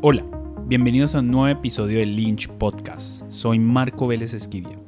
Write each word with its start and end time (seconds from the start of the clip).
Hola, 0.00 0.24
bienvenidos 0.66 1.16
a 1.16 1.18
un 1.18 1.26
nuevo 1.32 1.48
episodio 1.48 1.98
de 1.98 2.06
Lynch 2.06 2.46
Podcast. 2.46 3.24
Soy 3.30 3.58
Marco 3.58 4.06
Vélez 4.06 4.32
Esquivia. 4.32 4.78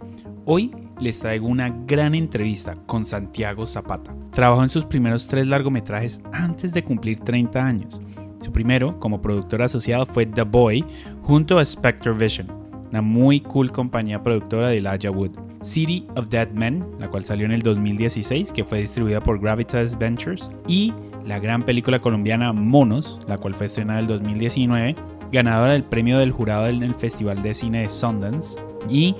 Hoy 0.45 0.71
les 1.01 1.19
traigo 1.19 1.49
una 1.49 1.69
gran 1.85 2.15
entrevista 2.15 2.77
con 2.87 3.05
Santiago 3.05 3.67
Zapata. 3.67 4.15
Trabajó 4.31 4.63
en 4.63 4.71
sus 4.71 4.85
primeros 4.85 5.27
tres 5.27 5.49
largometrajes 5.49 6.21
antes 6.31 6.73
de 6.73 6.85
cumplir 6.85 7.19
30 7.19 7.61
años. 7.61 8.01
Su 8.39 8.53
primero, 8.53 9.01
como 9.01 9.21
productor 9.21 9.63
asociado, 9.63 10.07
fue 10.07 10.27
The 10.27 10.43
Boy 10.43 10.85
junto 11.23 11.59
a 11.59 11.65
Spectre 11.65 12.13
Vision, 12.13 12.47
una 12.89 13.03
muy 13.03 13.41
cool 13.41 13.73
compañía 13.73 14.23
productora 14.23 14.69
de 14.69 14.79
Elijah 14.79 15.11
Wood. 15.11 15.33
City 15.61 16.07
of 16.15 16.29
Dead 16.29 16.53
Men, 16.53 16.87
la 17.01 17.11
cual 17.11 17.25
salió 17.25 17.47
en 17.47 17.53
el 17.53 17.63
2016, 17.63 18.53
que 18.53 18.65
fue 18.65 18.83
distribuida 18.83 19.21
por 19.21 19.41
Gravitas 19.41 19.99
Ventures, 19.99 20.53
y 20.69 20.95
la 21.25 21.39
gran 21.39 21.63
película 21.63 21.99
colombiana 21.99 22.53
Monos, 22.53 23.21
la 23.27 23.39
cual 23.39 23.55
fue 23.55 23.67
estrenada 23.67 24.01
en 24.01 24.05
el 24.05 24.09
2019, 24.09 24.95
ganadora 25.33 25.73
del 25.73 25.85
premio 25.85 26.19
del 26.19 26.33
jurado 26.33 26.67
en 26.67 26.83
el 26.83 26.95
Festival 26.95 27.43
de 27.43 27.55
Cine 27.55 27.81
de 27.83 27.91
Sundance 27.91 28.57
y 28.89 29.15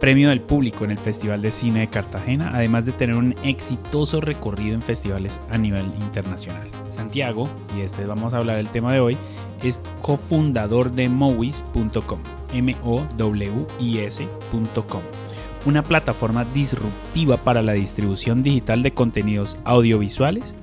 premio 0.00 0.28
del 0.28 0.40
público 0.40 0.84
en 0.84 0.90
el 0.90 0.98
Festival 0.98 1.40
de 1.40 1.50
Cine 1.50 1.80
de 1.80 1.86
Cartagena, 1.88 2.50
además 2.54 2.84
de 2.84 2.92
tener 2.92 3.16
un 3.16 3.34
exitoso 3.42 4.20
recorrido 4.20 4.74
en 4.74 4.82
festivales 4.82 5.40
a 5.50 5.56
nivel 5.58 5.86
internacional. 6.00 6.68
Santiago, 6.90 7.48
y 7.76 7.80
este 7.80 8.04
vamos 8.04 8.34
a 8.34 8.38
hablar 8.38 8.56
del 8.56 8.68
tema 8.68 8.92
de 8.92 9.00
hoy, 9.00 9.16
es 9.62 9.80
cofundador 10.02 10.90
de 10.90 11.08
Mowis.com, 11.08 12.18
M-O-W-I-S.com, 12.52 13.62
una 15.64 15.82
plataforma 15.82 16.44
disruptiva 16.52 17.38
para 17.38 17.62
la 17.62 17.72
distribución 17.72 18.42
digital 18.42 18.82
de 18.82 18.92
contenidos 18.92 19.56
audiovisuales 19.64 20.54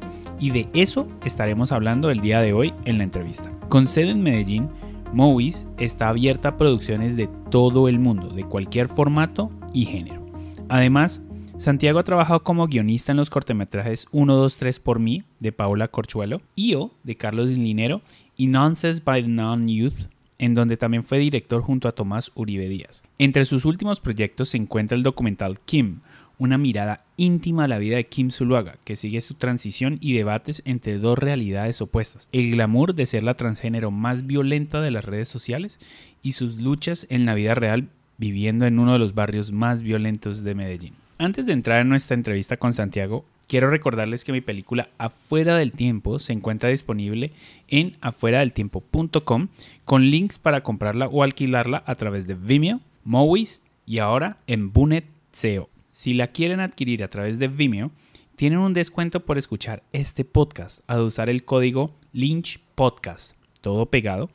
y 0.42 0.50
de 0.50 0.68
eso 0.74 1.08
estaremos 1.24 1.72
hablando 1.72 2.10
el 2.10 2.20
día 2.20 2.42
de 2.42 2.52
hoy 2.52 2.74
en 2.84 2.98
la 2.98 3.06
entrevista. 3.06 3.52
Con 3.70 3.88
sede 3.88 4.10
en 4.10 4.24
Medellín, 4.24 4.68
Movies 5.14 5.68
está 5.78 6.10
abierta 6.10 6.50
a 6.50 6.58
producciones 6.58 7.16
de 7.16 7.30
todo 7.50 7.88
el 7.88 8.00
mundo, 8.00 8.30
de 8.30 8.44
cualquier 8.44 8.90
formato 8.90 9.50
y 9.74 9.86
género. 9.86 10.26
Además, 10.68 11.22
Santiago 11.58 12.00
ha 12.00 12.04
trabajado 12.04 12.44
como 12.44 12.68
guionista 12.68 13.12
en 13.12 13.18
los 13.18 13.30
cortometrajes 13.30 14.08
1, 14.12 14.34
2, 14.34 14.56
3 14.56 14.80
por 14.80 15.00
mí 15.00 15.24
de 15.40 15.52
Paula 15.52 15.90
Corchuelo, 15.90 16.40
IO 16.56 16.92
de 17.04 17.16
Carlos 17.16 17.48
Linero 17.48 18.02
y 18.36 18.48
Nonsense 18.48 19.02
by 19.06 19.22
the 19.22 19.30
Non-Youth 19.30 20.08
en 20.42 20.56
donde 20.56 20.76
también 20.76 21.04
fue 21.04 21.20
director 21.20 21.62
junto 21.62 21.88
a 21.88 21.92
Tomás 21.92 22.32
Uribe 22.34 22.68
Díaz. 22.68 23.04
Entre 23.20 23.46
sus 23.46 23.64
últimos 23.64 24.00
proyectos 24.00 24.50
se 24.50 24.58
encuentra 24.58 24.98
el 24.98 25.04
documental 25.04 25.60
Kim, 25.60 26.00
una 26.42 26.58
mirada 26.58 27.04
íntima 27.18 27.66
a 27.66 27.68
la 27.68 27.78
vida 27.78 27.98
de 27.98 28.04
Kim 28.04 28.32
Zuluaga, 28.32 28.78
que 28.84 28.96
sigue 28.96 29.22
su 29.22 29.36
transición 29.36 30.00
y 30.02 30.14
debates 30.14 30.64
entre 30.66 30.98
dos 30.98 31.20
realidades 31.20 31.80
opuestas, 31.84 32.28
el 32.32 32.50
glamour 32.50 32.96
de 32.96 33.06
ser 33.06 33.22
la 33.22 33.36
transgénero 33.36 33.92
más 33.92 34.26
violenta 34.26 34.82
de 34.82 34.90
las 34.90 35.06
redes 35.06 35.28
sociales 35.28 35.80
y 36.24 36.32
sus 36.32 36.56
luchas 36.56 37.06
en 37.12 37.28
la 37.28 37.36
vida 37.36 37.54
real 37.54 37.90
viviendo 38.18 38.66
en 38.66 38.80
uno 38.80 38.94
de 38.94 38.98
los 38.98 39.14
barrios 39.14 39.52
más 39.52 39.84
violentos 39.84 40.44
de 40.44 40.56
Medellín. 40.56 40.96
Antes 41.20 41.46
de 41.46 41.54
entrar 41.54 41.80
en 41.80 41.90
nuestra 41.90 42.16
entrevista 42.16 42.58
con 42.58 42.74
Santiago, 42.74 43.24
quiero 43.48 43.70
recordarles 43.70 44.24
que 44.24 44.32
mi 44.32 44.42
película 44.42 44.90
Afuera 44.98 45.56
del 45.56 45.74
Tiempo 45.74 46.18
se 46.18 46.34
encuentra 46.34 46.70
disponible 46.70 47.34
en 47.68 47.98
afueradeltiempo.com 48.02 49.50
con 49.86 50.10
links 50.10 50.40
para 50.40 50.64
comprarla 50.64 51.06
o 51.06 51.22
alquilarla 51.22 51.84
a 51.86 51.94
través 51.94 52.26
de 52.26 52.34
Vimeo, 52.34 52.80
Movies 53.04 53.62
y 53.86 54.00
ahora 54.00 54.38
en 54.48 54.74
Bunet 54.74 55.06
SEO. 55.32 55.71
Si 56.02 56.16
la 56.16 56.26
quieren 56.26 56.62
adquirir 56.62 57.04
a 57.04 57.10
través 57.10 57.38
de 57.38 57.48
Vimeo, 57.48 57.92
tienen 58.36 58.58
un 58.58 58.74
descuento 58.74 59.24
por 59.24 59.38
escuchar 59.38 59.84
este 59.94 60.26
podcast 60.26 60.80
al 60.88 61.02
usar 61.02 61.30
el 61.30 61.46
código 61.46 61.96
Lynch 62.12 62.60
Podcast, 62.74 63.36
todo 63.62 63.86
pegado, 63.86 64.28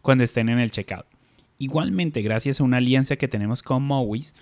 cuando 0.00 0.24
estén 0.24 0.48
en 0.48 0.58
el 0.58 0.70
checkout. 0.70 1.04
Igualmente, 1.58 2.22
gracias 2.22 2.58
a 2.58 2.64
una 2.64 2.78
alianza 2.78 3.16
que 3.16 3.28
tenemos 3.28 3.62
con 3.62 3.82
Movies, 3.82 4.34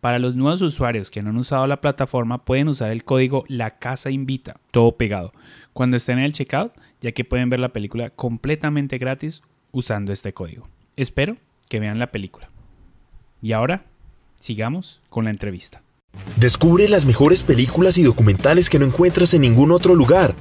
para 0.00 0.18
los 0.18 0.34
nuevos 0.34 0.60
usuarios 0.60 1.08
que 1.08 1.22
no 1.22 1.30
han 1.30 1.36
usado 1.36 1.68
la 1.68 1.80
plataforma 1.80 2.44
pueden 2.44 2.66
usar 2.66 2.90
el 2.90 3.04
código 3.04 3.44
La 3.46 3.78
Casa 3.78 4.10
Invita, 4.10 4.56
todo 4.72 4.96
pegado, 4.96 5.30
cuando 5.72 5.96
estén 5.96 6.18
en 6.18 6.24
el 6.24 6.32
checkout, 6.32 6.72
ya 7.00 7.12
que 7.12 7.24
pueden 7.24 7.48
ver 7.48 7.60
la 7.60 7.72
película 7.72 8.10
completamente 8.10 8.98
gratis 8.98 9.40
usando 9.70 10.12
este 10.12 10.32
código. 10.32 10.68
Espero 10.96 11.36
que 11.68 11.78
vean 11.78 12.00
la 12.00 12.10
película. 12.10 12.48
Y 13.40 13.52
ahora, 13.52 13.84
sigamos 14.40 15.00
con 15.10 15.26
la 15.26 15.30
entrevista. 15.30 15.84
Descubre 16.36 16.88
las 16.88 17.04
mejores 17.04 17.42
películas 17.42 17.96
y 17.98 18.02
documentales 18.02 18.68
que 18.68 18.78
no 18.78 18.86
encuentras 18.86 19.34
en 19.34 19.42
ningún 19.42 19.70
otro 19.70 19.94
lugar. 19.94 20.34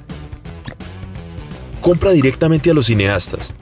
Compra 1.81 2.11
directamente 2.11 2.71
a 2.71 2.73
los 2.73 2.87
cineastas. 2.87 3.53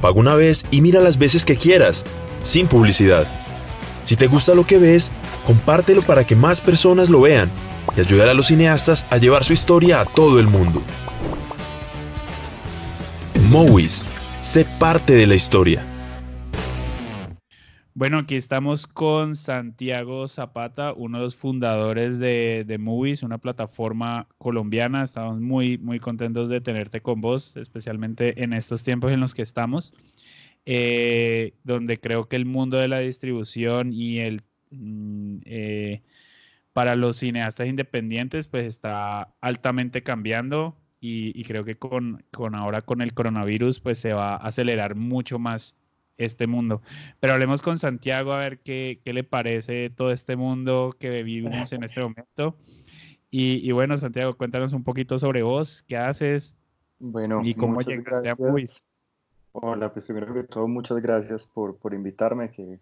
Paga 0.00 0.18
una 0.18 0.34
vez 0.34 0.64
y 0.70 0.80
mira 0.80 1.00
las 1.00 1.18
veces 1.18 1.44
que 1.44 1.56
quieras, 1.56 2.04
sin 2.42 2.68
publicidad. 2.68 3.26
Si 4.04 4.14
te 4.14 4.28
gusta 4.28 4.54
lo 4.54 4.64
que 4.64 4.78
ves, 4.78 5.10
compártelo 5.44 6.02
para 6.02 6.26
que 6.26 6.36
más 6.36 6.60
personas 6.60 7.10
lo 7.10 7.20
vean 7.20 7.50
y 7.96 8.00
ayudar 8.00 8.28
a 8.28 8.34
los 8.34 8.46
cineastas 8.46 9.04
a 9.10 9.16
llevar 9.16 9.44
su 9.44 9.52
historia 9.52 10.00
a 10.00 10.04
todo 10.04 10.38
el 10.38 10.46
mundo. 10.46 10.82
Movies, 13.50 14.04
sé 14.42 14.66
parte 14.78 15.14
de 15.14 15.26
la 15.26 15.34
historia. 15.34 15.87
Bueno, 17.98 18.18
aquí 18.18 18.36
estamos 18.36 18.86
con 18.86 19.34
Santiago 19.34 20.28
Zapata, 20.28 20.92
uno 20.92 21.18
de 21.18 21.24
los 21.24 21.34
fundadores 21.34 22.20
de, 22.20 22.62
de, 22.64 22.78
Movies, 22.78 23.24
una 23.24 23.38
plataforma 23.38 24.28
colombiana. 24.38 25.02
Estamos 25.02 25.40
muy, 25.40 25.78
muy 25.78 25.98
contentos 25.98 26.48
de 26.48 26.60
tenerte 26.60 27.00
con 27.00 27.20
vos, 27.20 27.56
especialmente 27.56 28.40
en 28.44 28.52
estos 28.52 28.84
tiempos 28.84 29.10
en 29.10 29.18
los 29.18 29.34
que 29.34 29.42
estamos, 29.42 29.94
eh, 30.64 31.54
donde 31.64 31.98
creo 31.98 32.28
que 32.28 32.36
el 32.36 32.46
mundo 32.46 32.76
de 32.76 32.86
la 32.86 33.00
distribución 33.00 33.92
y 33.92 34.20
el 34.20 34.42
mm, 34.70 35.38
eh, 35.44 36.02
para 36.72 36.94
los 36.94 37.16
cineastas 37.16 37.66
independientes, 37.66 38.46
pues 38.46 38.64
está 38.64 39.34
altamente 39.40 40.04
cambiando 40.04 40.76
y, 41.00 41.32
y 41.34 41.42
creo 41.42 41.64
que 41.64 41.76
con, 41.76 42.24
con 42.30 42.54
ahora 42.54 42.80
con 42.80 43.02
el 43.02 43.12
coronavirus, 43.12 43.80
pues 43.80 43.98
se 43.98 44.12
va 44.12 44.34
a 44.34 44.36
acelerar 44.36 44.94
mucho 44.94 45.40
más 45.40 45.74
este 46.18 46.46
mundo. 46.46 46.82
Pero 47.20 47.32
hablemos 47.32 47.62
con 47.62 47.78
Santiago 47.78 48.32
a 48.32 48.38
ver 48.40 48.58
qué, 48.58 49.00
qué 49.04 49.12
le 49.12 49.24
parece 49.24 49.90
todo 49.90 50.10
este 50.10 50.36
mundo 50.36 50.94
que 50.98 51.22
vivimos 51.22 51.72
en 51.72 51.84
este 51.84 52.02
momento. 52.02 52.56
Y, 53.30 53.66
y, 53.66 53.72
bueno, 53.72 53.96
Santiago, 53.96 54.36
cuéntanos 54.36 54.72
un 54.72 54.84
poquito 54.84 55.18
sobre 55.18 55.42
vos, 55.42 55.84
qué 55.86 55.96
haces 55.96 56.54
bueno, 56.98 57.40
y 57.44 57.54
cómo 57.54 57.80
llegaste 57.80 58.10
gracias. 58.10 58.40
a 58.40 58.42
Movies. 58.42 58.84
Hola, 59.52 59.92
pues 59.92 60.04
primero 60.04 60.32
que 60.32 60.44
todo, 60.44 60.66
muchas 60.66 60.98
gracias 61.00 61.46
por, 61.46 61.78
por 61.78 61.94
invitarme, 61.94 62.50
que 62.50 62.80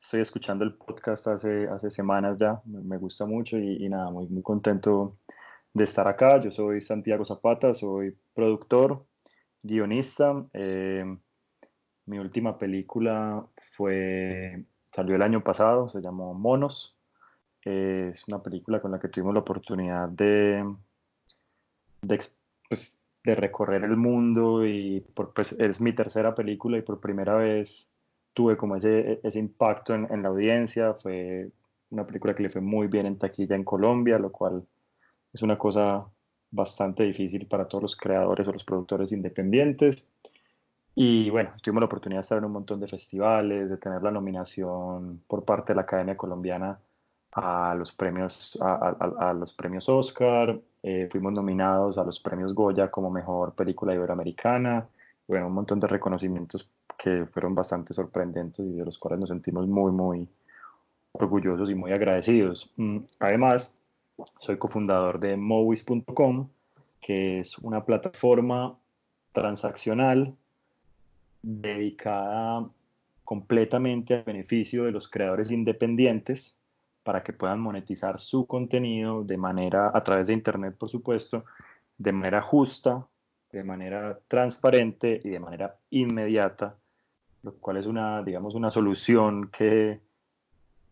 estoy 0.00 0.20
escuchando 0.20 0.64
el 0.64 0.74
podcast 0.74 1.26
hace, 1.28 1.68
hace 1.68 1.90
semanas 1.90 2.38
ya, 2.38 2.60
me, 2.64 2.96
gusta 2.96 3.26
mucho 3.26 3.58
y, 3.58 3.84
y, 3.84 3.88
nada, 3.88 4.10
muy, 4.10 4.26
muy 4.28 4.42
contento 4.42 5.16
de 5.74 5.84
estar 5.84 6.06
acá. 6.06 6.40
Yo 6.40 6.50
soy 6.50 6.80
Santiago 6.80 7.24
Zapata, 7.24 7.74
soy 7.74 8.16
productor, 8.34 9.04
guionista. 9.62 10.44
Eh, 10.52 11.04
mi 12.08 12.18
última 12.18 12.58
película 12.58 13.46
fue, 13.76 14.64
salió 14.90 15.16
el 15.16 15.22
año 15.22 15.44
pasado, 15.44 15.88
se 15.88 16.00
llamó 16.00 16.34
Monos. 16.34 16.96
Es 17.62 18.26
una 18.28 18.42
película 18.42 18.80
con 18.80 18.92
la 18.92 18.98
que 18.98 19.08
tuvimos 19.08 19.34
la 19.34 19.40
oportunidad 19.40 20.08
de, 20.08 20.64
de, 22.02 22.20
pues, 22.68 23.00
de 23.24 23.34
recorrer 23.34 23.84
el 23.84 23.96
mundo 23.96 24.66
y 24.66 25.00
por, 25.14 25.34
pues, 25.34 25.52
es 25.52 25.80
mi 25.80 25.92
tercera 25.92 26.34
película 26.34 26.78
y 26.78 26.82
por 26.82 27.00
primera 27.00 27.36
vez 27.36 27.92
tuve 28.32 28.56
como 28.56 28.76
ese, 28.76 29.20
ese 29.22 29.38
impacto 29.38 29.94
en, 29.94 30.10
en, 30.10 30.22
la 30.22 30.28
audiencia. 30.28 30.94
Fue 30.94 31.50
una 31.90 32.06
película 32.06 32.34
que 32.34 32.44
le 32.44 32.50
fue 32.50 32.62
muy 32.62 32.86
bien 32.86 33.06
en 33.06 33.18
taquilla 33.18 33.56
en 33.56 33.64
Colombia, 33.64 34.18
lo 34.18 34.32
cual 34.32 34.66
es 35.32 35.42
una 35.42 35.58
cosa 35.58 36.06
bastante 36.50 37.02
difícil 37.04 37.46
para 37.46 37.68
todos 37.68 37.82
los 37.82 37.96
creadores 37.96 38.48
o 38.48 38.52
los 38.52 38.64
productores 38.64 39.12
independientes. 39.12 40.10
Y 41.00 41.30
bueno, 41.30 41.50
tuvimos 41.62 41.82
la 41.82 41.86
oportunidad 41.86 42.18
de 42.18 42.22
estar 42.22 42.38
en 42.38 42.44
un 42.46 42.50
montón 42.50 42.80
de 42.80 42.88
festivales, 42.88 43.70
de 43.70 43.76
tener 43.76 44.02
la 44.02 44.10
nominación 44.10 45.22
por 45.28 45.44
parte 45.44 45.72
de 45.72 45.76
la 45.76 45.82
Academia 45.82 46.16
Colombiana 46.16 46.76
a 47.30 47.72
los 47.76 47.92
premios, 47.92 48.58
a, 48.60 48.96
a, 48.98 49.30
a 49.30 49.32
los 49.32 49.52
premios 49.52 49.88
Oscar. 49.88 50.60
Eh, 50.82 51.08
fuimos 51.08 51.34
nominados 51.34 51.98
a 51.98 52.04
los 52.04 52.18
premios 52.18 52.52
Goya 52.52 52.88
como 52.88 53.10
mejor 53.10 53.54
película 53.54 53.94
iberoamericana. 53.94 54.88
Bueno, 55.28 55.46
un 55.46 55.52
montón 55.52 55.78
de 55.78 55.86
reconocimientos 55.86 56.68
que 56.98 57.26
fueron 57.26 57.54
bastante 57.54 57.94
sorprendentes 57.94 58.66
y 58.66 58.72
de 58.72 58.84
los 58.84 58.98
cuales 58.98 59.20
nos 59.20 59.28
sentimos 59.28 59.68
muy, 59.68 59.92
muy 59.92 60.28
orgullosos 61.12 61.70
y 61.70 61.76
muy 61.76 61.92
agradecidos. 61.92 62.72
Mm, 62.76 62.98
además, 63.20 63.80
soy 64.40 64.58
cofundador 64.58 65.20
de 65.20 65.36
Movies.com, 65.36 66.48
que 67.00 67.38
es 67.38 67.56
una 67.58 67.84
plataforma 67.84 68.76
transaccional 69.32 70.36
dedicada 71.42 72.68
completamente 73.24 74.14
al 74.14 74.24
beneficio 74.24 74.84
de 74.84 74.92
los 74.92 75.08
creadores 75.08 75.50
independientes 75.50 76.62
para 77.02 77.22
que 77.22 77.32
puedan 77.32 77.60
monetizar 77.60 78.18
su 78.18 78.46
contenido 78.46 79.24
de 79.24 79.36
manera, 79.36 79.90
a 79.94 80.02
través 80.02 80.26
de 80.26 80.34
Internet, 80.34 80.76
por 80.78 80.88
supuesto, 80.88 81.44
de 81.96 82.12
manera 82.12 82.42
justa, 82.42 83.06
de 83.50 83.64
manera 83.64 84.18
transparente 84.28 85.20
y 85.24 85.30
de 85.30 85.40
manera 85.40 85.76
inmediata, 85.90 86.76
lo 87.42 87.54
cual 87.54 87.78
es 87.78 87.86
una, 87.86 88.22
digamos, 88.22 88.54
una 88.54 88.70
solución 88.70 89.50
que 89.50 90.00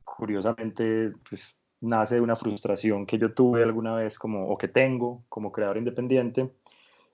curiosamente 0.05 1.13
pues, 1.29 1.61
nace 1.81 2.17
de 2.17 2.21
una 2.21 2.37
frustración 2.37 3.05
que 3.05 3.19
yo 3.19 3.35
tuve 3.35 3.63
alguna 3.63 3.95
vez 3.95 4.19
como, 4.19 4.49
o 4.49 4.57
que 4.57 4.69
tengo 4.69 5.23
como 5.29 5.53
creador 5.53 5.77
independiente 5.77 6.51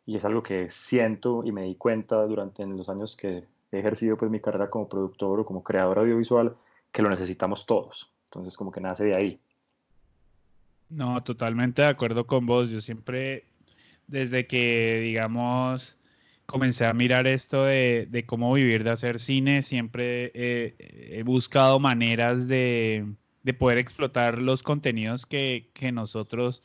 y 0.04 0.16
es 0.16 0.24
algo 0.24 0.42
que 0.42 0.68
siento 0.70 1.42
y 1.44 1.52
me 1.52 1.62
di 1.62 1.76
cuenta 1.76 2.24
durante 2.26 2.66
los 2.66 2.88
años 2.88 3.16
que 3.16 3.44
he 3.70 3.78
ejercido 3.78 4.16
pues 4.16 4.30
mi 4.30 4.40
carrera 4.40 4.68
como 4.68 4.88
productor 4.88 5.40
o 5.40 5.46
como 5.46 5.62
creador 5.62 6.00
audiovisual 6.00 6.56
que 6.90 7.02
lo 7.02 7.10
necesitamos 7.10 7.66
todos. 7.66 8.12
Entonces 8.24 8.56
como 8.56 8.70
que 8.70 8.80
nace 8.80 9.04
de 9.04 9.14
ahí. 9.14 9.40
No, 10.88 11.22
totalmente 11.22 11.82
de 11.82 11.88
acuerdo 11.88 12.26
con 12.26 12.44
vos. 12.44 12.70
Yo 12.70 12.80
siempre, 12.80 13.46
desde 14.06 14.46
que, 14.46 15.00
digamos, 15.02 15.96
comencé 16.44 16.84
a 16.84 16.92
mirar 16.92 17.26
esto 17.26 17.64
de, 17.64 18.24
cómo 18.26 18.52
vivir 18.52 18.84
de 18.84 18.90
hacer 18.90 19.18
cine, 19.18 19.62
siempre 19.62 20.32
he 20.34 21.22
buscado 21.24 21.78
maneras 21.78 22.46
de, 22.46 23.14
poder 23.58 23.78
explotar 23.78 24.38
los 24.38 24.62
contenidos 24.62 25.24
que, 25.24 25.70
nosotros, 25.92 26.62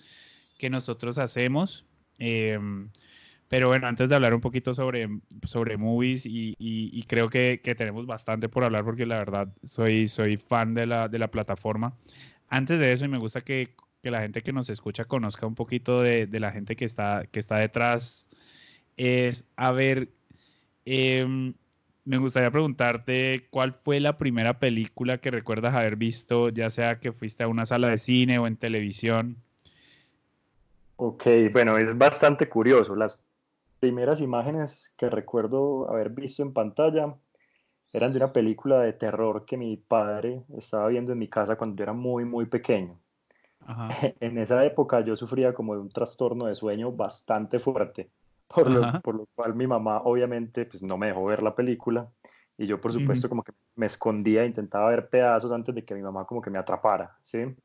que 0.57 0.69
nosotros 0.69 1.18
hacemos. 1.18 1.86
Em, 2.19 2.90
pero 3.49 3.69
bueno, 3.69 3.88
antes 3.88 4.09
de 4.09 4.15
hablar 4.15 4.33
un 4.33 4.41
poquito 4.41 4.73
sobre, 4.73 5.07
sobre 5.44 5.77
movies, 5.77 6.25
y, 6.25 7.05
creo 7.07 7.29
que, 7.29 7.61
tenemos 7.77 8.05
bastante 8.05 8.49
por 8.49 8.63
hablar 8.63 8.83
porque 8.83 9.05
la 9.05 9.17
verdad 9.17 9.47
soy, 9.63 10.07
soy 10.07 10.38
fan 10.38 10.73
de 10.73 10.85
la, 10.85 11.07
de 11.07 11.19
la 11.19 11.29
plataforma. 11.29 11.94
Antes 12.49 12.79
de 12.79 12.91
eso, 12.91 13.05
y 13.05 13.09
me 13.09 13.17
gusta 13.17 13.41
que, 13.41 13.69
la 14.03 14.21
gente 14.21 14.41
que 14.41 14.53
nos 14.53 14.69
escucha 14.69 15.03
conozca 15.03 15.45
un 15.45 15.55
poquito 15.55 16.01
de, 16.01 16.27
la 16.31 16.51
gente 16.51 16.77
que 16.77 16.85
está, 16.85 17.25
que 17.29 17.39
está 17.39 17.57
detrás, 17.57 18.25
es, 18.95 19.45
a 19.57 19.71
ver, 19.71 20.09
em, 20.85 21.53
me 22.05 22.17
gustaría 22.17 22.51
preguntarte 22.51 23.47
cuál 23.49 23.73
fue 23.73 23.99
la 23.99 24.17
primera 24.17 24.59
película 24.59 25.17
que 25.17 25.29
recuerdas 25.29 25.73
haber 25.73 25.97
visto, 25.97 26.49
ya 26.49 26.69
sea 26.69 26.99
que 26.99 27.11
fuiste 27.11 27.44
a 27.44 27.49
una 27.49 27.65
sala 27.65 27.89
de 27.89 27.97
cine 27.97 28.39
o 28.39 28.47
en 28.47 28.55
televisión. 28.55 29.38
Ok, 30.95 31.27
bueno, 31.51 31.77
es 31.77 31.97
bastante 31.97 32.47
curioso. 32.49 32.95
Las 32.95 33.26
primeras 33.79 34.21
imágenes 34.21 34.94
que 34.97 35.09
recuerdo 35.09 35.89
haber 35.89 36.09
visto 36.09 36.44
en 36.44 36.53
pantalla 36.53 37.15
eran 37.94 38.12
de 38.12 38.18
una 38.18 38.33
película 38.33 38.81
de 38.81 38.94
terror 38.94 39.45
que 39.45 39.57
mi 39.57 39.77
padre 39.77 40.44
estaba 40.56 40.88
viendo 40.88 41.12
en 41.12 41.19
mi 41.19 41.27
casa 41.27 41.57
cuando 41.57 41.77
yo 41.77 41.83
era 41.83 41.94
muy, 41.94 42.25
muy 42.25 42.45
pequeño. 42.45 43.00
En 44.19 44.38
esa 44.38 44.63
época 44.65 45.01
yo 45.01 45.15
sufría 45.15 45.53
como 45.53 45.74
de 45.74 45.81
un 45.81 45.89
trastorno 45.89 46.45
de 46.45 46.56
sueño 46.56 46.91
bastante 46.91 47.59
fuerte, 47.59 48.09
por 48.47 48.69
lo, 48.69 49.01
por 49.01 49.15
lo, 49.15 49.25
cual 49.35 49.56
mi 49.56 49.68
mamá 49.68 50.01
obviamente 50.03 50.65
pues, 50.65 50.83
no 50.83 50.97
me 50.97 51.07
dejó 51.07 51.25
ver 51.25 51.44
la 51.44 51.56
película 51.56 52.09
y 52.57 52.65
yo 52.65 52.81
por 52.81 52.92
supuesto 52.92 53.30
como 53.30 53.44
que 53.44 53.51
me 53.75 53.86
escondía, 53.86 54.44
intentaba 54.44 54.89
ver 54.89 55.09
pedazos 55.09 55.51
antes 55.51 55.75
de 55.75 55.86
que 55.86 55.94
mi 55.94 56.01
mamá 56.01 56.25
como 56.25 56.42
que 56.42 56.50
me 56.50 56.57
atrapara, 56.57 57.15
¿sí? 57.21 57.56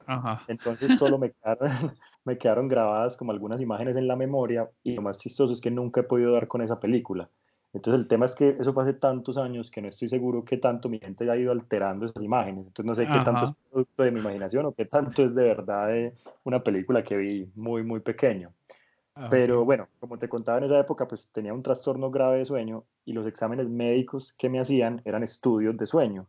Entonces 0.49 0.99
solo 0.99 1.19
me 1.19 1.33
quedaron, 1.33 1.69
me 2.25 2.37
quedaron 2.37 2.69
grabadas 2.69 3.17
como 3.17 3.33
algunas 3.33 3.61
imágenes 3.61 3.97
en 3.97 4.06
la 4.06 4.17
memoria 4.17 4.69
y 4.83 4.94
lo 4.94 5.03
más 5.03 5.19
chistoso 5.19 5.53
es 5.53 5.61
que 5.61 5.71
nunca 5.71 6.03
he 6.03 6.05
podido 6.05 6.33
dar 6.33 6.47
con 6.47 6.61
esa 6.61 6.79
película. 6.79 7.31
Entonces 7.73 8.03
el 8.03 8.06
tema 8.06 8.27
es 8.27 8.35
que 8.35 8.50
eso 8.61 8.75
fue 8.75 8.83
hace 8.83 8.93
tantos 8.93 9.39
años 9.39 9.71
que 9.71 9.81
no 9.81 9.89
estoy 9.89 10.09
seguro 10.09 10.44
qué 10.44 10.59
tanto 10.59 10.91
mi 10.91 10.99
gente 10.99 11.31
ha 11.31 11.37
ido 11.37 11.53
alterando 11.53 12.05
esas 12.05 12.23
imágenes. 12.23 12.67
Entonces 12.67 12.85
no 12.85 12.94
sé 12.94 13.06
qué 13.06 13.25
tanto 13.25 13.47
es 13.47 13.53
producto 13.71 14.03
de 14.03 14.11
mi 14.11 14.21
imaginación 14.21 14.67
o 14.67 14.73
qué 14.73 14.85
tanto 14.85 15.25
es 15.25 15.35
de 15.35 15.44
verdad 15.44 15.89
de 15.89 16.12
una 16.44 16.62
película 16.62 17.03
que 17.03 17.17
vi 17.17 17.50
muy, 17.56 17.83
muy 17.83 18.00
pequeño. 18.00 18.53
Ah, 19.14 19.29
Pero 19.31 19.64
bueno, 19.64 19.88
como 20.00 20.19
te 20.19 20.29
contaba 20.29 20.59
en 20.59 20.64
esa 20.64 20.79
época, 20.79 21.06
pues 21.06 21.31
tenía 21.31 21.53
un 21.53 21.62
trastorno 21.62 22.11
grave 22.11 22.38
de 22.38 22.44
sueño 22.47 22.85
y 23.05 23.12
los 23.12 23.26
exámenes 23.26 23.69
médicos 23.69 24.32
que 24.38 24.49
me 24.49 24.59
hacían 24.59 25.03
eran 25.05 25.23
estudios 25.23 25.76
de 25.76 25.85
sueño, 25.85 26.29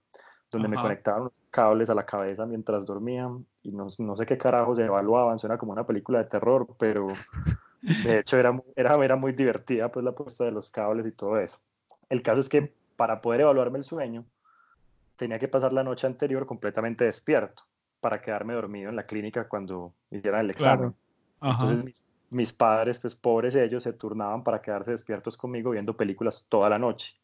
donde 0.52 0.68
me 0.68 0.76
conectaban 0.76 1.24
los 1.24 1.34
cables 1.50 1.90
a 1.90 1.96
la 1.96 2.06
cabeza 2.06 2.46
mientras 2.46 2.86
dormía 2.86 3.30
y 3.64 3.72
no, 3.72 3.88
no, 3.98 4.16
sé 4.18 4.26
qué 4.26 4.38
carajos 4.38 4.78
se 4.78 4.84
evaluaban, 4.84 5.40
suena 5.40 5.58
como 5.58 5.72
una 5.72 5.88
película 5.88 6.20
de 6.20 6.26
terror, 6.26 6.68
pero 6.78 7.08
de 8.04 8.20
hecho 8.20 8.38
era, 8.38 8.62
era, 8.76 8.96
era 9.04 9.16
muy 9.16 9.32
divertida 9.32 9.90
pues 9.90 10.04
la 10.04 10.12
puesta 10.12 10.44
de 10.44 10.52
los 10.52 10.70
cables 10.70 11.08
y 11.08 11.12
todo 11.12 11.40
eso. 11.40 11.60
El 12.10 12.22
caso 12.22 12.42
es 12.42 12.50
que 12.50 12.74
para 12.98 13.22
poder 13.22 13.42
evaluarme 13.42 13.78
el 13.78 13.86
sueño, 13.86 14.26
tenía 15.16 15.40
que 15.40 15.48
pasar 15.48 15.72
la 15.72 15.84
noche 15.84 16.06
anterior 16.06 16.46
completamente 16.46 17.06
despierto 17.06 17.64
para 18.02 18.22
quedarme 18.22 18.56
dormido 18.56 18.90
en 18.90 18.98
la 18.98 19.06
clínica 19.06 19.48
cuando 19.48 19.94
hicieran 20.12 20.42
el 20.42 20.50
examen. 20.50 20.94
Entonces 21.42 21.84
mis 21.86 22.06
padres, 22.54 23.00
pues 23.00 23.16
pobres 23.16 23.56
ellos, 23.56 23.84
se 23.84 23.94
turnaban 23.94 24.44
para 24.44 24.62
quedarse 24.62 24.92
despiertos 24.92 25.38
conmigo 25.38 25.72
viendo 25.72 25.96
películas 25.96 26.46
toda 26.50 26.70
la 26.70 26.80
noche. 26.80 27.16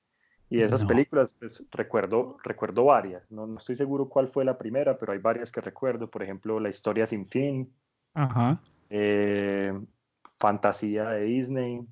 Y 0.52 0.58
de 0.58 0.66
esas 0.66 0.84
películas, 0.84 1.36
pues 1.40 1.64
recuerdo, 1.72 2.38
recuerdo 2.44 2.86
varias. 2.86 3.30
No, 3.30 3.46
no, 3.46 3.60
estoy 3.60 3.76
seguro 3.76 4.10
cuál 4.10 4.28
fue 4.28 4.44
la 4.44 4.58
primera, 4.58 4.98
pero 4.98 5.12
hay 5.12 5.20
varias 5.20 5.52
que 5.52 5.62
recuerdo. 5.62 6.10
Por 6.10 6.24
ejemplo, 6.24 6.60
La 6.60 6.70
historia 6.70 7.06
sin 7.06 7.28
fin. 7.28 7.72
Ajá. 8.16 8.60
Eh, 8.90 9.72
Fantasía 10.40 11.10
de 11.10 11.24
Disney. 11.26 11.86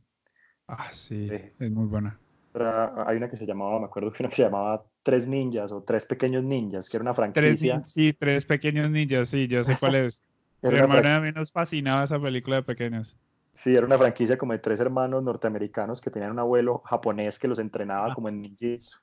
Ah, 0.68 0.90
sí, 0.92 1.28
eh, 1.32 1.54
es 1.60 1.72
muy 1.72 1.86
buena. 1.86 2.20
Hay 3.06 3.18
una 3.18 3.30
que 3.30 3.38
se 3.38 3.46
llamaba, 3.46 3.80
me 3.80 3.86
acuerdo 3.86 4.12
que 4.12 4.24
una 4.24 4.30
que 4.30 4.38
se 4.38 4.44
llamaba 4.44 4.84
Tres 5.04 5.28
Ninjas 5.28 5.72
o 5.72 5.84
Tres 5.84 6.06
Pequeños 6.06 6.44
Ninjas, 6.44 6.90
que 6.90 6.98
era 6.98 7.04
una 7.04 7.14
franquicia. 7.14 7.86
sí, 7.86 8.14
Tres 8.14 8.44
Pequeños 8.44 8.90
Ninjas, 8.90 9.30
sí, 9.30 9.48
yo 9.48 9.64
sé 9.64 9.78
cuál 9.80 9.96
es. 9.96 10.24
Mi 10.62 10.78
hermana 10.78 11.18
a 11.18 11.20
mí 11.22 11.32
nos 11.32 11.52
fascinaba 11.52 12.04
esa 12.04 12.20
película 12.20 12.58
de 12.58 12.64
pequeños. 12.64 13.18
Sí, 13.54 13.76
era 13.76 13.86
una 13.86 13.98
franquicia 13.98 14.38
como 14.38 14.54
de 14.54 14.60
tres 14.60 14.80
hermanos 14.80 15.24
norteamericanos 15.24 16.00
que 16.00 16.12
tenían 16.12 16.32
un 16.32 16.40
abuelo 16.40 16.80
japonés 16.86 17.40
que 17.40 17.48
los 17.48 17.60
entrenaba 17.60 18.12
ah. 18.12 18.16
como 18.16 18.30
en 18.30 18.42
ninjitsu. 18.42 19.00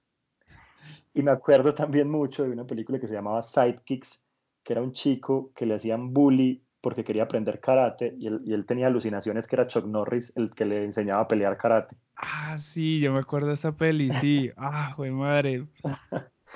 Y 1.12 1.22
me 1.22 1.30
acuerdo 1.30 1.74
también 1.74 2.08
mucho 2.08 2.44
de 2.44 2.50
una 2.50 2.64
película 2.64 2.98
que 2.98 3.06
se 3.06 3.14
llamaba 3.14 3.42
Sidekicks, 3.42 4.20
que 4.62 4.72
era 4.72 4.82
un 4.82 4.92
chico 4.92 5.52
que 5.54 5.66
le 5.66 5.74
hacían 5.74 6.12
bully 6.12 6.62
porque 6.80 7.02
quería 7.02 7.22
aprender 7.22 7.60
karate 7.60 8.14
y 8.18 8.26
él, 8.26 8.42
y 8.44 8.52
él, 8.52 8.66
tenía 8.66 8.88
alucinaciones 8.88 9.46
que 9.46 9.56
era 9.56 9.66
Chuck 9.66 9.86
Norris 9.86 10.32
el 10.36 10.50
que 10.54 10.66
le 10.66 10.84
enseñaba 10.84 11.22
a 11.22 11.28
pelear 11.28 11.56
karate. 11.56 11.96
Ah, 12.14 12.58
sí, 12.58 13.00
yo 13.00 13.12
me 13.12 13.20
acuerdo 13.20 13.48
de 13.48 13.54
esa 13.54 13.72
peli, 13.72 14.12
sí. 14.12 14.50
Ah, 14.56 14.92
güey, 14.96 15.10
madre. 15.10 15.66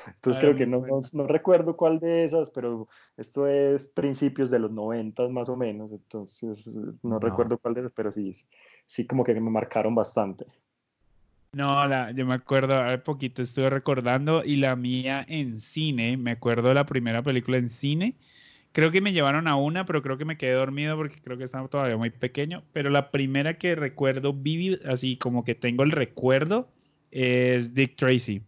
Entonces 0.07 0.41
creo 0.41 0.57
que 0.57 0.67
no, 0.67 0.85
no, 1.13 1.27
recuerdo 1.27 1.77
cuál 1.77 1.99
de 2.01 2.25
esas, 2.25 2.51
pero 2.51 2.89
esto 3.17 3.47
es 3.47 3.89
principios 3.89 4.51
de 4.51 4.59
los 4.59 4.71
90 4.71 5.29
más 5.29 5.49
o 5.49 5.57
menos, 5.57 5.91
entonces 5.93 6.77
no, 7.03 7.19
recuerdo 7.19 7.59
cuál 7.59 7.75
de 7.75 7.81
esas, 7.81 7.93
pero 7.95 8.11
sí, 8.11 8.33
sí 8.87 9.07
como 9.07 9.25
que 9.25 9.35
me 9.35 9.51
marcaron 9.51 9.95
bastante. 9.95 10.47
No, 11.53 11.87
la, 11.87 12.11
yo 12.13 12.27
me 12.27 12.35
acuerdo, 12.35 12.77
hace 12.77 12.99
poquito 12.99 13.41
estuve 13.41 13.71
recordando 13.71 14.45
y 14.45 14.57
la 14.57 14.77
mía 14.77 15.25
en 15.29 15.61
cine, 15.61 16.17
me 16.17 16.33
acuerdo 16.33 16.69
de 16.69 16.75
la 16.75 16.87
primera 16.87 17.23
película 17.23 17.57
en 17.57 17.71
cine, 17.71 18.15
creo 18.73 18.91
que 18.91 19.01
me 19.01 19.13
llevaron 19.13 19.49
a 19.49 19.57
una, 19.57 19.87
pero 19.87 20.03
creo 20.03 20.19
que 20.19 20.27
me 20.27 20.37
quedé 20.37 20.53
dormido 20.53 20.97
porque 20.97 21.21
creo 21.21 21.39
que 21.39 21.45
estaba 21.45 21.67
todavía 21.69 21.97
muy 21.97 22.11
pequeño, 22.11 22.63
pero 22.73 22.91
la 22.91 23.11
primera 23.11 23.59
que 23.59 23.75
recuerdo, 23.75 24.33
vivid, 24.35 24.87
así 24.87 25.17
como 25.17 25.45
que 25.45 25.55
tengo 25.55 25.83
el 25.85 25.91
recuerdo, 25.91 26.69
es 27.11 27.75
Dick 27.75 27.97
Tracy. 27.97 28.43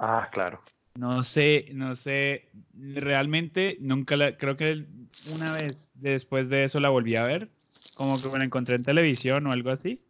Ah, 0.00 0.28
claro. 0.32 0.60
No 0.94 1.22
sé, 1.22 1.66
no 1.72 1.94
sé, 1.94 2.48
realmente 2.74 3.76
nunca 3.80 4.16
la, 4.16 4.36
creo 4.36 4.56
que 4.56 4.86
una 5.32 5.52
vez 5.52 5.92
después 5.94 6.48
de 6.48 6.64
eso 6.64 6.80
la 6.80 6.88
volví 6.88 7.16
a 7.16 7.24
ver, 7.24 7.50
como 7.94 8.20
que 8.20 8.28
me 8.28 8.38
la 8.38 8.44
encontré 8.44 8.74
en 8.74 8.82
televisión 8.82 9.46
o 9.46 9.52
algo 9.52 9.70
así. 9.70 10.00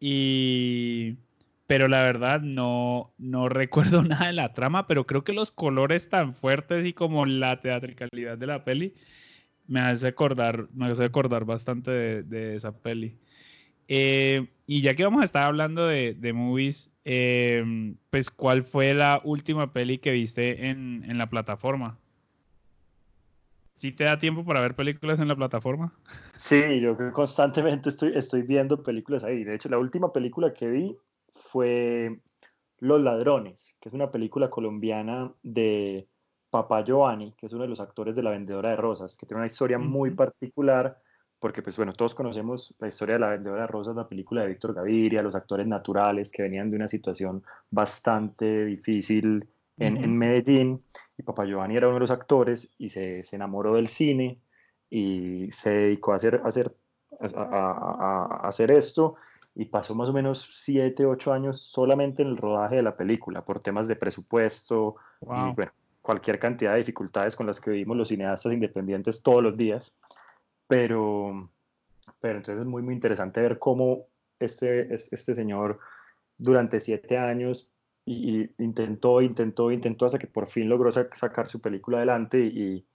Y, 0.00 1.18
pero 1.68 1.86
la 1.86 2.02
verdad 2.02 2.40
no, 2.40 3.12
no 3.16 3.48
recuerdo 3.48 4.02
nada 4.02 4.26
de 4.26 4.32
la 4.32 4.52
trama, 4.52 4.88
pero 4.88 5.06
creo 5.06 5.22
que 5.24 5.32
los 5.32 5.52
colores 5.52 6.08
tan 6.08 6.34
fuertes 6.34 6.84
y 6.84 6.92
como 6.92 7.24
la 7.24 7.60
teatricalidad 7.60 8.36
de 8.36 8.46
la 8.46 8.64
peli 8.64 8.94
me 9.68 9.80
hace 9.80 10.08
acordar, 10.08 10.68
me 10.74 10.86
hace 10.86 11.04
acordar 11.04 11.44
bastante 11.44 12.22
de, 12.24 12.56
esa 12.56 12.72
peli. 12.72 13.16
Eh, 13.88 14.46
y 14.66 14.82
ya 14.82 14.94
que 14.94 15.04
vamos 15.04 15.22
a 15.22 15.24
estar 15.24 15.44
hablando 15.44 15.86
de, 15.86 16.14
de 16.14 16.32
movies, 16.32 16.92
Em, 17.04 17.96
pues, 18.10 18.30
¿cuál 18.30 18.62
fue 18.62 18.94
la 18.94 19.20
última 19.24 19.72
peli 19.72 19.98
que 19.98 20.12
viste 20.12 20.68
en, 20.68 21.18
la 21.18 21.28
plataforma? 21.28 21.98
¿Sí 23.74 23.90
te 23.90 24.04
da 24.04 24.18
tiempo 24.18 24.44
para 24.44 24.60
ver 24.60 24.76
películas 24.76 25.18
en 25.18 25.28
la 25.28 25.34
plataforma? 25.34 25.92
Sí, 26.36 26.80
yo 26.80 26.96
constantemente 27.12 27.88
estoy, 27.88 28.12
estoy 28.14 28.42
viendo 28.42 28.82
películas 28.82 29.24
ahí. 29.24 29.42
De 29.42 29.56
hecho, 29.56 29.68
la 29.68 29.78
última 29.78 30.12
película 30.12 30.52
que 30.52 30.68
vi 30.68 30.96
fue 31.34 32.20
Los 32.78 33.00
Ladrones, 33.00 33.76
que 33.80 33.88
es 33.88 33.94
una 33.94 34.12
película 34.12 34.48
colombiana 34.48 35.32
de 35.42 36.06
Papá 36.50 36.84
Giovanni, 36.84 37.32
que 37.32 37.46
es 37.46 37.52
uno 37.52 37.62
de 37.62 37.68
los 37.68 37.80
actores 37.80 38.14
de 38.14 38.22
La 38.22 38.30
Vendedora 38.30 38.70
de 38.70 38.76
Rosas, 38.76 39.16
que 39.16 39.26
tiene 39.26 39.40
una 39.40 39.46
historia 39.46 39.78
muy 39.78 40.12
particular 40.12 41.00
porque 41.42 41.60
pues 41.60 41.76
bueno, 41.76 41.92
todos 41.92 42.14
conocemos 42.14 42.72
la 42.78 42.86
historia 42.86 43.14
de 43.14 43.18
La 43.18 43.30
Vendedora 43.30 43.62
de 43.62 43.66
Rosas, 43.66 43.96
la 43.96 44.06
película 44.06 44.42
de 44.42 44.48
Víctor 44.50 44.74
Gaviria, 44.74 45.22
los 45.22 45.34
actores 45.34 45.66
naturales 45.66 46.30
que 46.30 46.44
venían 46.44 46.70
de 46.70 46.76
una 46.76 46.86
situación 46.86 47.42
bastante 47.68 48.64
difícil 48.64 49.48
en, 49.76 50.16
Medellín, 50.16 50.84
y 51.18 51.24
Papá 51.24 51.44
Giovanni 51.44 51.76
era 51.76 51.88
uno 51.88 51.96
de 51.96 52.00
los 52.02 52.12
actores 52.12 52.72
y 52.78 52.90
se, 52.90 53.24
se 53.24 53.34
enamoró 53.34 53.74
del 53.74 53.88
cine 53.88 54.38
y 54.88 55.50
se 55.50 55.70
dedicó 55.70 56.12
a 56.12 56.16
hacer, 56.16 56.40
a 56.44 56.46
hacer, 56.46 56.76
a, 57.34 58.42
hacer 58.44 58.70
esto 58.70 59.16
y 59.56 59.64
pasó 59.64 59.96
más 59.96 60.10
o 60.10 60.12
menos 60.12 60.48
7, 60.52 61.04
8 61.06 61.32
años 61.32 61.60
solamente 61.60 62.22
en 62.22 62.28
el 62.28 62.36
rodaje 62.36 62.76
de 62.76 62.82
la 62.84 62.96
película 62.96 63.44
por 63.44 63.58
temas 63.58 63.88
de 63.88 63.96
presupuesto 63.96 64.94
y 65.20 65.26
bueno, 65.56 65.72
cualquier 66.02 66.38
cantidad 66.38 66.70
de 66.70 66.78
dificultades 66.78 67.34
con 67.34 67.48
las 67.48 67.60
que 67.60 67.72
vivimos 67.72 67.96
los 67.96 68.06
cineastas 68.06 68.52
independientes 68.52 69.24
todos 69.24 69.42
los 69.42 69.56
días. 69.56 69.92
Pero, 70.72 71.50
pero 72.18 72.38
entonces 72.38 72.60
es 72.60 72.66
muy, 72.66 72.80
muy 72.80 72.94
interesante 72.94 73.42
ver 73.42 73.58
cómo 73.58 74.06
este, 74.40 74.94
este 74.94 75.34
señor 75.34 75.78
durante 76.38 76.80
siete 76.80 77.18
años 77.18 77.70
y, 78.06 78.48
intentó, 78.56 79.20
intentó, 79.20 79.70
intentó 79.70 80.06
hasta 80.06 80.18
que 80.18 80.28
por 80.28 80.46
fin 80.46 80.70
logró 80.70 80.90
sacar 80.90 81.50
su 81.50 81.60
película 81.60 81.98
adelante 81.98 82.38
y, 82.38 82.86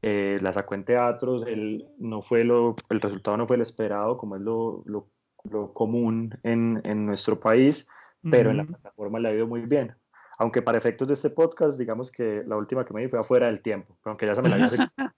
eh, 0.00 0.38
la 0.40 0.54
sacó 0.54 0.76
en 0.76 0.86
teatros. 0.86 1.46
El, 1.46 1.86
no 1.98 2.22
fue 2.22 2.42
lo, 2.42 2.74
el 2.88 3.02
resultado 3.02 3.36
no 3.36 3.46
fue 3.46 3.56
el 3.56 3.62
esperado, 3.62 4.16
como 4.16 4.36
es 4.36 4.40
lo, 4.40 4.82
lo, 4.86 5.10
lo 5.50 5.74
común 5.74 6.38
en, 6.42 6.80
en, 6.84 7.02
nuestro 7.02 7.38
país, 7.38 7.86
pero 8.30 8.50
en 8.50 8.56
la 8.56 8.64
plataforma 8.64 9.18
le 9.18 9.28
ha 9.28 9.34
ido 9.34 9.46
muy 9.46 9.60
bien. 9.66 9.94
Aunque 10.38 10.62
para 10.62 10.78
efectos 10.78 11.08
de 11.08 11.14
este 11.14 11.28
podcast, 11.28 11.78
digamos 11.78 12.10
que 12.10 12.42
la 12.46 12.56
última 12.56 12.86
que 12.86 12.94
me 12.94 13.02
di 13.02 13.08
fue 13.08 13.18
afuera 13.18 13.48
del 13.48 13.60
tiempo, 13.60 13.98
aunque 14.04 14.24
ya 14.24 14.34
se 14.34 14.40
me 14.40 14.48
la 14.48 14.56
vi 14.56 14.62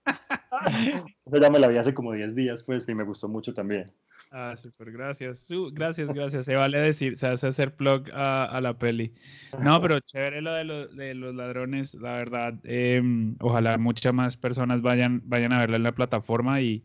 hace, 0.68 1.40
ya 1.40 1.50
me 1.50 1.58
la 1.58 1.68
vi 1.68 1.76
hace 1.76 1.94
como 1.94 2.12
10 2.12 2.34
días, 2.34 2.64
pues, 2.64 2.88
y 2.88 2.94
me 2.94 3.04
gustó 3.04 3.28
mucho 3.28 3.54
también. 3.54 3.92
Ah, 4.30 4.54
súper, 4.56 4.92
gracias. 4.92 5.48
gracias, 5.72 6.12
gracias. 6.12 6.44
Se 6.44 6.54
vale 6.54 6.78
decir, 6.78 7.16
se 7.16 7.26
hace 7.26 7.46
hacer 7.46 7.75
plug 7.75 8.10
a, 8.12 8.60
la 8.60 8.78
peli. 8.78 9.14
No, 9.62 9.80
pero 9.80 10.00
chévere 10.00 10.42
lo 10.42 10.52
de, 10.52 10.64
lo, 10.64 10.88
de 10.88 11.14
los 11.14 11.34
ladrones, 11.34 11.94
la 11.94 12.12
verdad. 12.12 12.54
Em, 12.64 13.37
ojalá 13.40 13.78
muchas 13.78 14.12
más 14.12 14.37
personas 14.37 14.82
vayan, 14.82 15.22
vayan 15.25 15.52
a 15.52 15.60
verla 15.60 15.76
en 15.76 15.82
la 15.82 15.92
plataforma 15.92 16.60
y, 16.60 16.84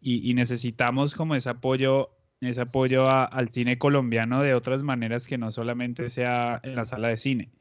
y, 0.00 0.30
y 0.30 0.34
necesitamos 0.34 1.14
como 1.14 1.34
ese 1.34 1.50
apoyo 1.50 2.10
ese 2.48 2.62
apoyo 2.62 3.08
al 3.08 3.50
cine 3.50 3.78
colombiano 3.78 4.42
de 4.42 4.54
otras 4.54 4.82
maneras 4.82 5.26
que 5.26 5.38
no 5.38 5.52
solamente 5.52 6.08
sea 6.08 6.60
en 6.62 6.74
la 6.76 6.84
sala 6.84 7.08
de 7.08 7.16
cine. 7.16 7.52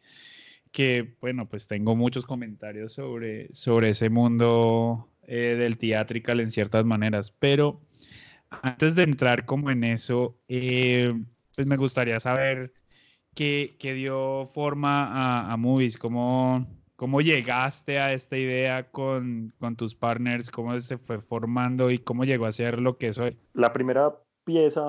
Que 0.71 1.15
bueno, 1.21 1.47
pues 1.49 1.67
tengo 1.67 1.95
muchos 1.95 2.25
comentarios 2.25 2.93
sobre, 2.93 3.53
sobre 3.53 3.89
ese 3.91 4.09
mundo 4.09 5.10
eh, 5.27 5.55
del 5.57 5.77
teatrical 5.77 6.39
en 6.39 6.51
ciertas 6.51 6.85
maneras, 6.85 7.31
pero 7.31 7.81
antes 8.49 8.95
de 8.95 9.03
entrar 9.03 9.45
como 9.45 9.71
en 9.71 9.83
eso, 9.83 10.37
eh, 10.47 11.13
pues 11.55 11.67
me 11.67 11.77
gustaría 11.77 12.19
saber 12.19 12.73
qué, 13.35 13.75
dio 13.79 14.45
forma 14.47 15.05
a, 15.07 15.53
a 15.53 15.57
Movies, 15.57 15.97
cómo, 15.97 16.67
cómo 16.95 17.21
llegaste 17.21 17.99
a 17.99 18.13
esta 18.13 18.37
idea 18.37 18.91
con, 18.91 19.53
con, 19.59 19.75
tus 19.75 19.95
partners, 19.95 20.51
cómo 20.51 20.79
se 20.79 20.97
fue 20.97 21.19
formando 21.19 21.89
y 21.89 21.97
cómo 21.97 22.25
llegó 22.25 22.45
a 22.45 22.51
ser 22.51 22.79
lo 22.79 22.97
que 22.97 23.07
es 23.07 23.17
hoy. 23.17 23.37
La 23.53 23.73
primera 23.73 24.13
pieza, 24.43 24.83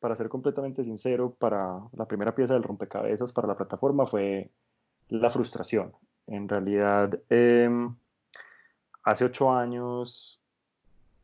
para 0.00 0.16
ser 0.16 0.28
completamente 0.28 0.84
sincero, 0.84 1.34
para 1.34 1.80
la 1.92 2.06
primera 2.06 2.34
pieza 2.34 2.54
del 2.54 2.62
rompecabezas 2.62 3.32
para 3.32 3.48
la 3.48 3.56
plataforma 3.56 4.06
fue 4.06 4.50
la 5.08 5.30
frustración. 5.30 5.92
En 6.26 6.48
realidad, 6.48 7.20
em, 7.28 7.94
hace 9.04 9.24
ocho 9.24 9.52
años 9.52 10.40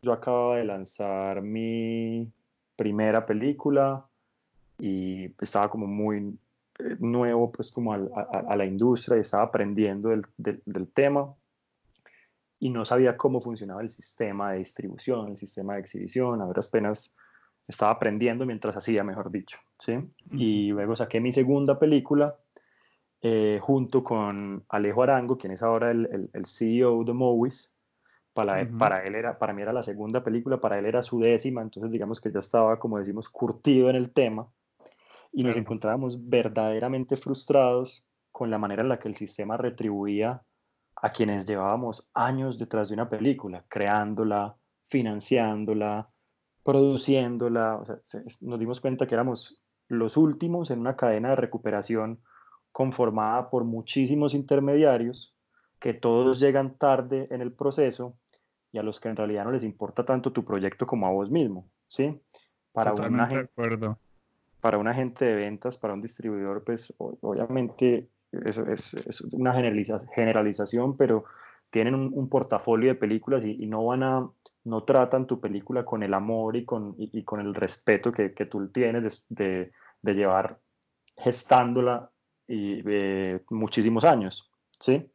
yo 0.03 0.13
acababa 0.13 0.57
de 0.57 0.65
lanzar 0.65 1.43
mi 1.43 2.31
primera 2.77 3.27
película 3.27 4.07
y 4.79 5.31
estaba 5.41 5.69
como 5.69 5.87
muy 5.87 6.39
eh, 6.79 6.97
nuevo 7.01 7.51
pues 7.53 7.71
como 7.71 7.93
a, 7.93 8.57
la 8.57 8.65
industria 8.65 9.19
y 9.19 9.21
estaba 9.21 9.45
aprendiendo 9.45 10.11
del, 10.11 10.25
del, 10.39 10.89
tema 10.89 11.35
y 12.59 12.71
no 12.71 12.85
sabía 12.85 13.17
cómo 13.17 13.41
funcionaba 13.41 13.83
el 13.83 13.91
sistema 13.91 14.53
de 14.53 14.59
distribución, 14.59 15.29
el 15.29 15.39
sistema 15.39 15.75
de 15.75 15.81
exhibición, 15.81 16.41
a 16.41 16.47
duras 16.47 16.69
penas 16.69 17.15
estaba 17.69 17.93
aprendiendo 17.93 18.45
mientras 18.47 18.77
hacía, 18.77 19.05
mejor 19.05 19.31
dicho, 19.31 19.59
¿sí? 19.79 19.99
Y 20.33 20.71
luego 20.71 20.97
saqué 20.97 21.21
mi 21.21 21.33
segunda 21.33 21.79
película 21.79 22.37
eh, 23.23 23.59
junto 23.61 24.03
con 24.03 24.65
Alejo 24.69 25.03
Arango, 25.03 25.37
quien 25.37 25.53
es 25.53 25.62
ahora 25.62 25.91
el, 25.91 26.31
el, 26.33 26.47
CEO 26.47 27.05
de 27.05 27.12
Movies. 27.12 27.77
Para, 28.33 28.67
para, 28.79 29.05
él 29.05 29.17
era, 29.17 29.39
para 29.39 29.53
mí 29.53 29.61
era 29.61 29.73
la 29.73 29.83
segunda 29.83 30.23
película, 30.23 30.61
para 30.61 30.79
él 30.79 30.87
era 30.87 31.03
su 31.03 31.19
décima, 31.19 31.62
entonces 31.62 31.91
digamos 31.91 32.21
que 32.21 32.31
ya 32.31 32.39
estaba, 32.39 32.79
como 32.79 32.99
decimos, 32.99 33.29
curtido 33.29 33.91
en 33.91 33.97
el 33.97 34.12
tema 34.12 34.49
y 35.33 35.43
nos 35.43 35.57
encontrábamos 35.57 36.29
verdaderamente 36.29 37.17
frustrados 37.17 38.09
con 38.31 38.50
la 38.50 38.59
manera 38.59 38.83
en 38.83 38.89
la 38.89 38.99
que 38.99 39.09
el 39.09 39.15
sistema 39.15 39.57
retribuía 39.57 40.43
a 40.97 41.11
quienes 41.11 41.47
llevábamos 41.47 42.09
años 42.15 42.59
detrás 42.59 42.89
de 42.89 42.95
una 42.95 43.09
película, 43.09 43.65
creándola, 43.69 44.57
financiándola, 44.89 46.11
produciéndola, 46.62 47.77
o 47.77 47.85
sea, 47.85 47.99
nos 48.41 48.59
dimos 48.59 48.81
cuenta 48.81 49.07
que 49.07 49.15
éramos 49.15 49.62
los 49.89 50.17
últimos 50.17 50.71
en 50.71 50.81
una 50.81 50.97
cadena 50.97 51.31
de 51.31 51.37
recuperación 51.37 52.21
conformada 52.73 53.50
por 53.50 53.65
muchísimos 53.65 54.35
intermediarios 54.35 55.35
que 55.79 55.95
todos 55.95 56.41
llegan 56.41 56.77
tarde 56.77 57.27
en 57.31 57.41
el 57.41 57.53
proceso 57.53 58.17
y 58.73 58.79
a 58.79 58.83
los 58.83 59.00
que 59.00 59.09
en 59.09 59.17
realidad 59.17 59.45
no 59.45 59.50
les 59.50 59.65
importa 59.65 60.05
tanto 60.05 60.33
tu 60.33 60.45
proyecto 60.45 60.87
como 60.87 61.07
a 61.07 61.12
vos 61.12 61.31
mismo, 61.31 61.67
¿sí? 61.89 62.21
Para 62.73 62.93
una 62.93 63.29
para 64.61 64.79
un 64.79 64.89
agente 64.89 65.25
de 65.25 65.35
ventas, 65.35 65.79
para 65.79 65.95
un 65.95 66.03
distribuidor, 66.03 66.62
pues 66.65 66.95
obviamente 66.99 68.11
eso 68.31 68.67
es, 68.67 68.95
es 68.95 69.21
una 69.33 69.53
generalización, 69.53 70.97
pero 70.97 71.25
tienen 71.71 71.95
un, 71.95 72.29
portafolio 72.29 72.91
de 72.91 72.95
películas 72.97 73.45
y, 73.45 73.67
no 73.67 73.85
van 73.85 74.03
a, 74.03 74.29
no 74.65 74.83
tratan 74.83 75.27
tu 75.27 75.41
película 75.41 75.85
con 75.85 76.03
el 76.03 76.15
amor 76.15 76.57
y 76.57 76.65
con, 76.65 76.95
y, 76.99 77.25
con 77.25 77.41
el 77.41 77.55
respeto 77.55 78.12
que, 78.12 78.35
que 78.35 78.47
tú 78.47 78.69
tienes 78.69 79.25
de, 79.29 79.71
de, 80.03 80.15
llevar 80.15 80.59
gestándola 81.17 82.11
y, 82.50 82.83
eh, 82.85 83.40
muchísimos 83.50 84.04
años, 84.04 84.50
¿sí? 84.80 85.09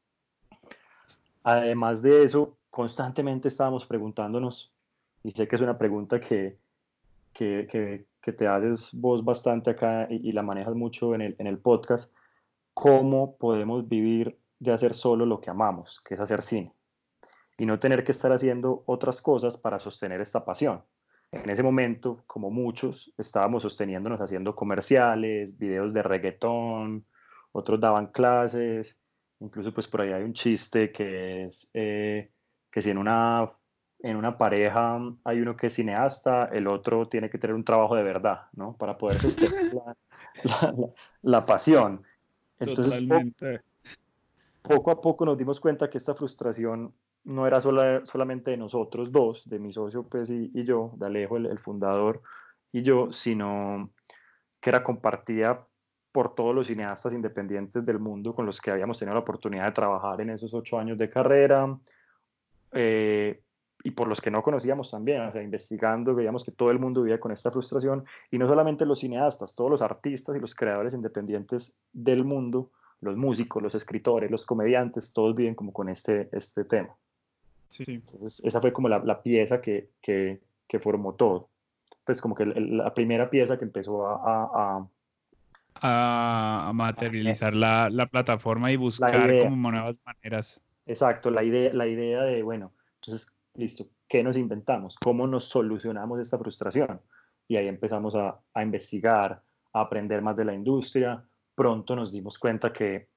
Además 1.44 2.02
de 2.02 2.24
eso, 2.24 2.58
constantemente 2.70 3.50
estábamos 3.50 3.86
preguntándonos, 3.86 4.74
y 5.22 5.32
sé 5.32 5.46
que 5.48 5.58
es 5.58 5.62
una 5.62 5.78
pregunta 5.78 6.22
que, 6.22 6.58
que, 7.34 7.68
que, 8.22 8.32
te 8.32 8.48
haces 8.48 8.90
vos 8.94 9.24
bastante 9.24 9.72
acá 9.72 10.08
y, 10.10 10.30
y, 10.30 10.32
la 10.32 10.42
manejas 10.42 10.76
mucho 10.76 11.14
en 11.14 11.22
el, 11.22 11.36
en 11.38 11.48
el 11.48 11.60
podcast, 11.60 12.12
¿cómo 12.74 13.36
podemos 13.36 13.88
vivir 13.88 14.40
de 14.60 14.72
hacer 14.72 14.94
solo 14.94 15.26
lo 15.26 15.42
que 15.42 15.50
amamos, 15.50 16.02
que 16.06 16.14
es 16.14 16.20
hacer 16.22 16.42
cine, 16.42 16.74
y 17.58 17.66
no 17.66 17.80
tener 17.80 18.06
que 18.06 18.14
estar 18.14 18.32
haciendo 18.32 18.84
otras 18.86 19.22
cosas 19.22 19.58
para 19.58 19.80
sostener 19.80 20.22
esta 20.22 20.46
pasión. 20.46 20.84
En 21.32 21.50
ese 21.50 21.64
momento, 21.64 22.24
como 22.28 22.50
muchos, 22.50 23.14
estábamos 23.18 23.64
sosteniéndonos 23.64 24.22
haciendo 24.22 24.56
comerciales, 24.56 25.58
videos 25.58 25.94
de 25.94 26.02
reggaetón, 26.02 27.06
otros 27.56 27.80
daban 27.80 28.08
clases, 28.08 29.00
incluso 29.40 29.74
pues 29.74 29.88
por 29.88 30.02
ahí 30.02 30.12
hay 30.12 30.24
un 30.24 30.34
chiste 30.34 30.92
que 30.92 31.46
es 31.46 31.70
eh, 31.74 32.32
que 32.72 32.82
si 32.82 32.90
en 32.90 32.98
una, 32.98 33.52
en 34.00 34.18
una 34.18 34.38
pareja 34.38 35.00
hay 35.24 35.42
uno 35.42 35.56
que 35.56 35.68
es 35.68 35.74
cineasta, 35.74 36.46
el 36.46 36.68
otro 36.68 37.08
tiene 37.08 37.30
que 37.30 37.38
tener 37.38 37.56
un 37.56 37.64
trabajo 37.64 37.96
de 37.96 38.04
verdad, 38.04 38.48
¿no? 38.54 38.76
Para 38.76 38.98
poder 38.98 39.22
sostener 39.22 39.72
la, 41.22 41.46
pasión. 41.46 42.04
Entonces, 42.60 42.94
Totalmente 42.94 43.62
poco 44.68 44.92
a 44.92 45.02
poco 45.02 45.26
nos 45.26 45.38
dimos 45.38 45.60
cuenta 45.60 45.90
que 45.90 45.98
esta 45.98 46.16
frustración 46.16 46.94
no 47.24 47.48
era 47.48 47.60
solamente 47.62 48.52
de 48.52 48.58
nosotros 48.58 49.12
dos, 49.12 49.48
de 49.50 49.60
mi 49.60 49.72
socio 49.72 50.04
pues, 50.04 50.30
y, 50.30 50.52
yo, 50.64 50.92
de 50.98 51.08
Alejo, 51.08 51.38
el, 51.38 51.60
fundador, 51.60 52.22
y 52.72 52.84
yo, 52.84 53.12
sino 53.12 53.92
que 54.62 54.70
era 54.70 54.84
compartida 54.84 55.68
por 56.16 56.34
todos 56.34 56.56
los 56.56 56.68
cineastas 56.68 57.12
independientes 57.12 57.86
del 57.86 58.00
mundo 58.00 58.34
con 58.34 58.46
los 58.46 58.62
que 58.62 58.72
habíamos 58.72 58.98
tenido 58.98 59.16
la 59.16 59.20
oportunidad 59.20 59.66
de 59.66 59.74
trabajar 59.74 60.22
en 60.22 60.30
esos 60.30 60.54
ocho 60.54 60.80
años 60.80 60.98
de 60.98 61.10
carrera, 61.10 61.78
eh, 62.72 63.42
y 63.84 63.92
por 63.92 64.08
los 64.08 64.22
que 64.22 64.32
no 64.32 64.42
conocíamos 64.42 64.90
también, 64.90 65.24
o 65.24 65.32
sea, 65.34 65.44
investigando, 65.44 66.16
veíamos 66.16 66.46
que 66.46 66.54
todo 66.54 66.72
el 66.72 66.80
mundo 66.80 67.02
vivía 67.02 67.20
con 67.20 67.34
esta 67.34 67.52
frustración, 67.52 68.06
y 68.32 68.38
no 68.38 68.48
solamente 68.48 68.86
los 68.86 69.00
cineastas, 69.00 69.56
todos 69.56 69.70
los 69.70 69.82
artistas 69.82 70.38
y 70.38 70.40
los 70.40 70.56
creadores 70.56 70.94
independientes 70.94 71.82
del 71.92 72.24
mundo 72.24 72.72
los 73.02 73.18
músicos, 73.18 73.62
los 73.62 73.76
escritores, 73.76 74.32
los 74.32 74.46
comediantes, 74.46 75.12
todos 75.12 75.36
viven 75.36 75.54
como 75.54 75.74
con 75.74 75.90
este, 75.90 76.30
este 76.32 76.64
tema. 76.64 76.96
Sí. 77.68 77.84
Entonces, 77.88 78.42
esa 78.46 78.62
fue 78.62 78.72
como 78.72 78.88
la, 78.88 79.00
la 79.00 79.22
pieza 79.22 79.60
que, 79.60 79.90
que, 80.02 80.40
que, 80.66 80.80
formó 80.80 81.14
todo. 81.16 81.50
Pues 82.06 82.22
como 82.22 82.36
que 82.36 82.46
la 82.46 82.94
primera 82.94 83.30
pieza 83.30 83.58
que 83.58 83.66
empezó 83.66 84.08
a... 84.08 84.16
A, 84.16 84.78
a, 84.78 84.88
materializar 85.82 87.54
la, 87.54 87.90
la, 87.90 88.08
plataforma 88.08 88.72
y 88.72 88.78
buscar 88.78 89.30
como 89.44 89.72
nuevas 89.72 89.98
maneras. 90.06 90.62
Exacto, 90.86 91.30
la 91.32 91.44
idea, 91.44 91.74
la 91.74 91.88
idea 91.88 92.24
de, 92.24 92.44
bueno, 92.44 92.72
entonces, 93.02 93.36
listo, 93.56 93.88
¿qué 94.08 94.24
nos 94.24 94.38
inventamos? 94.38 94.96
¿Cómo 94.98 95.28
nos 95.28 95.46
solucionamos 95.46 96.20
esta 96.20 96.38
frustración? 96.38 97.02
Y 97.48 97.58
ahí 97.58 97.68
empezamos 97.68 98.16
a, 98.16 98.40
a 98.54 98.64
investigar, 98.64 99.42
a 99.74 99.82
aprender 99.82 100.22
más 100.22 100.36
de 100.36 100.46
la 100.46 100.54
industria, 100.54 101.24
pronto 101.56 101.96
nos 101.96 102.12
dimos 102.12 102.38
cuenta 102.40 102.72
que 102.72 103.08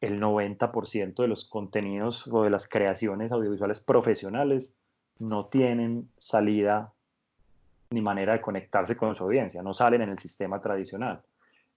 el 0.00 0.20
90% 0.20 1.22
de 1.22 1.28
los 1.28 1.48
contenidos 1.48 2.26
o 2.28 2.44
de 2.44 2.50
las 2.50 2.68
creaciones 2.68 3.32
audiovisuales 3.32 3.80
profesionales 3.80 4.74
no 5.18 5.46
tienen 5.46 6.10
salida 6.18 6.92
ni 7.90 8.00
manera 8.00 8.34
de 8.34 8.40
conectarse 8.40 8.96
con 8.96 9.14
su 9.14 9.24
audiencia, 9.24 9.62
no 9.62 9.72
salen 9.72 10.02
en 10.02 10.10
el 10.10 10.18
sistema 10.18 10.60
tradicional. 10.60 11.22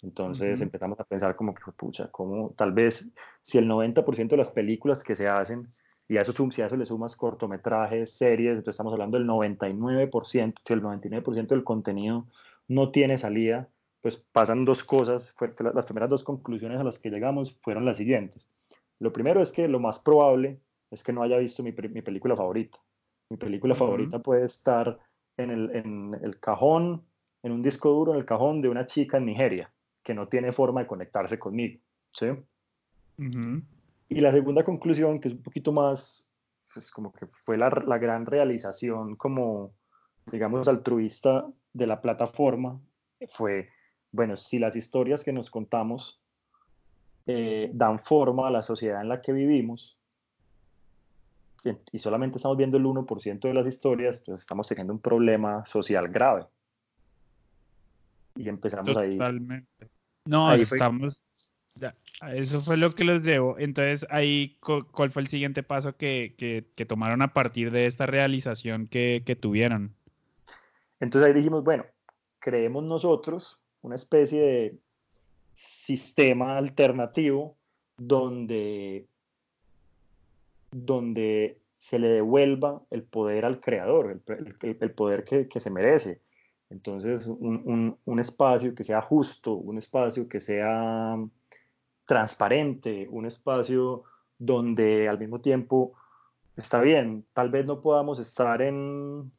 Entonces 0.04 0.62
empezamos 0.62 1.00
a 1.00 1.04
pensar 1.04 1.36
como 1.36 1.54
que, 1.54 1.72
pucha, 1.72 2.10
como 2.12 2.51
tal 2.51 2.72
vez 2.72 3.10
si 3.42 3.58
el 3.58 3.68
90% 3.68 4.30
de 4.30 4.38
las 4.38 4.51
películas 4.51 5.04
que 5.04 5.16
se 5.16 5.27
hacen, 5.27 5.66
y 6.08 6.18
a 6.18 6.22
eso, 6.22 6.32
si 6.51 6.62
a 6.62 6.68
eso 6.68 6.77
le 6.77 6.86
sumas 6.86 7.16
cortometrajes, 7.16 8.13
series, 8.13 8.58
entonces 8.58 8.75
estamos 8.75 8.94
hablando 8.94 9.18
del 9.18 9.27
99%, 9.27 10.54
si 10.63 10.74
el 10.74 10.82
99% 10.82 11.48
del 11.48 11.63
contenido 11.63 12.27
no 12.68 12.92
tiene 12.92 13.18
salida, 13.18 13.70
pues 14.01 14.18
pasan 14.32 14.66
dos 14.66 14.84
cosas, 14.84 15.36
las 15.74 15.86
primeras 15.86 16.10
dos 16.10 16.24
conclusiones 16.24 16.80
a 16.80 16.84
las 16.84 17.00
que 17.00 17.10
llegamos 17.10 17.58
fueron 17.62 17.84
las 17.86 17.98
siguientes. 17.98 18.50
Lo 19.00 19.12
primero 19.12 19.42
es 19.42 19.51
que 19.51 19.68
lo 19.68 19.80
más 19.80 20.00
probable 20.00 20.62
es 20.92 21.04
que 21.04 21.12
no 21.12 21.24
haya 21.24 21.38
visto 21.38 21.63
mi, 21.63 21.72
película 21.72 22.36
favorita. 22.36 22.80
Mi 23.30 23.38
película 23.38 23.75
favorita 23.75 24.20
puede 24.20 24.46
estar 24.46 24.98
en 25.36 25.50
el, 25.50 25.75
en 25.75 26.18
el 26.24 26.39
cajón, 26.39 27.04
en 27.44 27.51
un 27.51 27.62
disco 27.62 27.89
duro, 27.89 28.13
en 28.13 28.20
el 28.20 28.25
cajón 28.25 28.62
de 28.62 28.70
una 28.70 28.86
chica 28.86 29.18
en 29.18 29.25
Nigeria 29.25 29.72
que 30.08 30.14
no 30.14 30.30
tiene 30.30 30.54
forma 30.54 30.80
de 30.80 30.88
conectarse 30.88 31.38
conmigo. 31.38 31.82
¿sí? 32.12 32.28
Y 34.08 34.22
la 34.22 34.32
segunda 34.32 34.64
conclusión, 34.64 35.20
que 35.20 35.28
es 35.28 35.34
un 35.34 35.44
poquito 35.44 35.74
más, 35.74 36.32
pues 36.74 36.90
como 36.92 37.12
que 37.12 37.26
fue 37.26 37.58
la, 37.58 37.70
la 37.86 37.98
gran 37.98 38.26
realización 38.26 39.18
como, 39.18 39.74
digamos, 40.32 40.66
altruista 40.70 41.46
de 41.74 41.88
la 41.88 42.00
plataforma, 42.00 42.80
fue, 43.28 43.68
bueno, 44.14 44.38
si 44.38 44.60
las 44.60 44.78
historias 44.78 45.26
que 45.26 45.34
nos 45.34 45.52
contamos 45.52 46.22
eh, 47.26 47.70
dan 47.74 48.00
forma 48.00 48.48
a 48.48 48.52
la 48.52 48.62
sociedad 48.62 49.02
en 49.02 49.10
la 49.10 49.22
que 49.22 49.34
vivimos, 49.34 50.00
y 51.92 51.98
solamente 51.98 52.38
estamos 52.38 52.56
viendo 52.56 52.78
el 52.78 52.86
1% 52.86 53.42
de 53.42 53.54
las 53.54 53.68
historias, 53.68 54.20
entonces 54.20 54.44
estamos 54.44 54.70
teniendo 54.70 54.94
un 54.94 55.02
problema 55.02 55.66
social 55.66 56.08
grave. 56.08 56.46
Y 58.38 58.48
empezamos 58.48 58.94
Totalmente. 58.94 59.76
ahí. 59.82 59.90
No, 60.27 60.53
estamos. 60.53 61.19
eso 62.34 62.62
fue 62.62 62.77
lo 62.77 62.91
que 62.91 63.03
les 63.03 63.24
debo. 63.24 63.57
Entonces, 63.57 64.05
ahí, 64.10 64.57
¿cuál 64.60 65.12
fue 65.12 65.22
el 65.22 65.27
siguiente 65.27 65.63
paso 65.63 65.96
que, 65.96 66.36
que, 66.38 66.86
tomaron 66.86 67.22
a 67.22 67.34
partir 67.34 67.72
de 67.72 67.86
esta 67.86 68.05
realización 68.05 68.88
que, 68.88 69.24
que, 69.25 69.36
tuvieron? 69.36 69.96
Entonces 71.00 71.27
ahí 71.27 71.34
dijimos, 71.34 71.63
bueno, 71.63 71.86
creemos 72.39 72.84
nosotros 72.84 73.60
una 73.81 73.96
especie 73.96 74.41
de 74.41 74.79
sistema 75.53 76.57
alternativo 76.57 77.57
donde, 77.98 79.07
donde 80.72 81.60
se 81.77 82.00
le 82.00 82.07
devuelva 82.07 82.81
el 82.89 83.03
poder 83.03 83.46
al 83.46 83.60
creador, 83.60 84.22
el, 84.27 84.77
el 84.79 84.91
poder 84.91 85.24
que, 85.24 85.48
que 85.48 85.60
se 85.60 85.69
merece. 85.69 86.22
Entonces, 86.69 87.27
un, 87.27 87.97
un, 88.03 88.19
espacio 88.19 88.75
que 88.75 88.83
sea 88.83 89.01
justo, 89.01 89.53
un 89.53 89.77
espacio 89.77 90.27
que 90.27 90.41
sea 90.41 91.17
transparente, 92.05 93.07
un 93.09 93.25
espacio 93.25 94.03
donde 94.38 95.07
al 95.07 95.17
mismo 95.17 95.39
tiempo 95.39 95.93
está 96.57 96.81
bien, 96.81 97.25
tal 97.33 97.50
vez 97.50 97.65
no 97.65 97.81
podamos 97.81 98.19
estar 98.19 98.62
en, 98.62 99.31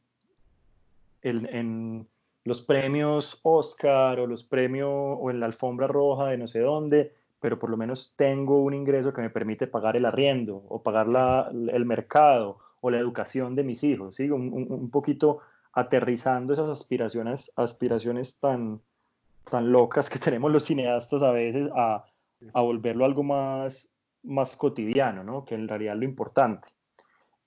en, 1.21 1.45
en, 1.47 2.07
los 2.45 2.61
premios 2.61 3.39
Oscar 3.43 4.19
o 4.19 4.25
los 4.25 4.43
premios 4.43 4.89
o 4.89 5.29
en 5.29 5.39
la 5.39 5.45
alfombra 5.45 5.85
roja 5.85 6.27
de 6.27 6.37
no 6.37 6.47
sé 6.47 6.61
dónde, 6.61 7.13
pero 7.39 7.59
por 7.59 7.69
lo 7.69 7.77
menos 7.77 8.13
tengo 8.15 8.63
un 8.63 8.73
ingreso 8.73 9.13
que 9.13 9.21
me 9.21 9.29
permite 9.29 9.67
pagar 9.67 9.95
el 9.97 10.05
arriendo 10.05 10.63
o 10.67 10.81
pagar 10.81 11.07
la, 11.07 11.51
el 11.51 11.85
mercado 11.85 12.57
o 12.81 12.89
la 12.89 12.97
educación 12.97 13.55
de 13.55 13.63
mis 13.63 13.83
hijos, 13.83 14.15
¿sí? 14.15 14.31
un, 14.31 14.51
un 14.51 14.89
poquito 14.89 15.41
aterrizando 15.73 16.53
esas 16.53 16.69
aspiraciones, 16.69 17.51
aspiraciones 17.55 18.39
tan, 18.39 18.81
tan 19.49 19.71
locas 19.71 20.09
que 20.09 20.19
tenemos 20.19 20.51
los 20.51 20.65
cineastas 20.65 21.23
a 21.23 21.31
veces 21.31 21.69
a, 21.75 22.05
a 22.53 22.61
volverlo 22.61 23.05
algo 23.05 23.23
más, 23.23 23.89
más 24.23 24.55
cotidiano, 24.55 25.23
¿no? 25.23 25.45
que 25.45 25.55
en 25.55 25.67
realidad 25.67 25.95
es 25.95 25.99
lo 25.99 26.05
importante. 26.05 26.67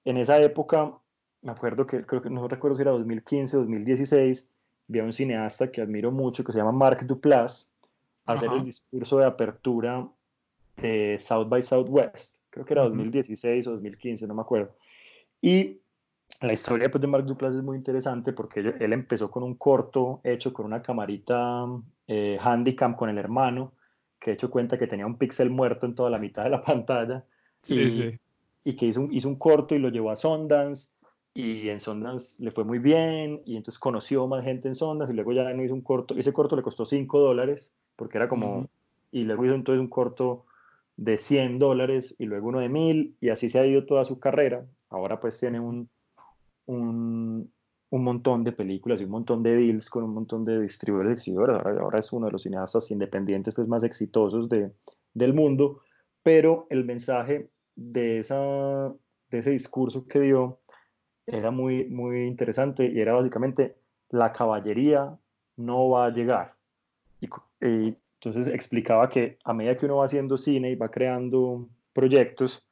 En 0.04 0.16
esa 0.16 0.40
época, 0.40 0.92
me 1.42 1.52
acuerdo 1.52 1.86
que, 1.86 2.04
creo 2.04 2.22
que 2.22 2.30
no 2.30 2.48
recuerdo 2.48 2.76
si 2.76 2.82
era 2.82 2.90
2015 2.92 3.56
o 3.56 3.60
2016, 3.60 4.50
vi 4.88 4.98
a 4.98 5.04
un 5.04 5.12
cineasta 5.12 5.70
que 5.70 5.80
admiro 5.80 6.10
mucho, 6.10 6.44
que 6.44 6.52
se 6.52 6.58
llama 6.58 6.72
Mark 6.72 7.06
Duplass, 7.06 7.72
hacer 8.26 8.50
el 8.52 8.64
discurso 8.64 9.18
de 9.18 9.26
apertura 9.26 10.08
de 10.76 11.16
South 11.18 11.48
by 11.48 11.62
Southwest. 11.62 12.40
Creo 12.50 12.64
que 12.64 12.74
era 12.74 12.82
2016 12.82 13.66
o 13.66 13.70
2015, 13.72 14.26
no 14.26 14.34
me 14.34 14.42
acuerdo. 14.42 14.74
Y 15.40 15.81
la 16.40 16.52
historia 16.52 16.90
pues, 16.90 17.00
de 17.00 17.06
Mark 17.06 17.24
Duplass 17.24 17.56
es 17.56 17.62
muy 17.62 17.76
interesante 17.76 18.32
porque 18.32 18.60
él, 18.60 18.92
empezó 18.92 19.30
con 19.30 19.42
un 19.42 19.54
corto 19.54 20.20
hecho 20.24 20.52
con 20.52 20.66
una 20.66 20.82
camarita 20.82 21.66
eh, 22.08 22.38
Handycam 22.40 22.96
con 22.96 23.08
el 23.08 23.18
hermano, 23.18 23.72
que 24.18 24.30
de 24.30 24.34
hecho 24.34 24.50
cuenta 24.50 24.78
que 24.78 24.86
tenía 24.86 25.06
un 25.06 25.18
píxel 25.18 25.50
muerto 25.50 25.86
en 25.86 25.94
toda 25.94 26.10
la 26.10 26.18
mitad 26.18 26.44
de 26.44 26.50
la 26.50 26.62
pantalla. 26.64 27.24
Sí, 27.62 27.78
y, 27.78 27.90
sí. 27.90 28.18
y 28.64 28.74
que 28.74 28.86
hizo 28.86 29.02
un, 29.02 29.12
hizo 29.12 29.28
un 29.28 29.36
corto 29.36 29.74
y 29.74 29.78
lo 29.78 29.88
llevó 29.88 30.10
a 30.10 30.16
Sundance. 30.16 30.90
Y 31.34 31.70
en 31.70 31.80
Sundance 31.80 32.42
le 32.42 32.50
fue 32.50 32.64
muy 32.64 32.78
bien, 32.78 33.40
y 33.46 33.56
entonces 33.56 33.78
conoció 33.78 34.26
más 34.26 34.44
gente 34.44 34.68
en 34.68 34.74
Sundance, 34.74 35.12
y 35.12 35.16
luego 35.16 35.32
ya 35.32 35.50
no 35.54 35.62
hizo 35.62 35.72
un 35.72 35.80
corto. 35.80 36.14
Ese 36.14 36.32
corto 36.32 36.56
le 36.56 36.62
costó 36.62 36.84
5 36.84 37.20
dólares, 37.20 37.74
porque 37.96 38.18
era 38.18 38.28
como. 38.28 38.68
Y 39.10 39.24
luego 39.24 39.46
hizo 39.46 39.54
entonces 39.54 39.80
un 39.80 39.88
corto 39.88 40.44
de 40.96 41.16
100 41.16 41.58
dólares, 41.58 42.14
y 42.18 42.26
luego 42.26 42.48
uno 42.48 42.60
de 42.60 42.68
1000, 42.68 43.16
y 43.20 43.30
así 43.30 43.48
se 43.48 43.60
ha 43.60 43.66
ido 43.66 43.86
toda 43.86 44.04
su 44.04 44.18
carrera. 44.18 44.66
Ahora 44.90 45.20
pues 45.20 45.40
tiene 45.40 45.58
un, 45.58 45.88
un, 46.66 47.52
montón 47.90 48.42
de 48.42 48.52
películas 48.52 49.00
y 49.00 49.04
un 49.04 49.10
montón 49.10 49.42
de 49.42 49.54
deals 49.54 49.90
con 49.90 50.04
un 50.04 50.14
montón 50.14 50.44
de 50.44 50.60
distribuidores 50.60 51.28
y 51.28 51.36
Ahora, 51.36 51.98
es 51.98 52.12
uno 52.12 52.26
de 52.26 52.32
los 52.32 52.42
cineastas 52.42 52.90
independientes 52.90 53.54
pues, 53.54 53.68
más 53.68 53.84
exitosos 53.84 54.48
de, 54.48 54.72
del 55.14 55.34
mundo, 55.34 55.78
pero 56.22 56.66
el 56.70 56.84
mensaje 56.84 57.50
de, 57.76 58.18
esa, 58.18 58.92
de 59.30 59.38
ese 59.38 59.50
discurso 59.50 60.06
que 60.06 60.20
dio 60.20 60.58
era 61.26 61.50
muy, 61.50 61.84
muy 61.84 62.26
interesante 62.26 62.86
y 62.86 63.00
era 63.00 63.12
básicamente 63.12 63.76
la 64.10 64.32
caballería 64.32 65.16
no 65.56 65.90
va 65.90 66.06
a 66.06 66.10
llegar. 66.10 66.54
Y, 67.20 67.28
y, 67.60 67.96
entonces 68.14 68.46
explicaba 68.46 69.08
que 69.10 69.38
a 69.42 69.52
medida 69.52 69.76
que 69.76 69.86
uno 69.86 69.96
va 69.96 70.04
haciendo 70.04 70.36
cine 70.36 70.70
y 70.70 70.76
va 70.76 70.90
creando 70.90 71.68
proyectos, 71.92 72.64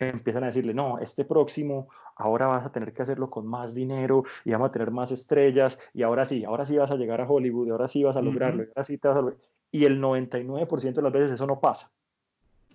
empiezan 0.00 0.42
a 0.42 0.46
decirle, 0.46 0.74
no, 0.74 0.98
este 0.98 1.24
próximo 1.24 1.88
ahora 2.16 2.46
vas 2.46 2.66
a 2.66 2.72
tener 2.72 2.92
que 2.92 3.02
hacerlo 3.02 3.30
con 3.30 3.46
más 3.46 3.74
dinero 3.74 4.24
y 4.44 4.52
vamos 4.52 4.68
a 4.68 4.72
tener 4.72 4.90
más 4.90 5.10
estrellas 5.10 5.78
y 5.94 6.02
ahora 6.02 6.24
sí, 6.24 6.44
ahora 6.44 6.66
sí 6.66 6.76
vas 6.76 6.90
a 6.90 6.96
llegar 6.96 7.20
a 7.20 7.28
Hollywood, 7.28 7.68
y 7.68 7.70
ahora 7.70 7.88
sí 7.88 8.02
vas 8.02 8.16
a 8.16 8.22
lograrlo, 8.22 8.62
y 8.62 8.66
ahora 8.68 8.84
sí 8.84 8.98
te 8.98 9.08
vas 9.08 9.16
a 9.16 9.34
Y 9.70 9.84
el 9.84 10.00
99% 10.00 10.94
de 10.94 11.02
las 11.02 11.12
veces 11.12 11.32
eso 11.32 11.46
no 11.46 11.60
pasa. 11.60 11.90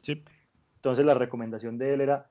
Sí. 0.02 0.24
Entonces 0.76 1.06
la 1.06 1.14
recomendación 1.14 1.78
de 1.78 1.94
él 1.94 2.02
era, 2.02 2.30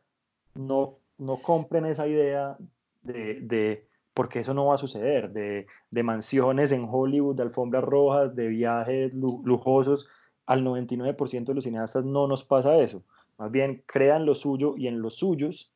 no, 0.55 0.99
no 1.19 1.43
compren 1.43 1.87
esa 1.87 2.07
idea 2.07 2.57
de, 3.03 3.41
de 3.41 3.89
porque 4.15 4.41
eso 4.41 4.55
no 4.55 4.67
va 4.67 4.77
a 4.77 4.79
suceder, 4.79 5.33
de, 5.33 5.67
de, 5.91 6.03
mansiones 6.05 6.71
en 6.71 6.87
Hollywood, 6.89 7.35
de 7.35 7.43
alfombras 7.43 7.83
rojas, 7.83 8.35
de 8.37 8.47
viajes 8.49 9.13
lujosos. 9.13 10.09
Al 10.47 10.65
99% 10.65 11.47
de 11.47 11.55
los 11.55 11.65
cineastas 11.65 12.05
no 12.05 12.29
nos 12.29 12.45
pasa 12.45 12.77
eso. 12.79 13.03
Más 13.39 13.51
bien 13.51 13.83
crean 13.87 14.25
lo 14.25 14.35
suyo 14.37 14.77
y 14.77 14.87
en 14.87 15.03
los 15.03 15.17
suyos 15.17 15.74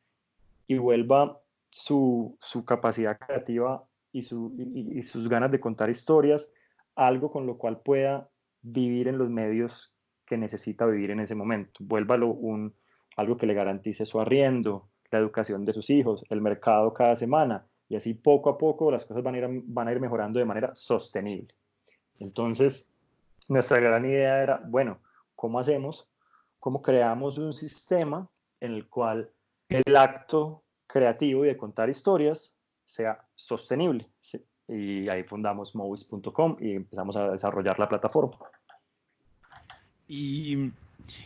y 0.68 0.76
vuelva 0.78 1.40
su, 1.70 2.36
su 2.40 2.64
capacidad 2.64 3.18
creativa 3.18 3.84
y, 4.12 4.22
su, 4.22 4.54
y, 4.58 5.02
sus 5.02 5.28
ganas 5.28 5.50
de 5.50 5.60
contar 5.60 5.90
historias, 5.90 6.52
algo 6.94 7.30
con 7.30 7.46
lo 7.46 7.58
cual 7.58 7.80
pueda 7.80 8.28
vivir 8.62 9.08
en 9.08 9.18
los 9.18 9.30
medios 9.30 9.94
que 10.24 10.36
necesita 10.36 10.86
vivir 10.86 11.10
en 11.10 11.20
ese 11.20 11.34
momento. 11.34 11.80
Vuélvalo 11.82 12.28
un, 12.28 12.74
algo 13.16 13.36
que 13.36 13.46
le 13.46 13.54
garantice 13.54 14.04
su 14.04 14.20
arriendo, 14.20 14.88
la 15.10 15.18
educación 15.18 15.64
de 15.64 15.72
sus 15.72 15.88
hijos, 15.90 16.24
el 16.28 16.42
mercado 16.42 16.92
cada 16.92 17.16
semana, 17.16 17.66
y 17.88 17.96
así 17.96 18.12
poco 18.12 18.50
a 18.50 18.58
poco 18.58 18.90
las 18.90 19.06
cosas 19.06 19.22
van 19.22 19.34
a 19.34 19.38
ir, 19.38 19.62
van 19.64 19.88
a 19.88 19.92
ir 19.92 20.00
mejorando 20.00 20.38
de 20.38 20.44
manera 20.44 20.74
sostenible. 20.74 21.54
Entonces, 22.18 22.90
nuestra 23.48 23.80
gran 23.80 24.04
idea 24.04 24.42
era, 24.42 24.62
bueno, 24.66 24.98
¿cómo 25.34 25.58
hacemos? 25.58 26.10
¿Cómo 26.58 26.82
creamos 26.82 27.38
un 27.38 27.54
sistema 27.54 28.28
en 28.60 28.72
el 28.72 28.88
cual 28.88 29.30
el 29.68 29.96
acto 29.96 30.64
creativo 30.86 31.44
y 31.44 31.48
de 31.48 31.56
contar 31.56 31.90
historias 31.90 32.54
sea 32.84 33.24
sostenible. 33.34 34.08
Y 34.66 35.08
ahí 35.08 35.22
fundamos 35.22 35.74
movies.com 35.74 36.56
y 36.60 36.72
empezamos 36.72 37.16
a 37.16 37.30
desarrollar 37.30 37.78
la 37.78 37.88
plataforma. 37.88 38.36
Y, 40.06 40.70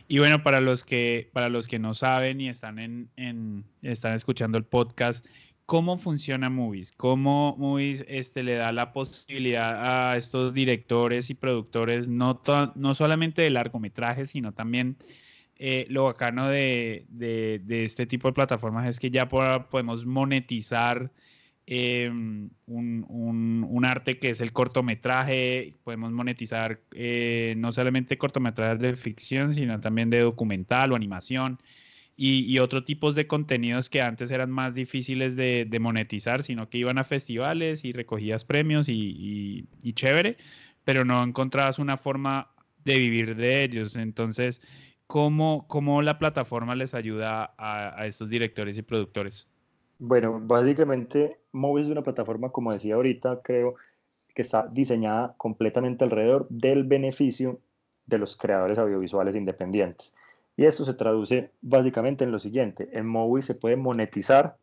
y, 0.08 0.18
bueno, 0.18 0.42
para 0.42 0.60
los 0.60 0.82
que 0.82 1.30
para 1.32 1.48
los 1.48 1.68
que 1.68 1.78
no 1.78 1.94
saben 1.94 2.40
y 2.40 2.48
están 2.48 2.78
en, 2.78 3.10
en, 3.16 3.64
están 3.82 4.14
escuchando 4.14 4.58
el 4.58 4.64
podcast, 4.64 5.24
¿cómo 5.66 5.98
funciona 5.98 6.50
Movies? 6.50 6.92
¿Cómo 6.92 7.56
Movies 7.56 8.04
este, 8.08 8.42
le 8.42 8.56
da 8.56 8.72
la 8.72 8.92
posibilidad 8.92 10.10
a 10.10 10.16
estos 10.16 10.52
directores 10.52 11.30
y 11.30 11.34
productores, 11.34 12.08
no, 12.08 12.42
no 12.74 12.94
solamente 12.94 13.42
de 13.42 13.50
largometrajes, 13.50 14.30
sino 14.30 14.52
también 14.52 14.96
eh, 15.64 15.86
lo 15.90 16.06
bacano 16.06 16.48
de, 16.48 17.06
de, 17.08 17.84
este 17.84 18.04
tipo 18.04 18.26
de 18.26 18.32
plataformas 18.34 18.88
es 18.88 18.98
que 18.98 19.12
ya 19.12 19.28
podemos 19.28 20.04
monetizar 20.04 21.12
em, 21.66 22.50
un, 22.66 23.84
arte 23.84 24.18
que 24.18 24.30
es 24.30 24.40
el 24.40 24.52
cortometraje, 24.52 25.76
podemos 25.84 26.10
monetizar 26.10 26.80
eh, 26.90 27.54
no 27.58 27.70
solamente 27.70 28.18
cortometrajes 28.18 28.80
de 28.80 28.96
ficción, 28.96 29.54
sino 29.54 29.78
también 29.80 30.10
de 30.10 30.18
documental 30.18 30.90
o 30.90 30.96
animación 30.96 31.60
y, 32.16 32.58
otros 32.58 32.84
tipos 32.84 33.14
de 33.14 33.28
contenidos 33.28 33.88
que 33.88 34.02
antes 34.02 34.32
eran 34.32 34.50
más 34.50 34.74
difíciles 34.74 35.36
de, 35.36 35.78
monetizar, 35.80 36.42
sino 36.42 36.70
que 36.70 36.78
iban 36.78 36.98
a 36.98 37.04
festivales 37.04 37.84
y 37.84 37.92
recogías 37.92 38.44
premios 38.44 38.88
y, 38.88 39.68
chévere, 39.94 40.38
pero 40.82 41.04
no 41.04 41.22
encontrabas 41.22 41.78
una 41.78 41.96
forma 41.98 42.50
de 42.84 42.98
vivir 42.98 43.36
de 43.36 43.62
ellos. 43.62 43.94
Entonces, 43.94 44.60
¿cómo, 45.12 45.66
cómo 45.68 46.00
la 46.00 46.18
plataforma 46.18 46.74
les 46.74 46.94
ayuda 46.94 47.52
a, 47.58 48.06
estos 48.06 48.30
directores 48.30 48.78
y 48.78 48.82
productores? 48.82 49.46
Bueno, 49.98 50.40
básicamente 50.42 51.36
Movies 51.52 51.84
es 51.84 51.92
una 51.92 52.00
plataforma, 52.00 52.48
como 52.48 52.72
decía 52.72 52.94
ahorita, 52.94 53.40
creo 53.44 53.74
que 54.34 54.40
está 54.40 54.66
diseñada 54.68 55.34
completamente 55.36 56.02
alrededor 56.02 56.48
del 56.48 56.84
beneficio 56.84 57.60
de 58.06 58.16
los 58.16 58.36
creadores 58.36 58.78
audiovisuales 58.78 59.36
independientes. 59.36 60.14
Y 60.56 60.64
esto 60.64 60.86
se 60.86 60.94
traduce 60.94 61.50
básicamente 61.60 62.24
en 62.24 62.32
lo 62.32 62.38
siguiente. 62.38 62.88
En 62.94 63.06
Movi 63.06 63.42
se 63.42 63.54
puede 63.54 63.76
monetizar 63.76 64.56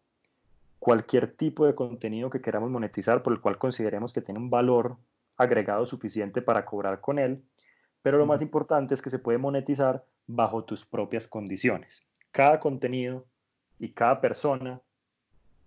cualquier 0.80 1.32
tipo 1.32 1.68
de 1.68 1.76
contenido 1.76 2.32
que 2.32 2.42
queramos 2.42 2.72
monetizar 2.72 3.22
por 3.22 3.34
el 3.34 3.40
cual 3.40 3.60
consideremos 3.60 4.14
que 4.14 4.22
tiene 4.22 4.40
un 4.40 4.50
valor 4.50 4.98
agregado 5.38 5.86
suficiente 5.86 6.42
para 6.42 6.66
cobrar 6.66 7.02
con 7.02 7.20
él. 7.20 7.44
Pero 8.02 8.18
lo 8.18 8.26
más 8.26 8.42
importante 8.42 8.94
es 8.94 9.02
que 9.02 9.10
se 9.10 9.20
puede 9.20 9.38
monetizar 9.38 10.06
bajo 10.28 10.64
tus 10.64 10.86
propias 10.86 11.28
condiciones. 11.28 12.04
Cada 12.32 12.60
contenido 12.60 13.26
y 13.80 13.94
cada 13.94 14.22
persona 14.22 14.82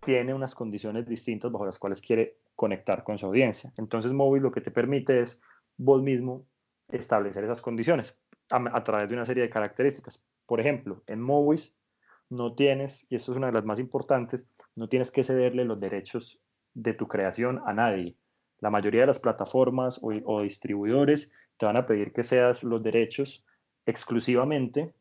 tiene 0.01 0.35
unas 0.35 0.55
condiciones 0.55 1.07
distintas 1.07 1.51
bajo 1.53 1.67
las 1.67 1.79
cuales 1.79 2.01
quiere 2.01 2.37
conectar 2.55 3.05
con 3.05 3.19
su 3.19 3.27
audiencia. 3.27 3.73
Entonces, 3.77 4.13
Móvil 4.13 4.43
lo 4.43 4.53
que 4.53 4.61
te 4.61 4.71
permite 4.71 5.21
es 5.21 5.41
vos 5.77 6.03
mismo 6.03 6.45
establecer 6.89 7.45
esas 7.45 7.61
condiciones 7.61 8.17
a, 8.51 8.85
través 8.85 9.09
de 9.09 9.15
una 9.15 9.27
serie 9.27 9.45
de 9.45 9.51
características. 9.51 10.23
Por 10.47 10.61
ejemplo, 10.61 11.03
en 11.07 11.21
Movies 11.21 11.79
no 12.29 12.55
tienes, 12.55 13.07
y 13.11 13.17
esto 13.17 13.33
es 13.33 13.39
una 13.39 13.47
de 13.49 13.55
las 13.55 13.65
más 13.65 13.79
importantes, 13.79 14.45
no 14.75 14.89
tienes 14.89 15.11
que 15.11 15.25
cederle 15.25 15.65
los 15.65 15.81
derechos 15.81 16.41
de 16.75 16.95
tu 16.95 17.09
creación 17.09 17.61
a 17.67 17.73
nadie. 17.73 18.17
La 18.61 18.71
mayoría 18.71 19.03
de 19.03 19.09
las 19.09 19.19
plataformas 19.19 20.01
o, 20.03 20.43
distribuidores 20.43 21.33
te 21.63 21.67
van 21.67 21.77
a 21.77 21.87
pedir 21.87 22.13
que 22.13 22.25
seas 22.25 22.65
los 22.65 22.83
derechos 22.83 23.45
exclusivamente 23.87 24.93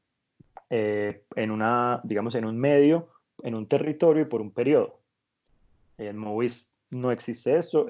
eh, 0.70 1.24
en 1.36 1.50
una, 1.50 2.02
digamos, 2.04 2.36
en 2.36 2.46
un 2.46 2.56
medio, 2.56 3.10
en 3.42 3.56
un 3.56 3.66
territorio 3.66 4.22
y 4.22 4.26
por 4.26 4.42
un 4.42 4.52
periodo. 4.52 5.00
En 5.98 6.18
Movies 6.18 6.72
no 6.92 7.10
existe 7.10 7.58
esto, 7.58 7.88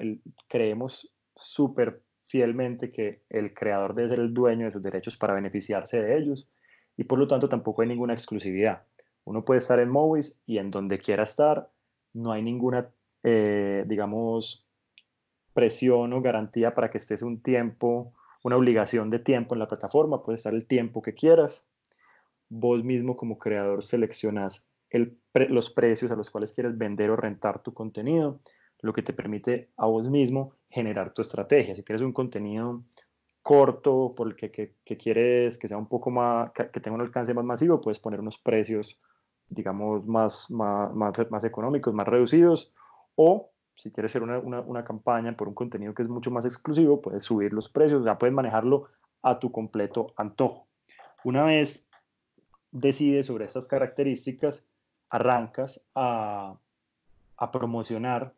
creemos 0.48 1.12
súper 1.36 2.00
fielmente 2.28 2.90
que 2.90 3.20
el 3.28 3.52
creador 3.52 3.92
debe 3.92 4.08
ser 4.08 4.20
el 4.20 4.32
dueño 4.32 4.64
de 4.64 4.72
sus 4.72 4.82
derechos 4.82 5.18
para 5.18 5.34
beneficiarse 5.34 6.00
de 6.00 6.16
ellos 6.16 6.48
y 6.96 7.04
por 7.04 7.18
lo 7.18 7.28
tanto 7.28 7.50
tampoco 7.50 7.82
hay 7.82 7.88
ninguna 7.88 8.14
exclusividad. 8.14 8.84
Uno 9.24 9.44
puede 9.44 9.58
estar 9.58 9.80
en 9.80 9.90
Movies 9.90 10.40
y 10.46 10.56
en 10.56 10.70
donde 10.70 10.98
quiera 10.98 11.24
estar, 11.24 11.68
no 12.14 12.32
hay 12.32 12.40
ninguna, 12.40 12.88
eh, 13.22 13.84
digamos, 13.86 14.66
presión 15.52 16.14
o 16.14 16.22
garantía 16.22 16.74
para 16.74 16.90
que 16.90 16.96
estés 16.96 17.20
un 17.20 17.42
tiempo, 17.42 18.14
una 18.42 18.56
obligación 18.56 19.10
de 19.10 19.18
tiempo 19.18 19.54
en 19.54 19.60
la 19.60 19.68
plataforma, 19.68 20.22
puedes 20.22 20.40
estar 20.40 20.54
el 20.54 20.66
tiempo 20.66 21.02
que 21.02 21.14
quieras. 21.14 21.70
Vos 22.48 22.84
mismo 22.84 23.16
como 23.16 23.38
creador 23.38 23.82
seleccionas 23.82 24.68
los 25.32 25.70
precios 25.70 26.10
a 26.10 26.16
los 26.16 26.30
cuales 26.30 26.52
quieres 26.52 26.76
vender 26.76 27.10
o 27.10 27.16
rentar 27.16 27.62
tu 27.62 27.72
contenido 27.72 28.40
lo 28.82 28.92
que 28.92 29.02
te 29.02 29.12
permite 29.12 29.70
a 29.76 29.86
vos 29.86 30.10
mismo 30.10 30.56
generar 30.68 31.14
tu 31.14 31.22
estrategia. 31.22 31.74
Si 31.74 31.82
tienes 31.82 32.02
un 32.02 32.12
contenido 32.12 32.82
corto, 33.40 34.14
por 34.14 34.28
el 34.28 34.36
que, 34.36 34.74
quieres 34.84 35.56
que 35.56 35.68
sea 35.68 35.78
un 35.78 35.88
poco 35.88 36.10
más, 36.10 36.50
que, 36.52 36.80
tenga 36.80 36.96
un 36.96 37.00
alcance 37.00 37.32
más 37.32 37.44
masivo, 37.44 37.80
puedes 37.80 37.98
poner 37.98 38.20
unos 38.20 38.38
precios, 38.38 39.00
digamos, 39.48 40.04
más, 40.06 40.50
más, 40.50 40.92
más, 41.30 41.44
económicos, 41.44 41.94
más 41.94 42.06
reducidos, 42.06 42.74
o 43.14 43.51
si 43.76 43.90
quieres 43.90 44.12
hacer 44.12 44.22
una, 44.22 44.38
una, 44.38 44.84
campaña 44.84 45.36
por 45.36 45.48
un 45.48 45.54
contenido 45.54 45.94
que 45.94 46.02
es 46.02 46.08
mucho 46.08 46.30
más 46.30 46.44
exclusivo, 46.44 47.00
puedes 47.00 47.24
subir 47.24 47.52
los 47.52 47.68
precios, 47.68 48.04
ya 48.04 48.18
puedes 48.18 48.34
manejarlo 48.34 48.88
a 49.22 49.38
tu 49.38 49.50
completo 49.50 50.12
antojo. 50.16 50.66
Una 51.24 51.44
vez 51.44 51.88
decides 52.70 53.26
sobre 53.26 53.44
estas 53.44 53.66
características, 53.66 54.64
arrancas 55.10 55.80
a, 55.94 56.56
a 57.36 57.52
promocionar 57.52 58.32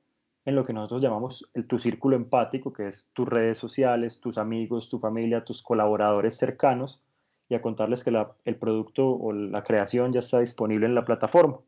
en 0.45 0.57
lo 0.57 0.65
que 0.65 0.73
nosotros 0.73 1.03
llamamos 1.03 1.51
tu 1.69 1.79
círculo 1.79 2.17
empático, 2.17 2.73
que 2.73 2.89
es 2.89 3.09
tus 3.13 3.29
redes 3.29 3.59
sociales, 3.59 4.21
tus 4.21 4.37
amigos, 4.37 4.91
tu 4.91 4.99
familia, 4.99 5.45
tus 5.45 5.63
colaboradores 5.63 6.37
cercanos, 6.37 7.03
y 7.49 7.55
a 7.55 7.63
contarles 7.63 8.05
que 8.05 8.13
el 8.45 8.57
producto 8.57 9.09
o 9.09 9.33
la 9.33 9.63
creación 9.65 10.13
ya 10.13 10.21
está 10.21 10.41
disponible 10.41 10.87
en 10.87 10.95
la 10.95 11.05
plataforma. 11.05 11.59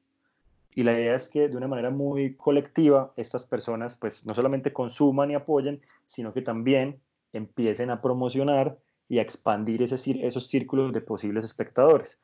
Y 0.76 0.82
la 0.82 0.92
idea 0.92 1.14
es 1.14 1.30
que 1.30 1.48
de 1.48 1.56
una 1.56 1.68
manera 1.68 1.88
muy 1.88 2.36
colectiva 2.36 3.14
estas 3.16 3.46
personas 3.46 3.96
pues 3.96 4.26
no 4.26 4.34
solamente 4.34 4.74
consuman 4.74 5.30
y 5.30 5.34
apoyen, 5.34 5.80
sino 6.06 6.34
que 6.34 6.42
también 6.42 7.00
empiecen 7.32 7.88
a 7.88 8.02
promocionar 8.02 8.78
y 9.08 9.18
a 9.18 9.22
expandir 9.22 9.82
ese, 9.82 9.96
esos 10.26 10.48
círculos 10.48 10.92
de 10.92 11.00
posibles 11.00 11.46
espectadores. 11.46 12.20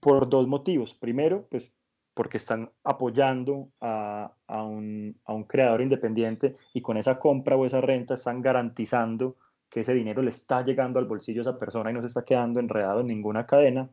Por 0.00 0.28
dos 0.28 0.48
motivos. 0.48 0.92
Primero, 0.92 1.46
pues 1.50 1.72
porque 2.14 2.38
están 2.38 2.68
apoyando 2.82 3.68
a, 3.80 4.32
un, 4.48 5.14
creador 5.46 5.80
independiente 5.80 6.56
y 6.74 6.82
con 6.82 6.96
esa 6.96 7.16
compra 7.20 7.54
o 7.54 7.64
esa 7.64 7.80
renta 7.80 8.14
están 8.14 8.42
garantizando 8.42 9.36
que 9.70 9.80
ese 9.80 9.94
dinero 9.94 10.20
le 10.20 10.30
está 10.30 10.64
llegando 10.64 10.98
al 10.98 11.04
bolsillo 11.04 11.42
a 11.42 11.42
esa 11.42 11.58
persona 11.60 11.92
y 11.92 11.94
no 11.94 12.00
se 12.00 12.08
está 12.08 12.24
quedando 12.24 12.58
enredado 12.58 13.02
en 13.02 13.06
ninguna 13.06 13.46
cadena. 13.46 13.88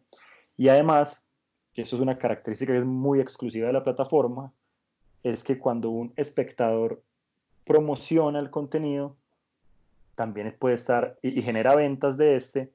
Y 0.57 0.69
además, 0.69 1.27
que 1.75 1.83
eso 1.83 1.97
es 1.97 2.01
una 2.01 2.17
característica 2.17 2.73
que 2.73 2.79
es 2.79 2.85
muy 2.85 3.19
exclusiva 3.19 3.67
de 3.67 3.73
la 3.73 3.83
plataforma, 3.83 4.51
es 5.23 5.43
que 5.43 5.59
cuando 5.59 5.89
un 5.89 6.13
espectador 6.15 7.03
promociona 7.65 8.39
el 8.39 8.49
contenido, 8.49 9.15
también 10.15 10.55
puede 10.57 10.75
estar 10.75 11.19
y, 11.21 11.39
y 11.39 11.43
genera 11.43 11.75
ventas 11.75 12.17
de 12.17 12.37
este, 12.37 12.71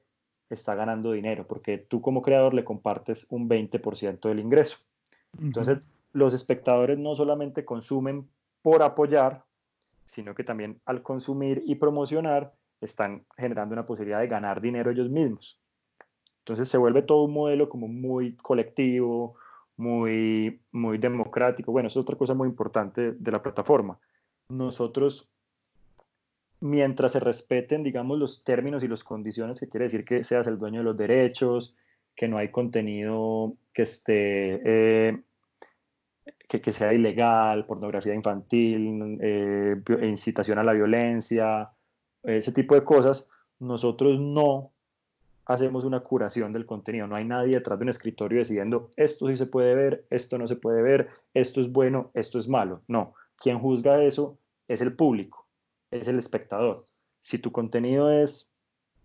está 0.49 0.75
ganando 0.75 1.11
dinero, 1.11 1.47
porque 1.47 1.79
tú 1.79 2.01
como 2.01 2.21
creador 2.21 2.53
le 2.53 2.63
compartes 2.63 3.25
un 3.29 3.49
20% 3.49 4.29
del 4.29 4.39
ingreso. 4.39 4.77
Entonces, 5.39 5.89
los 6.13 6.33
espectadores 6.33 6.97
no 6.97 7.15
solamente 7.15 7.65
consumen 7.65 8.27
por 8.61 8.83
apoyar, 8.83 9.43
sino 10.05 10.35
que 10.35 10.43
también 10.43 10.79
al 10.85 11.01
consumir 11.01 11.63
y 11.65 11.75
promocionar 11.75 12.53
están 12.81 13.23
generando 13.37 13.73
una 13.73 13.85
posibilidad 13.85 14.19
de 14.19 14.27
ganar 14.27 14.61
dinero 14.61 14.91
ellos 14.91 15.09
mismos. 15.09 15.57
Entonces 16.41 16.69
se 16.69 16.77
vuelve 16.77 17.03
todo 17.03 17.23
un 17.23 17.33
modelo 17.33 17.69
como 17.69 17.87
muy 17.87 18.35
colectivo, 18.35 19.35
muy, 19.77 20.59
muy 20.71 20.97
democrático. 20.97 21.71
Bueno, 21.71 21.87
es 21.87 21.97
otra 21.97 22.15
cosa 22.15 22.33
muy 22.33 22.47
importante 22.47 23.11
de 23.11 23.31
la 23.31 23.43
plataforma. 23.43 23.99
Nosotros, 24.49 25.29
mientras 26.59 27.11
se 27.11 27.19
respeten, 27.19 27.83
digamos, 27.83 28.17
los 28.17 28.43
términos 28.43 28.83
y 28.83 28.87
las 28.87 29.03
condiciones, 29.03 29.59
que 29.59 29.69
quiere 29.69 29.85
decir 29.85 30.03
que 30.03 30.23
seas 30.23 30.47
el 30.47 30.57
dueño 30.57 30.79
de 30.79 30.85
los 30.85 30.97
derechos, 30.97 31.75
que 32.15 32.27
no 32.27 32.37
hay 32.37 32.49
contenido 32.49 33.55
que 33.73 33.83
esté, 33.83 34.61
eh, 34.65 35.21
que, 36.47 36.73
sea 36.73 36.93
ilegal, 36.93 37.65
pornografía 37.65 38.13
infantil, 38.13 39.17
eh, 39.21 39.81
incitación 40.01 40.59
a 40.59 40.63
la 40.63 40.73
violencia, 40.73 41.71
ese 42.23 42.51
tipo 42.51 42.75
de 42.75 42.83
cosas, 42.83 43.29
nosotros 43.59 44.19
no 44.19 44.70
hacemos 45.51 45.83
una 45.83 46.01
curación 46.01 46.53
del 46.53 46.65
contenido. 46.65 47.07
No 47.07 47.15
hay 47.15 47.25
nadie 47.25 47.55
detrás 47.55 47.79
de 47.79 47.83
un 47.83 47.89
escritorio 47.89 48.39
decidiendo 48.39 48.91
esto 48.95 49.27
sí 49.27 49.37
se 49.37 49.45
puede 49.45 49.75
ver, 49.75 50.05
esto 50.09 50.37
no 50.37 50.47
se 50.47 50.55
puede 50.55 50.81
ver, 50.81 51.09
esto 51.33 51.61
es 51.61 51.71
bueno, 51.71 52.11
esto 52.13 52.39
es 52.39 52.47
malo. 52.47 52.81
No, 52.87 53.13
quien 53.37 53.59
juzga 53.59 54.03
eso 54.03 54.37
es 54.67 54.81
el 54.81 54.95
público, 54.95 55.47
es 55.91 56.07
el 56.07 56.17
espectador. 56.17 56.87
Si 57.21 57.37
tu 57.37 57.51
contenido 57.51 58.11
es 58.11 58.51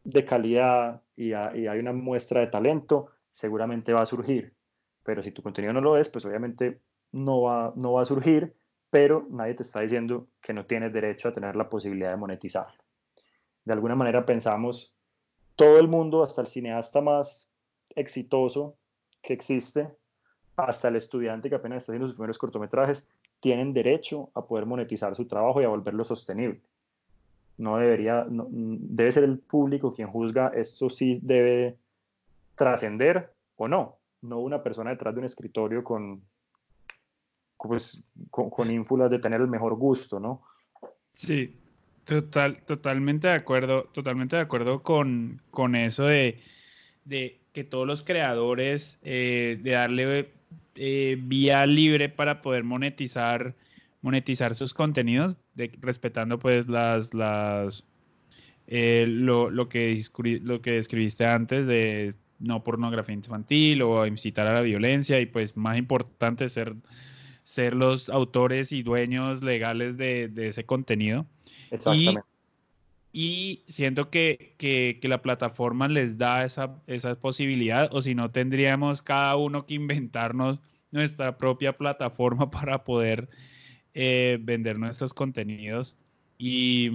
de 0.04 0.24
calidad 0.24 1.02
y, 1.16 1.32
hay 1.32 1.78
una 1.78 1.92
muestra 1.92 2.40
de 2.40 2.46
talento, 2.46 3.08
seguramente 3.30 3.92
va 3.92 4.02
a 4.02 4.06
surgir. 4.06 4.54
Pero 5.02 5.22
si 5.22 5.32
tu 5.32 5.42
contenido 5.42 5.72
no 5.72 5.80
lo 5.80 5.96
es, 5.96 6.08
pues 6.08 6.24
obviamente 6.24 6.80
no 7.12 7.42
va, 7.42 7.72
no 7.76 7.92
va 7.92 8.02
a 8.02 8.04
surgir, 8.04 8.56
pero 8.90 9.26
nadie 9.30 9.54
te 9.54 9.62
está 9.62 9.80
diciendo 9.80 10.28
que 10.40 10.52
no 10.52 10.66
tienes 10.66 10.92
derecho 10.92 11.28
a 11.28 11.32
tener 11.32 11.56
la 11.56 11.68
posibilidad 11.68 12.10
de 12.10 12.16
monetizar. 12.16 12.68
De 13.64 13.72
alguna 13.72 13.96
manera 13.96 14.24
pensamos, 14.24 14.95
todo 15.56 15.80
el 15.80 15.88
mundo, 15.88 16.22
hasta 16.22 16.42
el 16.42 16.46
cineasta 16.46 17.00
más 17.00 17.50
exitoso 17.94 18.76
que 19.22 19.32
existe, 19.32 19.90
hasta 20.56 20.88
el 20.88 20.96
estudiante 20.96 21.48
que 21.48 21.56
apenas 21.56 21.78
está 21.78 21.92
haciendo 21.92 22.06
sus 22.06 22.16
primeros 22.16 22.38
cortometrajes, 22.38 23.08
tienen 23.40 23.72
derecho 23.72 24.30
a 24.34 24.42
poder 24.46 24.66
monetizar 24.66 25.14
su 25.14 25.26
trabajo 25.26 25.60
y 25.60 25.64
a 25.64 25.68
volverlo 25.68 26.04
sostenible. 26.04 26.60
No 27.58 27.78
debería, 27.78 28.26
debe 28.28 29.12
ser 29.12 29.24
el 29.24 29.38
público 29.38 29.92
quien 29.92 30.08
juzga 30.08 30.48
esto 30.48 30.90
sí 30.90 31.18
debe 31.22 31.76
trascender 32.54 33.32
o 33.56 33.66
no, 33.66 33.96
no 34.22 34.40
una 34.40 34.62
persona 34.62 34.90
detrás 34.90 35.14
de 35.14 35.20
un 35.20 35.26
escritorio 35.26 35.82
con, 35.82 36.22
pues, 37.56 38.02
con, 38.30 38.50
con 38.50 38.70
ínfulas 38.70 39.10
de 39.10 39.18
tener 39.18 39.40
el 39.40 39.48
mejor 39.48 39.74
gusto, 39.76 40.20
¿no? 40.20 40.42
Sí, 41.14 41.58
total, 42.06 42.62
totalmente 42.62 43.28
de 43.28 43.34
acuerdo, 43.34 43.84
totalmente 43.92 44.36
de 44.36 44.42
acuerdo 44.42 44.82
con, 44.82 45.42
con 45.50 45.76
eso 45.76 46.04
de, 46.04 46.40
de, 47.04 47.40
que 47.52 47.64
todos 47.64 47.86
los 47.86 48.02
creadores, 48.02 48.98
eh, 49.02 49.58
de 49.62 49.70
darle 49.72 50.30
eh, 50.76 51.18
vía 51.20 51.66
libre 51.66 52.08
para 52.08 52.42
poder 52.42 52.64
monetizar, 52.64 53.54
monetizar 54.02 54.54
sus 54.54 54.72
contenidos, 54.72 55.36
respetando 55.80 56.38
pues 56.38 56.68
las, 56.68 57.12
las 57.14 57.84
eh, 58.66 59.06
lo, 59.08 59.68
que 59.68 60.02
lo 60.42 60.60
que 60.60 60.72
describiste 60.72 61.24
antes 61.24 61.66
de 61.66 62.14
no 62.38 62.62
pornografía 62.64 63.14
infantil 63.14 63.82
o 63.82 64.06
incitar 64.06 64.46
a 64.46 64.54
la 64.54 64.60
violencia 64.60 65.20
y 65.20 65.26
pues 65.26 65.56
más 65.56 65.78
importante 65.78 66.48
ser, 66.48 66.74
ser 67.46 67.74
los 67.74 68.08
autores 68.08 68.72
y 68.72 68.82
dueños 68.82 69.40
legales 69.44 69.96
de, 69.96 70.26
de 70.26 70.48
ese 70.48 70.66
contenido. 70.66 71.26
Exactamente. 71.70 72.22
Y, 73.12 73.62
y 73.66 73.72
siento 73.72 74.10
que, 74.10 74.56
que, 74.58 74.98
que, 75.00 75.08
la 75.08 75.22
plataforma 75.22 75.86
les 75.86 76.18
da 76.18 76.44
esa, 76.44 76.82
esa 76.88 77.14
posibilidad 77.14 77.88
o 77.94 78.02
si 78.02 78.16
no 78.16 78.32
tendríamos 78.32 79.00
cada 79.00 79.36
uno 79.36 79.64
que 79.64 79.74
inventarnos 79.74 80.58
nuestra 80.90 81.38
propia 81.38 81.76
plataforma 81.78 82.50
para 82.50 82.82
poder 82.82 83.28
eh, 83.94 84.38
vender 84.40 84.76
nuestros 84.80 85.14
contenidos. 85.14 85.96
Y, 86.38 86.90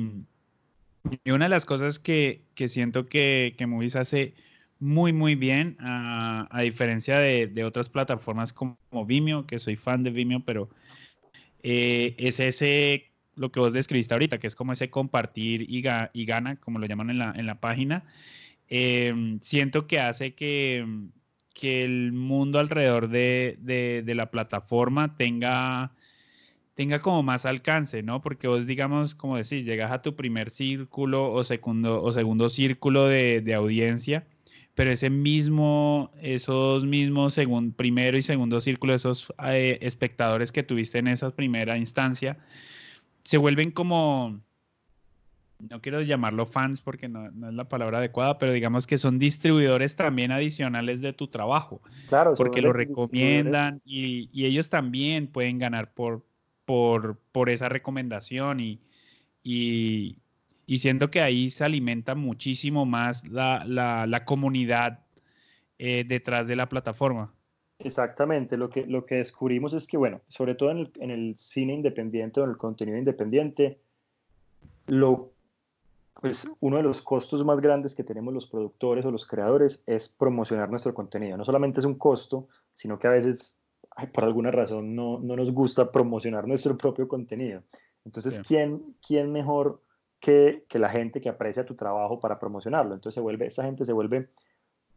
y, 1.24 1.32
una 1.32 1.46
de 1.46 1.50
las 1.50 1.64
cosas 1.64 1.98
que, 1.98 2.42
que 2.56 2.68
siento 2.68 3.06
que, 3.06 3.56
que 3.58 3.68
Movies 3.68 3.96
hace 3.96 4.34
muy, 4.82 5.14
muy 5.14 5.36
bien, 5.36 5.78
a, 5.80 6.48
a 6.52 6.62
diferencia 6.64 7.20
de, 7.20 7.48
de, 7.48 7.64
otras 7.64 7.88
plataformas 7.88 8.52
como 8.52 8.78
Vimeo, 9.06 9.46
que 9.46 9.60
soy 9.60 9.76
fan 9.76 10.04
de 10.04 10.10
Vimeo, 10.10 10.44
pero 10.44 10.70
eh, 11.62 12.16
es 12.18 12.40
ese, 12.40 13.12
lo 13.36 13.52
que 13.52 13.60
vos 13.60 13.72
describiste 13.72 14.16
ahorita, 14.16 14.40
que 14.40 14.48
es 14.48 14.56
como 14.56 14.74
ese 14.74 14.90
compartir 14.90 15.68
y, 15.70 15.84
ga, 15.84 16.10
y 16.14 16.26
gana, 16.26 16.56
como 16.56 16.80
lo 16.80 16.88
llaman 16.88 17.12
en 17.12 17.20
la, 17.20 17.32
en 17.36 17.46
la 17.46 17.60
página. 17.60 18.06
Eh, 18.70 19.38
siento 19.42 19.86
que 19.86 20.00
hace 20.00 20.34
que, 20.34 20.84
que, 21.54 21.84
el 21.84 22.12
mundo 22.12 22.58
alrededor 22.58 23.08
de, 23.10 23.58
de, 23.62 24.02
de 24.04 24.16
la 24.16 24.32
plataforma 24.32 25.16
tenga 25.16 25.94
tenga 26.74 27.00
como 27.02 27.22
más 27.22 27.46
alcance, 27.46 28.02
¿no? 28.02 28.22
Porque 28.22 28.48
vos, 28.48 28.66
digamos, 28.66 29.14
como 29.14 29.38
decís, 29.38 29.66
llegas 29.66 29.92
a 29.92 30.02
tu 30.02 30.16
primer 30.16 30.50
círculo 30.50 31.32
o 31.32 31.44
segundo, 31.44 32.02
o 32.02 32.12
segundo 32.14 32.50
círculo 32.50 33.06
de, 33.08 33.42
de 33.42 33.54
audiencia 33.54 34.26
pero 34.82 34.90
ese 34.90 35.12
mismo, 35.12 36.10
esos 36.24 36.86
mismos 36.86 37.36
segundo, 37.36 37.76
primero 37.76 38.18
y 38.18 38.24
segundo 38.24 38.60
círculo, 38.60 38.96
esos 38.96 39.32
eh, 39.46 39.78
espectadores 39.80 40.52
que 40.52 40.64
tuviste 40.64 40.98
en 40.98 41.08
esa 41.08 41.30
primera 41.30 41.78
instancia, 41.78 42.40
se 43.24 43.38
vuelven 43.38 43.70
como, 43.70 44.42
no 45.60 45.82
quiero 45.84 46.02
llamarlo 46.02 46.48
fans 46.48 46.82
porque 46.82 47.08
no, 47.08 47.30
no, 47.30 47.50
es 47.50 47.54
la 47.54 47.70
palabra 47.70 48.00
adecuada, 48.00 48.40
pero 48.40 48.54
digamos 48.54 48.88
que 48.88 48.98
son 48.98 49.20
distribuidores 49.20 49.96
también 49.96 50.32
adicionales 50.32 51.00
de 51.02 51.14
tu 51.14 51.28
trabajo. 51.28 51.80
Claro, 52.10 52.34
porque 52.34 52.64
lo 52.64 52.74
recomiendan 52.74 53.84
y, 53.86 54.32
y, 54.34 54.46
ellos 54.46 54.70
también 54.70 55.28
pueden 55.28 55.60
ganar 55.60 55.94
por, 55.94 56.26
por, 56.66 57.20
por 57.32 57.52
esa 57.52 57.70
recomendación 57.70 58.60
y, 58.60 58.80
y, 59.44 60.18
y 60.72 60.78
siento 60.78 61.12
que 61.12 61.20
ahí 61.20 61.50
se 61.50 61.66
alimenta 61.66 62.16
muchísimo 62.16 62.86
más 62.86 63.28
la, 63.28 63.66
la, 63.68 64.08
la 64.08 64.24
comunidad 64.24 65.00
eh, 65.78 66.06
detrás 66.08 66.48
de 66.48 66.56
la 66.56 66.70
plataforma. 66.70 67.34
Exactamente, 67.78 68.56
lo 68.56 68.70
que, 68.70 68.86
lo 68.86 69.06
que 69.06 69.16
descubrimos 69.16 69.74
es 69.74 69.86
que, 69.86 69.98
bueno, 69.98 70.22
sobre 70.30 70.56
todo 70.56 70.72
en 70.72 70.78
el, 70.78 70.92
en 71.02 71.12
el 71.12 71.36
cine 71.36 71.74
independiente 71.74 72.40
o 72.40 72.46
en 72.46 72.52
el 72.52 72.56
contenido 72.56 72.98
independiente, 72.98 73.82
lo, 74.88 75.34
pues 76.22 76.50
uno 76.62 76.78
de 76.78 76.84
los 76.84 77.02
costos 77.02 77.44
más 77.44 77.60
grandes 77.60 77.94
que 77.94 78.06
tenemos 78.06 78.34
los 78.34 78.48
productores 78.48 79.04
o 79.04 79.12
los 79.12 79.26
creadores 79.26 79.84
es 79.88 80.08
promocionar 80.08 80.70
nuestro 80.70 80.94
contenido. 80.94 81.36
No 81.36 81.44
solamente 81.44 81.82
es 81.82 81.86
un 81.86 81.96
costo, 81.96 82.48
sino 82.74 82.98
que 82.98 83.08
a 83.08 83.12
veces, 83.12 83.60
ay, 83.98 84.08
por 84.08 84.24
alguna 84.24 84.52
razón, 84.52 84.96
no, 84.96 85.20
no, 85.20 85.36
nos 85.36 85.52
gusta 85.52 85.92
promocionar 85.92 86.48
nuestro 86.48 86.78
propio 86.78 87.10
contenido. 87.10 87.62
Entonces, 88.06 88.36
sí. 88.36 88.42
¿quién, 88.48 88.96
¿quién 89.06 89.34
mejor 89.34 89.82
que, 90.22 90.64
la 90.72 90.90
gente 90.90 91.20
que 91.20 91.30
aprecia 91.30 91.66
tu 91.66 91.76
trabajo 91.76 92.20
para 92.20 92.40
promocionarlo. 92.40 92.94
Entonces 92.94 93.16
se 93.16 93.22
vuelve, 93.22 93.48
esa 93.48 93.64
gente 93.64 93.84
se 93.84 93.92
vuelve 93.92 94.30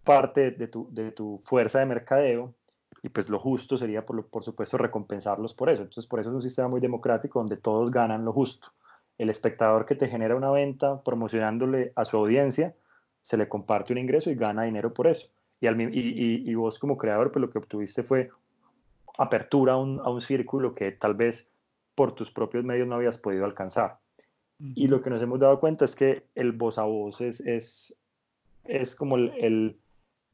parte 0.05 0.53
de 0.53 0.69
tu, 0.69 0.87
de 0.93 1.11
tu 1.11 1.41
fuerza 1.45 1.81
de 1.81 1.87
mercadeo 1.87 2.55
y 3.03 3.09
pues 3.09 3.29
lo 3.29 3.39
justo 3.39 3.77
sería, 3.77 4.07
por, 4.07 4.27
por 4.27 4.45
supuesto, 4.45 4.79
recompensarlos 4.79 5.55
por 5.55 5.71
eso. 5.71 5.83
Entonces 5.83 6.07
por 6.07 6.21
eso 6.21 6.29
es 6.29 6.35
un 6.35 6.43
sistema 6.43 6.69
muy 6.69 6.81
democrático 6.81 7.41
donde 7.41 7.57
todos 7.57 7.91
ganan 7.91 8.25
lo 8.25 8.33
justo. 8.33 8.69
El 9.17 9.31
espectador 9.31 9.87
que 9.87 9.95
te 9.95 10.09
genera 10.09 10.37
una 10.37 10.51
venta 10.51 11.03
promocionándole 11.03 11.93
a 11.97 12.05
su 12.05 12.19
audiencia, 12.19 12.75
se 13.23 13.39
le 13.39 13.49
comparte 13.49 13.93
un 13.93 13.99
ingreso 13.99 14.31
y 14.31 14.35
gana 14.35 14.65
dinero 14.65 14.93
por 14.93 15.07
eso. 15.07 15.29
Y, 15.61 15.67
al, 15.67 15.81
y, 15.81 15.99
y, 15.99 16.51
y 16.51 16.55
vos 16.55 16.79
como 16.79 16.99
creador, 16.99 17.33
pues 17.33 17.41
lo 17.41 17.49
que 17.49 17.59
obtuviste 17.59 18.03
fue 18.03 18.31
apertura 19.17 19.75
a 19.75 19.79
un, 19.79 20.01
a 20.01 20.11
un 20.11 20.21
círculo 20.21 20.75
que 20.75 20.93
tal 20.93 21.15
vez 21.15 21.51
por 21.95 22.15
tus 22.15 22.31
propios 22.31 22.65
medios 22.65 22.87
no 22.87 22.97
habías 22.97 23.17
podido 23.17 23.47
alcanzar. 23.47 23.99
Y 24.59 24.87
lo 24.87 25.03
que 25.03 25.11
nos 25.11 25.21
hemos 25.21 25.41
dado 25.41 25.59
cuenta 25.61 25.85
es 25.85 25.97
que 25.97 26.25
el 26.35 26.53
voz 26.53 26.79
a 26.79 26.85
voz 26.85 27.21
es, 27.21 27.41
es, 27.41 27.99
es 28.65 28.95
como 28.95 29.17
el, 29.17 29.77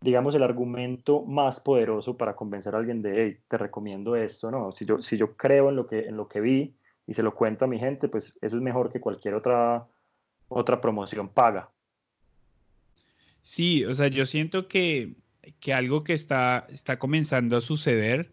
digamos, 0.00 0.34
el 0.34 0.42
argumento 0.42 1.22
más 1.22 1.60
poderoso 1.60 2.16
para 2.16 2.36
convencer 2.36 2.74
a 2.74 2.78
alguien 2.78 3.02
de, 3.02 3.24
hey, 3.24 3.38
te 3.48 3.58
recomiendo 3.58 4.16
esto, 4.16 4.50
¿no? 4.50 4.72
Si 4.72 4.84
yo, 4.84 5.02
si 5.02 5.16
yo 5.16 5.36
creo 5.36 5.70
en 5.70 5.76
lo, 5.76 5.86
que, 5.86 6.06
en 6.06 6.16
lo 6.16 6.28
que 6.28 6.40
vi 6.40 6.74
y 7.06 7.14
se 7.14 7.22
lo 7.22 7.34
cuento 7.34 7.64
a 7.64 7.68
mi 7.68 7.78
gente, 7.78 8.08
pues 8.08 8.36
eso 8.40 8.56
es 8.56 8.62
mejor 8.62 8.92
que 8.92 9.00
cualquier 9.00 9.34
otra, 9.34 9.86
otra 10.48 10.80
promoción 10.80 11.28
paga. 11.28 11.70
Sí, 13.42 13.84
o 13.84 13.94
sea, 13.94 14.08
yo 14.08 14.26
siento 14.26 14.68
que, 14.68 15.14
que 15.60 15.72
algo 15.72 16.04
que 16.04 16.12
está, 16.12 16.66
está 16.70 16.98
comenzando 16.98 17.56
a 17.56 17.60
suceder 17.60 18.30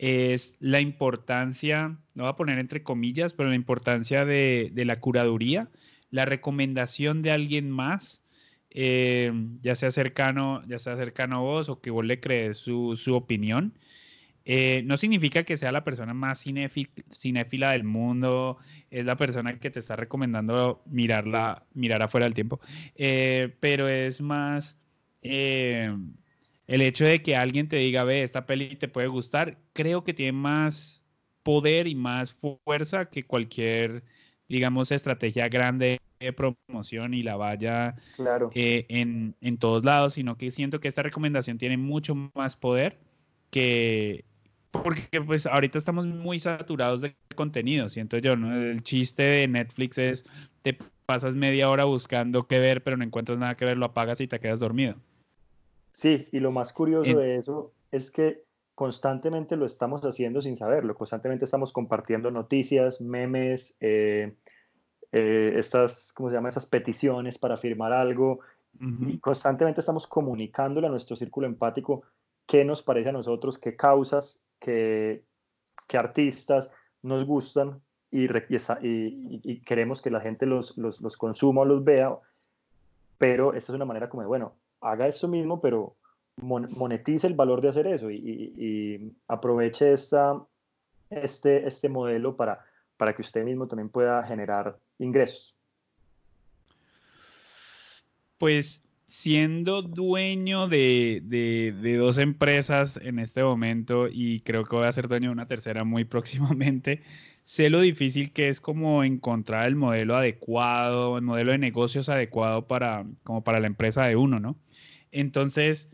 es 0.00 0.54
la 0.60 0.80
importancia, 0.80 1.98
lo 2.14 2.22
voy 2.22 2.30
a 2.30 2.36
poner 2.36 2.58
entre 2.58 2.82
comillas, 2.82 3.34
pero 3.34 3.50
la 3.50 3.54
importancia 3.54 4.24
de, 4.24 4.70
de 4.72 4.86
la 4.86 4.98
curaduría, 4.98 5.68
la 6.10 6.24
recomendación 6.24 7.20
de 7.20 7.32
alguien 7.32 7.70
más, 7.70 8.22
eh, 8.70 9.30
ya 9.60 9.74
sea 9.74 9.90
cercano, 9.90 10.62
ya 10.66 10.78
sea 10.78 10.96
cercano 10.96 11.36
a 11.36 11.40
vos 11.40 11.68
o 11.68 11.82
que 11.82 11.90
vos 11.90 12.02
le 12.06 12.18
crees 12.18 12.56
su, 12.56 12.96
su 12.96 13.14
opinión. 13.14 13.74
Eh, 14.46 14.82
no 14.86 14.96
significa 14.96 15.42
que 15.42 15.58
sea 15.58 15.70
la 15.70 15.84
persona 15.84 16.14
más 16.14 16.42
cinéfila 16.42 17.72
del 17.72 17.84
mundo, 17.84 18.56
es 18.90 19.04
la 19.04 19.16
persona 19.16 19.58
que 19.58 19.70
te 19.70 19.80
está 19.80 19.96
recomendando 19.96 20.82
mirarla, 20.86 21.66
mirar 21.74 22.02
afuera 22.02 22.24
del 22.24 22.32
tiempo, 22.32 22.58
eh, 22.94 23.54
pero 23.60 23.86
es 23.86 24.22
más 24.22 24.78
el 26.70 26.82
hecho 26.82 27.04
de 27.04 27.20
que 27.20 27.34
alguien 27.34 27.68
te 27.68 27.76
diga, 27.76 28.04
ve, 28.04 28.22
esta 28.22 28.46
peli 28.46 28.76
te 28.76 28.86
puede 28.86 29.08
gustar, 29.08 29.58
creo 29.72 30.04
que 30.04 30.14
tiene 30.14 30.30
más 30.30 31.04
poder 31.42 31.88
y 31.88 31.96
más 31.96 32.32
fuerza 32.32 33.06
que 33.06 33.24
cualquier, 33.24 34.04
digamos, 34.48 34.92
estrategia 34.92 35.48
grande 35.48 36.00
de 36.20 36.32
promoción 36.32 37.12
y 37.12 37.24
la 37.24 37.34
vaya 37.34 37.96
claro. 38.14 38.52
eh, 38.54 38.86
en, 38.88 39.34
en, 39.40 39.58
todos 39.58 39.84
lados, 39.84 40.14
sino 40.14 40.36
que 40.36 40.52
siento 40.52 40.78
que 40.78 40.86
esta 40.86 41.02
recomendación 41.02 41.58
tiene 41.58 41.76
mucho 41.76 42.14
más 42.34 42.54
poder 42.54 43.00
que... 43.50 44.24
Porque 44.70 45.20
pues 45.20 45.46
ahorita 45.46 45.76
estamos 45.76 46.06
muy 46.06 46.38
saturados 46.38 47.00
de 47.00 47.16
contenido, 47.34 47.88
siento 47.88 48.16
yo, 48.18 48.36
¿no? 48.36 48.54
El 48.54 48.84
chiste 48.84 49.24
de 49.24 49.48
Netflix 49.48 49.98
es, 49.98 50.24
te 50.62 50.78
pasas 51.04 51.34
media 51.34 51.68
hora 51.68 51.82
buscando 51.82 52.46
qué 52.46 52.60
ver, 52.60 52.84
pero 52.84 52.96
no 52.96 53.02
encuentras 53.02 53.38
nada 53.38 53.56
que 53.56 53.64
ver, 53.64 53.76
lo 53.76 53.86
apagas 53.86 54.20
y 54.20 54.28
te 54.28 54.38
quedas 54.38 54.60
dormido. 54.60 54.94
Sí, 55.92 56.28
y 56.32 56.40
lo 56.40 56.52
más 56.52 56.72
curioso 56.72 57.18
de 57.18 57.36
eso 57.36 57.72
es 57.90 58.10
que 58.10 58.44
constantemente 58.74 59.56
lo 59.56 59.66
estamos 59.66 60.02
haciendo 60.02 60.40
sin 60.40 60.56
saberlo, 60.56 60.94
constantemente 60.94 61.44
estamos 61.44 61.72
compartiendo 61.72 62.30
noticias, 62.30 63.00
memes, 63.00 63.76
eh, 63.80 64.34
eh, 65.12 65.54
estas, 65.56 66.12
¿cómo 66.12 66.30
se 66.30 66.36
llama? 66.36 66.48
Esas 66.48 66.66
peticiones 66.66 67.36
para 67.38 67.58
firmar 67.58 67.92
algo, 67.92 68.40
uh 68.80 68.84
-huh. 68.84 69.14
y 69.14 69.18
constantemente 69.18 69.80
estamos 69.80 70.06
comunicándole 70.06 70.86
a 70.86 70.90
nuestro 70.90 71.16
círculo 71.16 71.46
empático 71.46 72.04
qué 72.46 72.64
nos 72.64 72.82
parece 72.82 73.10
a 73.10 73.12
nosotros, 73.12 73.58
qué 73.58 73.76
causas, 73.76 74.46
qué, 74.58 75.24
qué 75.86 75.98
artistas 75.98 76.72
nos 77.02 77.26
gustan 77.26 77.80
y, 78.10 78.24
y, 78.24 79.40
y, 79.42 79.60
queremos 79.60 80.02
que 80.02 80.10
la 80.10 80.20
gente 80.20 80.46
los, 80.46 80.76
los, 80.76 81.00
los 81.00 81.16
consuma 81.16 81.60
o 81.60 81.64
los 81.64 81.84
vea, 81.84 82.16
pero 83.18 83.54
esta 83.54 83.72
es 83.72 83.76
una 83.76 83.84
manera 83.84 84.08
como 84.08 84.22
de, 84.22 84.28
bueno, 84.28 84.54
haga 84.80 85.06
eso 85.06 85.28
mismo, 85.28 85.60
pero 85.60 85.96
monetice 86.36 87.26
el 87.26 87.34
valor 87.34 87.60
de 87.60 87.68
hacer 87.68 87.86
eso 87.86 88.10
y, 88.10 89.14
aproveche 89.28 89.92
esta, 89.92 90.40
este, 91.10 91.66
este 91.66 91.88
modelo 91.88 92.36
para, 92.36 92.64
para 92.96 93.14
que 93.14 93.22
usted 93.22 93.44
mismo 93.44 93.66
también 93.66 93.88
pueda 93.88 94.22
generar 94.24 94.78
ingresos. 94.98 95.56
Pues 98.38 98.82
siendo 99.10 99.82
dueño 99.82 100.68
de, 100.68 101.20
de, 101.24 101.96
dos 101.96 102.16
empresas 102.18 102.96
en 103.02 103.18
este 103.18 103.42
momento 103.42 104.06
y 104.08 104.40
creo 104.42 104.64
que 104.64 104.76
voy 104.76 104.86
a 104.86 104.92
ser 104.92 105.08
dueño 105.08 105.30
de 105.30 105.32
una 105.32 105.48
tercera 105.48 105.82
muy 105.82 106.04
próximamente, 106.06 107.02
sé 107.42 107.70
lo 107.70 107.80
difícil 107.80 108.32
que 108.32 108.48
es 108.48 108.60
como 108.60 109.02
encontrar 109.02 109.66
el 109.66 109.74
modelo 109.74 110.16
adecuado, 110.16 111.18
el 111.18 111.24
modelo 111.24 111.50
de 111.50 111.58
negocios 111.58 112.08
adecuado 112.08 112.68
para, 112.68 113.04
como 113.24 113.42
para 113.42 113.58
la 113.58 113.66
empresa 113.66 114.04
de 114.04 114.14
uno, 114.14 114.38
¿no? 114.38 114.56
Entonces, 115.12 115.88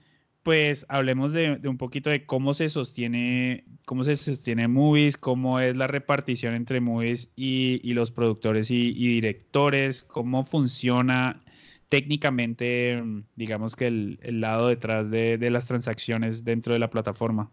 pues 0.46 0.86
hablemos 0.88 1.32
de, 1.32 1.60
un 1.64 1.76
poquito 1.76 2.08
de 2.08 2.24
cómo 2.24 2.54
se 2.54 2.68
sostiene, 2.68 3.64
cómo 3.84 4.04
se 4.04 4.14
sostiene 4.14 4.68
Movies, 4.68 5.16
cómo 5.16 5.58
es 5.58 5.76
la 5.76 5.88
repartición 5.88 6.54
entre 6.54 6.80
Movies 6.80 7.32
y, 7.34 7.92
los 7.94 8.12
productores 8.12 8.70
y, 8.70 8.92
directores, 8.92 10.04
cómo 10.04 10.44
funciona 10.44 11.42
técnicamente, 11.88 13.02
digamos 13.34 13.74
que 13.74 13.88
el, 13.88 14.40
lado 14.40 14.68
detrás 14.68 15.10
de, 15.10 15.36
las 15.50 15.66
transacciones 15.66 16.44
dentro 16.44 16.74
de 16.74 16.78
la 16.78 16.90
plataforma. 16.90 17.50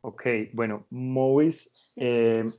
Ok, 0.00 0.26
bueno, 0.54 0.84
Movies, 0.90 1.72
eh, 1.94 2.50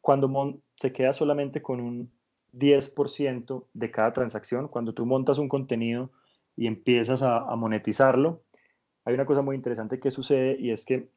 cuando 0.00 0.60
se 0.76 0.92
queda 0.92 1.12
solamente 1.12 1.60
con 1.60 1.80
un 1.80 2.08
10% 2.52 3.64
de 3.74 3.90
cada 3.90 4.12
transacción, 4.12 4.68
cuando 4.68 4.94
tú 4.94 5.06
montas 5.06 5.38
un 5.38 5.48
contenido, 5.48 6.12
y 6.56 6.66
empiezas 6.66 7.22
a, 7.22 7.54
monetizarlo, 7.56 8.40
hay 9.04 9.14
una 9.14 9.26
cosa 9.26 9.42
muy 9.42 9.56
interesante 9.56 10.00
que 10.00 10.10
sucede 10.10 10.56
y 10.58 10.70
es 10.70 10.84
que 10.84 11.08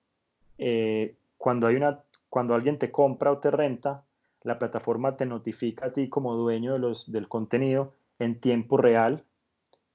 eh, 0.58 1.16
cuando, 1.38 1.68
hay 1.68 1.76
una, 1.76 2.04
cuando 2.30 2.56
alguien 2.56 2.80
te 2.80 2.92
compra 2.92 3.32
o 3.32 3.38
te 3.38 3.52
renta, 3.52 4.04
la 4.44 4.60
plataforma 4.60 5.16
te 5.18 5.26
notifica 5.26 5.88
a 5.88 5.94
ti 5.94 6.10
como 6.10 6.36
dueño 6.36 6.74
de 6.74 6.80
los, 6.80 7.12
del 7.12 7.28
contenido 7.28 7.94
en 8.20 8.40
tiempo 8.40 8.78
real 8.78 9.24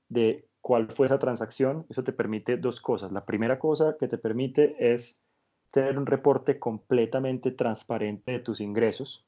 de 0.09 0.47
cuál 0.61 0.91
fue 0.93 1.07
esa 1.07 1.19
transacción. 1.19 1.87
Eso 1.89 2.05
te 2.05 2.13
permite 2.13 2.57
dos 2.57 2.81
cosas. 2.81 3.13
La 3.13 3.23
primera 3.23 3.59
cosa 3.59 3.97
que 3.99 4.09
te 4.09 4.19
permite 4.19 4.77
es 4.79 5.23
tener 5.71 5.99
un 5.99 6.07
reporte 6.07 6.59
completamente 6.59 7.51
transparente 7.51 8.33
de 8.33 8.39
tus 8.41 8.61
ingresos, 8.61 9.25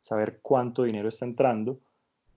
saber 0.00 0.38
cuánto 0.40 0.84
dinero 0.84 1.08
está 1.08 1.26
entrando. 1.26 1.80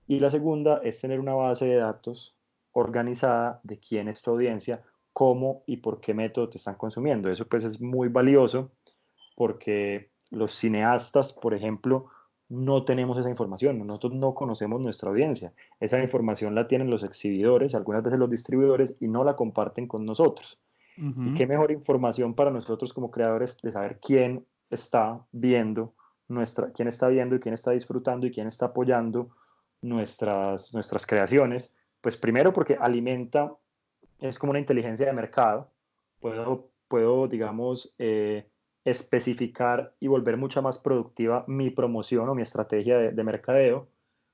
Y 0.06 0.20
la 0.20 0.30
segunda 0.30 0.80
es 0.82 1.00
tener 1.00 1.20
una 1.20 1.34
base 1.34 1.66
de 1.66 1.76
datos 1.76 2.36
organizada 2.74 3.60
de 3.62 3.78
quién 3.78 4.08
es 4.08 4.20
tu 4.20 4.32
audiencia, 4.32 4.82
cómo 5.12 5.62
y 5.66 5.78
por 5.78 6.00
qué 6.00 6.12
método 6.12 6.50
te 6.50 6.58
están 6.58 6.74
consumiendo. 6.74 7.30
Eso 7.30 7.46
pues 7.46 7.64
es 7.64 7.80
muy 7.80 8.08
valioso 8.08 8.72
porque 9.36 10.10
los 10.30 10.52
cineastas, 10.52 11.32
por 11.32 11.54
ejemplo, 11.54 12.06
no 12.48 12.84
tenemos 12.84 13.16
esa 13.16 13.30
información, 13.30 13.84
nosotros 13.86 14.14
no 14.14 14.34
conocemos 14.34 14.80
nuestra 14.80 15.08
audiencia. 15.08 15.52
Esa 15.80 16.00
información 16.00 16.54
la 16.54 16.66
tienen 16.66 16.90
los 16.90 17.04
exhibidores, 17.04 17.74
algunas 17.74 18.02
veces 18.02 18.18
los 18.18 18.28
distribuidores 18.28 18.96
y 19.00 19.08
no 19.08 19.24
la 19.24 19.34
comparten 19.34 19.86
con 19.86 20.04
nosotros. 20.04 20.60
Y 20.96 21.34
qué 21.34 21.48
mejor 21.48 21.72
información 21.72 22.34
para 22.34 22.52
nosotros 22.52 22.92
como 22.92 23.10
creadores 23.10 23.56
de 23.60 23.72
saber 23.72 23.98
quién 24.00 24.46
está 24.70 25.26
viendo 25.32 25.92
nuestra, 26.28 26.70
quién 26.70 26.86
está 26.86 27.08
viendo 27.08 27.34
y 27.34 27.40
quién 27.40 27.54
está 27.54 27.72
disfrutando 27.72 28.28
y 28.28 28.30
quién 28.30 28.46
está 28.46 28.66
apoyando 28.66 29.30
nuestras, 29.82 30.72
nuestras 30.72 31.04
creaciones 31.04 31.74
pues 32.04 32.18
primero 32.18 32.52
porque 32.52 32.76
alimenta, 32.78 33.56
es 34.20 34.38
como 34.38 34.50
una 34.50 34.58
inteligencia 34.58 35.06
de 35.06 35.14
mercado, 35.14 35.70
puedo, 36.20 36.68
puedo 36.86 37.28
digamos, 37.28 37.94
eh, 37.98 38.46
especificar 38.84 39.94
y 40.00 40.08
volver 40.08 40.36
mucho 40.36 40.60
más 40.60 40.78
productiva 40.78 41.46
mi 41.48 41.70
promoción 41.70 42.28
o 42.28 42.34
mi 42.34 42.42
estrategia 42.42 42.98
de, 42.98 43.24
mercadeo, 43.24 43.88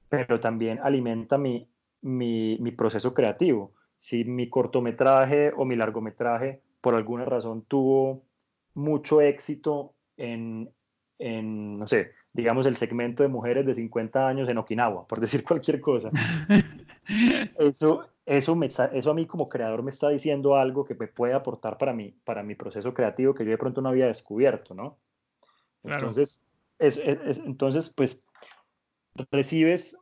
pero 0.08 0.40
también 0.40 0.80
alimenta 0.82 1.38
mi, 1.38 1.70
mi, 2.00 2.58
mi, 2.58 2.72
proceso 2.72 3.14
creativo. 3.14 3.72
Si 3.98 4.24
mi 4.24 4.50
cortometraje 4.50 5.52
o 5.56 5.64
mi 5.64 5.76
largometraje 5.76 6.62
por 6.80 6.96
alguna 6.96 7.24
razón 7.24 7.62
tuvo 7.62 8.24
mucho 8.74 9.20
éxito 9.20 9.94
en, 10.16 10.72
en, 11.20 11.78
no 11.78 11.86
sé, 11.86 12.08
digamos 12.34 12.66
el 12.66 12.74
segmento 12.74 13.22
de 13.22 13.28
mujeres 13.28 13.64
de 13.64 13.74
50 13.74 14.26
años 14.26 14.48
en 14.48 14.58
Okinawa, 14.58 15.06
por 15.06 15.20
decir 15.20 15.44
cualquier 15.48 15.80
cosa. 15.80 16.10
Eso, 17.58 18.06
eso, 18.26 18.54
me 18.54 18.66
eso 18.66 19.10
a 19.10 19.14
mí 19.14 19.26
como 19.26 19.48
creador 19.48 19.82
me 19.82 19.90
está 19.90 20.08
diciendo 20.08 20.56
algo 20.56 20.84
que 20.84 20.94
me 20.94 21.08
puede 21.08 21.34
aportar 21.34 21.78
para 21.78 21.92
mí, 21.92 22.14
para 22.24 22.42
mi 22.42 22.54
proceso 22.54 22.94
creativo 22.94 23.34
que 23.34 23.44
yo 23.44 23.50
de 23.50 23.58
pronto 23.58 23.80
no 23.80 23.88
había 23.88 24.06
descubierto, 24.06 24.74
¿no? 24.74 24.98
Entonces, 25.82 26.44
es, 26.78 26.98
entonces, 26.98 27.88
pues, 27.88 28.22
recibes 29.30 29.96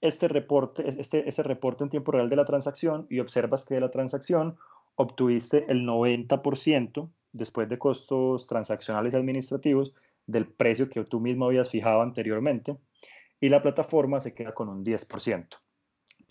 este 0.00 0.28
reporte, 0.28 0.88
este, 0.88 1.28
ese 1.28 1.42
reporte 1.42 1.84
en 1.84 1.90
tiempo 1.90 2.12
real 2.12 2.30
de 2.30 2.36
la 2.36 2.44
transacción 2.44 3.06
y 3.10 3.20
observas 3.20 3.64
que 3.64 3.74
de 3.74 3.80
la 3.80 3.90
transacción 3.90 4.56
obtuviste 4.94 5.66
el 5.68 5.86
90% 5.86 7.10
después 7.32 7.68
de 7.68 7.78
costos 7.78 8.46
transaccionales 8.46 9.14
y 9.14 9.16
administrativos 9.16 9.94
del 10.26 10.46
precio 10.46 10.88
que 10.88 11.04
tú 11.04 11.20
mismo 11.20 11.46
habías 11.46 11.70
fijado 11.70 12.02
anteriormente 12.02 12.76
y 13.40 13.48
la 13.48 13.62
plataforma 13.62 14.20
se 14.20 14.34
queda 14.34 14.52
con 14.52 14.68
un 14.68 14.84
10%. 14.84 15.59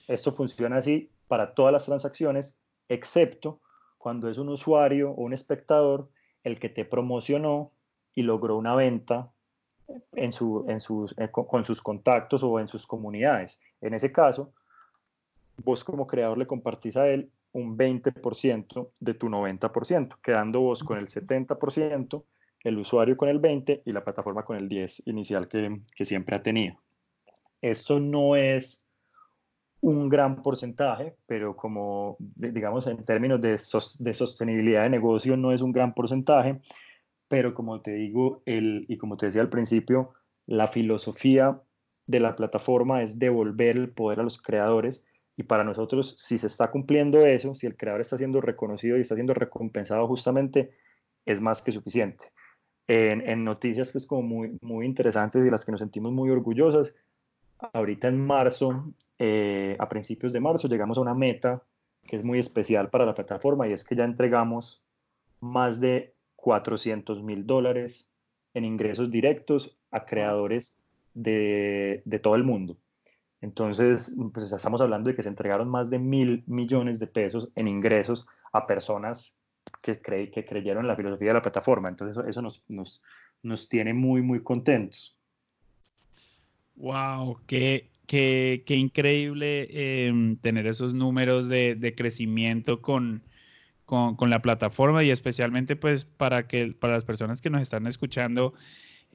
Esto 0.10 0.32
funciona 0.32 0.78
así 0.78 1.12
para 1.28 1.54
todas 1.54 1.72
las 1.72 1.86
transacciones, 1.86 2.58
excepto 2.88 3.62
cuando 3.98 4.30
es 4.30 4.38
un 4.38 4.50
usuario 4.50 5.12
o 5.12 5.22
un 5.22 5.34
espectador 5.34 6.10
el 6.44 6.60
que 6.60 6.70
te 6.70 6.86
promocionó 6.86 7.72
y 8.16 8.24
logró 8.24 8.58
una 8.58 8.76
venta 8.76 9.32
en 10.14 10.32
su, 10.32 10.66
en 10.68 10.80
sus, 10.80 11.16
eh, 11.18 11.30
con 11.32 11.66
sus 11.66 11.82
contactos 11.82 12.44
o 12.44 12.60
en 12.60 12.68
sus 12.68 12.86
comunidades. 12.86 13.60
En 13.82 13.94
ese 13.94 14.12
caso, 14.12 14.54
vos 15.64 15.84
como 15.84 16.08
creador 16.08 16.38
le 16.38 16.48
compartís 16.48 16.98
a 16.98 17.08
él 17.08 17.32
un 17.52 17.78
20% 17.78 18.92
de 19.00 19.14
tu 19.14 19.28
90%, 19.30 20.18
quedando 20.22 20.62
vos 20.62 20.84
con 20.84 20.98
el 20.98 21.08
70% 21.08 22.24
el 22.64 22.78
usuario 22.78 23.16
con 23.16 23.30
el 23.30 23.40
20 23.40 23.84
y 23.86 23.92
la 23.92 24.04
plataforma 24.04 24.44
con 24.44 24.58
el 24.58 24.68
10 24.68 25.08
inicial 25.08 25.48
que, 25.48 25.82
siempre 26.06 26.36
ha 26.36 26.44
tenido. 26.44 26.76
Esto 27.62 28.00
no 28.00 28.36
es 28.36 28.86
un 29.82 30.10
gran 30.10 30.42
porcentaje, 30.42 31.16
pero 31.26 31.56
como 31.56 32.18
digamos 32.20 32.88
en 32.88 33.04
términos 33.06 33.40
de, 33.42 33.52
de, 33.52 34.14
sostenibilidad 34.14 34.84
de 34.84 34.90
negocio 34.90 35.38
no 35.38 35.52
es 35.52 35.62
un 35.62 35.72
gran 35.72 35.94
porcentaje, 35.94 36.60
pero 37.28 37.54
como 37.54 37.82
te 37.82 37.92
digo, 37.92 38.42
el, 38.46 38.86
y 38.90 38.98
como 38.98 39.18
te 39.18 39.28
decía 39.28 39.42
al 39.42 39.50
principio, 39.50 40.14
la 40.46 40.68
filosofía 40.68 41.62
de 42.08 42.20
la 42.20 42.36
plataforma 42.36 43.04
es 43.04 43.20
devolver 43.20 43.78
el 43.78 43.90
poder 43.90 44.20
a 44.20 44.24
los 44.24 44.42
creadores 44.42 45.06
y 45.38 45.44
para 45.44 45.64
nosotros 45.64 46.16
si 46.18 46.38
se 46.38 46.48
está 46.48 46.72
cumpliendo 46.72 47.26
eso, 47.26 47.56
si 47.56 47.68
el 47.68 47.78
creador 47.78 48.02
está 48.02 48.18
siendo 48.18 48.42
reconocido 48.42 48.98
y 48.98 49.02
está 49.02 49.16
siendo 49.16 49.34
recompensado 49.34 50.08
justamente, 50.08 50.72
es 51.26 51.40
más 51.40 51.62
que 51.62 51.72
suficiente 51.72 52.26
en, 52.90 53.44
noticias 53.44 53.92
pues 53.92 54.06
como 54.06 54.24
muy, 54.24 54.58
muy 54.62 54.86
interesantes 54.86 55.46
y 55.46 55.50
las 55.50 55.64
que 55.64 55.72
nos 55.72 55.80
sentimos 55.80 56.12
muy 56.12 56.30
orgullosas. 56.30 56.94
Ahorita 57.74 58.08
en 58.08 58.26
marzo, 58.26 58.94
eh, 59.20 59.76
a 59.78 59.90
principios 59.90 60.32
de 60.32 60.40
marzo, 60.40 60.70
llegamos 60.70 60.98
a 60.98 61.02
una 61.02 61.14
meta 61.14 61.62
que 62.08 62.16
es 62.16 62.24
muy 62.24 62.40
especial 62.40 62.90
para 62.90 63.06
la 63.06 63.14
plataforma 63.14 63.68
y 63.68 63.74
es 63.74 63.84
que 63.84 63.96
ya 63.96 64.06
entregamos 64.06 64.82
más 65.42 65.80
de 65.80 66.16
400 66.38 67.22
mil 67.22 67.46
dólares 67.46 68.10
en 68.54 68.66
ingresos 68.66 69.12
directos 69.12 69.78
a 69.92 70.06
creadores 70.06 70.78
de, 71.14 72.02
de, 72.06 72.20
todo 72.20 72.36
el 72.36 72.44
mundo. 72.44 72.78
Entonces, 73.42 74.16
pues 74.34 74.52
estamos 74.52 74.82
hablando 74.82 75.10
de 75.10 75.16
que 75.16 75.24
se 75.24 75.30
entregaron 75.30 75.70
más 75.70 75.90
de 75.90 76.00
mil 76.00 76.44
millones 76.48 76.98
de 77.00 77.08
pesos 77.08 77.50
en 77.56 77.68
ingresos 77.68 78.26
a 78.54 78.66
personas 78.66 79.38
que, 79.84 80.00
que 80.00 80.46
creyeron 80.46 80.84
en 80.84 80.88
la 80.88 80.96
filosofía 80.96 81.30
de 81.30 81.34
la 81.36 81.42
plataforma. 81.42 81.90
Entonces 81.90 82.18
eso, 82.18 82.28
eso 82.28 82.42
nos, 82.42 82.64
nos, 82.70 83.04
nos, 83.44 83.70
tiene 83.70 83.94
muy, 83.94 84.22
muy 84.22 84.42
contentos. 84.42 85.18
¡Wow! 86.76 87.40
¡Qué, 87.46 87.90
qué, 88.10 88.64
increíble 88.70 89.68
em, 90.08 90.36
tener 90.38 90.66
esos 90.66 90.96
números 90.96 91.48
de, 91.48 91.94
crecimiento 91.96 92.82
con, 92.82 93.22
la 94.20 94.42
plataforma 94.42 95.04
y 95.04 95.12
especialmente 95.12 95.76
pues 95.76 96.06
para, 96.06 96.48
que, 96.48 96.74
para 96.74 96.94
las 96.94 97.06
personas 97.06 97.40
que 97.40 97.52
nos 97.52 97.62
están 97.62 97.86
escuchando. 97.86 98.56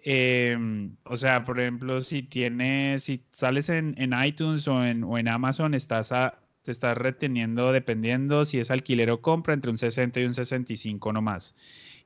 Em, 0.05 0.97
o 1.05 1.17
sea, 1.17 1.45
por 1.45 1.59
ejemplo, 1.59 2.03
si 2.03 2.23
tienes, 2.23 3.05
si 3.05 3.25
sales 3.33 3.69
en, 3.69 3.97
iTunes 4.25 4.69
o 4.69 4.85
en, 4.85 5.03
o 5.03 5.19
en 5.19 5.29
Amazon, 5.29 5.75
estás 5.75 6.13
a, 6.13 6.39
te 6.63 6.71
estás 6.71 6.97
reteniendo 6.97 7.73
dependiendo 7.73 8.45
si 8.45 8.61
es 8.61 8.71
alquiler 8.71 9.11
o 9.11 9.21
compra 9.21 9.55
entre 9.55 9.73
un 9.73 9.79
60 9.79 10.21
y 10.21 10.25
un 10.25 10.35
65 10.35 11.13
nomás. 11.13 11.55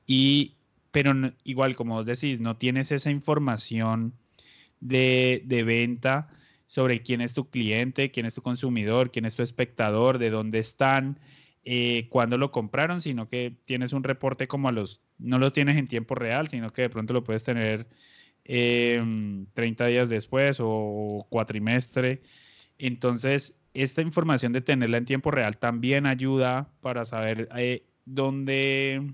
Y, 0.07 0.55
pero 0.91 1.13
igual, 1.43 1.75
como 1.75 1.95
vos 1.95 2.05
decís, 2.07 2.39
no 2.39 2.57
tienes 2.57 2.91
esa 2.91 3.11
información 3.11 4.13
de, 4.79 5.43
venta 5.65 6.29
sobre 6.69 7.01
quién 7.01 7.19
es 7.19 7.33
tu 7.33 7.49
cliente, 7.49 8.11
quién 8.11 8.27
es 8.27 8.35
tu 8.35 8.43
consumidor, 8.43 9.11
quién 9.11 9.25
es 9.25 9.35
tu 9.35 9.41
espectador, 9.41 10.19
de 10.19 10.29
dónde 10.29 10.59
están, 10.59 11.19
eh, 11.65 12.07
cuándo 12.09 12.37
lo 12.37 12.51
compraron, 12.51 13.01
sino 13.01 13.27
que 13.27 13.55
tienes 13.65 13.91
un 13.91 14.03
reporte 14.03 14.47
como 14.47 14.69
a 14.69 14.71
los, 14.71 15.01
no 15.17 15.39
lo 15.39 15.51
tienes 15.51 15.77
en 15.77 15.87
tiempo 15.87 16.13
real, 16.13 16.47
sino 16.47 16.71
que 16.71 16.83
de 16.83 16.89
pronto 16.91 17.11
lo 17.11 17.23
puedes 17.23 17.43
tener 17.43 17.87
30 18.43 18.53
em, 19.55 19.89
días 19.89 20.09
después 20.09 20.59
o 20.61 21.25
cuatrimestre. 21.29 22.21
Entonces, 22.77 23.55
esta 23.73 24.03
información 24.03 24.53
de 24.53 24.61
tenerla 24.61 24.97
en 24.97 25.05
tiempo 25.05 25.31
real 25.31 25.57
también 25.57 26.05
ayuda 26.05 26.69
para 26.81 27.03
saber 27.03 27.49
eh, 27.57 27.83
dónde, 28.05 29.11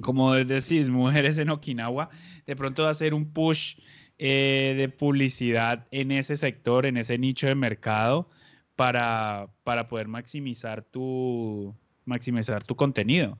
como 0.00 0.32
decís, 0.32 0.88
mujeres 0.88 1.36
en 1.36 1.50
Okinawa, 1.50 2.08
de 2.46 2.56
pronto 2.56 2.88
hacer 2.88 3.12
un 3.12 3.30
push 3.34 3.76
eh, 4.18 4.74
de 4.76 4.88
publicidad 4.88 5.86
en 5.90 6.12
ese 6.12 6.36
sector, 6.36 6.86
en 6.86 6.96
ese 6.96 7.18
nicho 7.18 7.46
de 7.46 7.54
mercado, 7.54 8.28
para, 8.76 9.48
para 9.64 9.88
poder 9.88 10.08
maximizar 10.08 10.82
tu, 10.82 11.74
maximizar 12.04 12.64
tu 12.64 12.76
contenido. 12.76 13.38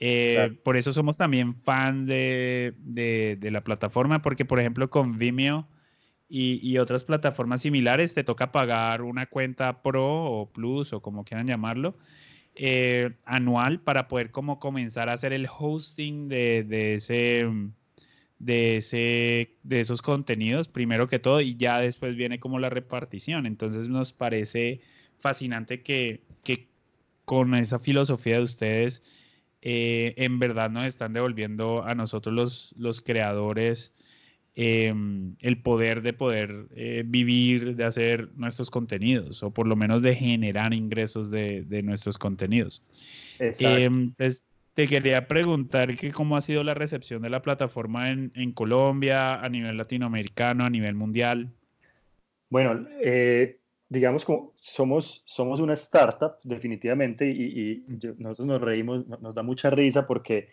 Eh, 0.00 0.56
por 0.62 0.76
eso 0.76 0.92
somos 0.92 1.16
también 1.16 1.56
fan 1.56 2.06
de, 2.06 2.74
de, 2.78 3.50
la 3.50 3.64
plataforma, 3.64 4.22
porque 4.22 4.44
por 4.44 4.60
ejemplo 4.60 4.90
con 4.90 5.18
Vimeo 5.18 5.66
y, 6.28 6.60
y, 6.62 6.78
otras 6.78 7.02
plataformas 7.02 7.62
similares 7.62 8.14
te 8.14 8.22
toca 8.22 8.52
pagar 8.52 9.02
una 9.02 9.26
cuenta 9.26 9.82
Pro 9.82 10.06
o 10.06 10.52
Plus 10.52 10.92
o 10.92 11.02
como 11.02 11.24
quieran 11.24 11.48
llamarlo, 11.48 11.96
eh, 12.60 13.12
anual 13.24 13.80
para 13.80 14.08
poder 14.08 14.32
como 14.32 14.58
comenzar 14.58 15.08
a 15.08 15.12
hacer 15.12 15.32
el 15.32 15.48
hosting 15.48 16.28
de, 16.28 16.64
de, 16.64 16.94
ese, 16.94 17.48
de, 18.38 18.76
ese, 18.76 19.56
de 19.62 19.80
esos 19.80 20.02
contenidos, 20.02 20.68
primero 20.68 21.08
que 21.08 21.18
todo, 21.18 21.40
y 21.40 21.56
ya 21.56 21.80
después 21.80 22.16
viene 22.16 22.38
como 22.38 22.58
la 22.58 22.70
repartición. 22.70 23.46
Entonces 23.46 23.88
nos 23.88 24.12
parece 24.12 24.80
fascinante 25.20 25.82
que, 25.82 26.22
que 26.44 26.68
con 27.24 27.54
esa 27.54 27.78
filosofía 27.78 28.36
de 28.36 28.42
ustedes, 28.42 29.02
eh, 29.60 30.14
en 30.16 30.38
verdad 30.38 30.70
nos 30.70 30.84
están 30.84 31.12
devolviendo 31.12 31.84
a 31.84 31.94
nosotros 31.94 32.34
los, 32.34 32.74
los 32.76 33.00
creadores 33.00 33.92
em, 34.54 35.34
el 35.40 35.60
poder 35.60 36.02
de 36.02 36.12
poder 36.12 36.66
eh, 36.74 37.02
vivir, 37.04 37.74
de 37.76 37.84
hacer 37.84 38.30
nuestros 38.36 38.70
contenidos, 38.70 39.42
o 39.42 39.52
por 39.52 39.66
lo 39.66 39.76
menos 39.76 40.02
de 40.02 40.14
generar 40.14 40.74
ingresos 40.74 41.30
de, 41.30 41.64
de 41.64 41.82
nuestros 41.82 42.18
contenidos. 42.18 42.82
Em, 43.40 44.12
pues, 44.12 44.42
te 44.78 44.86
quería 44.86 45.26
preguntar 45.26 45.96
que 45.96 46.12
cómo 46.12 46.36
ha 46.36 46.40
sido 46.40 46.62
la 46.62 46.72
recepción 46.72 47.20
de 47.20 47.28
la 47.28 47.42
plataforma 47.42 48.10
en, 48.10 48.30
en 48.36 48.52
Colombia, 48.52 49.34
a 49.40 49.48
nivel 49.48 49.76
latinoamericano, 49.76 50.64
a 50.64 50.70
nivel 50.70 50.94
mundial. 50.94 51.50
Bueno, 52.48 52.86
eh, 53.02 53.58
digamos, 53.88 54.24
como 54.24 54.54
somos, 54.60 55.24
somos 55.26 55.58
una 55.58 55.72
startup, 55.72 56.34
definitivamente, 56.44 57.28
y, 57.28 57.84
nosotros 58.18 58.46
nos 58.46 58.60
reímos, 58.60 59.08
nos 59.08 59.34
da 59.34 59.42
mucha 59.42 59.68
risa 59.68 60.06
porque 60.06 60.48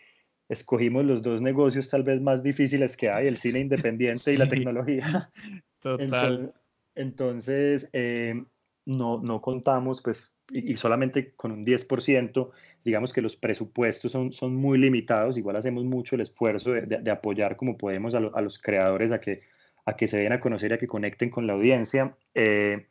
escogimos 0.48 1.04
los 1.04 1.22
dos 1.22 1.40
negocios 1.40 1.88
tal 1.88 2.02
vez 2.02 2.20
más 2.20 2.42
difíciles 2.42 2.96
que 2.96 3.08
hay, 3.08 3.28
el 3.28 3.36
cine 3.36 3.60
independiente 3.60 4.34
y 4.34 4.38
la 4.38 4.48
tecnología. 4.48 5.30
Total. 5.78 6.52
Entonces, 6.96 7.88
eh, 7.92 8.42
no, 8.86 9.22
no 9.22 9.40
contamos, 9.40 10.02
pues, 10.02 10.35
y, 10.50 10.76
solamente 10.76 11.32
con 11.34 11.52
un 11.52 11.64
10%, 11.64 12.50
digamos 12.84 13.12
que 13.12 13.22
los 13.22 13.36
presupuestos 13.36 14.12
son, 14.12 14.32
son 14.32 14.54
muy 14.54 14.78
limitados, 14.78 15.36
igual 15.36 15.56
hacemos 15.56 15.84
mucho 15.84 16.14
el 16.14 16.20
esfuerzo 16.20 16.72
de, 16.72 17.10
apoyar 17.10 17.56
como 17.56 17.76
podemos 17.76 18.14
a, 18.14 18.18
a, 18.18 18.40
los 18.40 18.58
creadores 18.58 19.12
a 19.12 19.20
que, 19.20 19.42
a 19.84 19.96
que 19.96 20.06
se 20.06 20.18
den 20.18 20.32
a 20.32 20.40
conocer 20.40 20.70
y 20.70 20.74
a 20.74 20.78
que 20.78 20.86
conecten 20.86 21.30
con 21.30 21.46
la 21.46 21.54
audiencia. 21.54 22.16
Eh, 22.34 22.86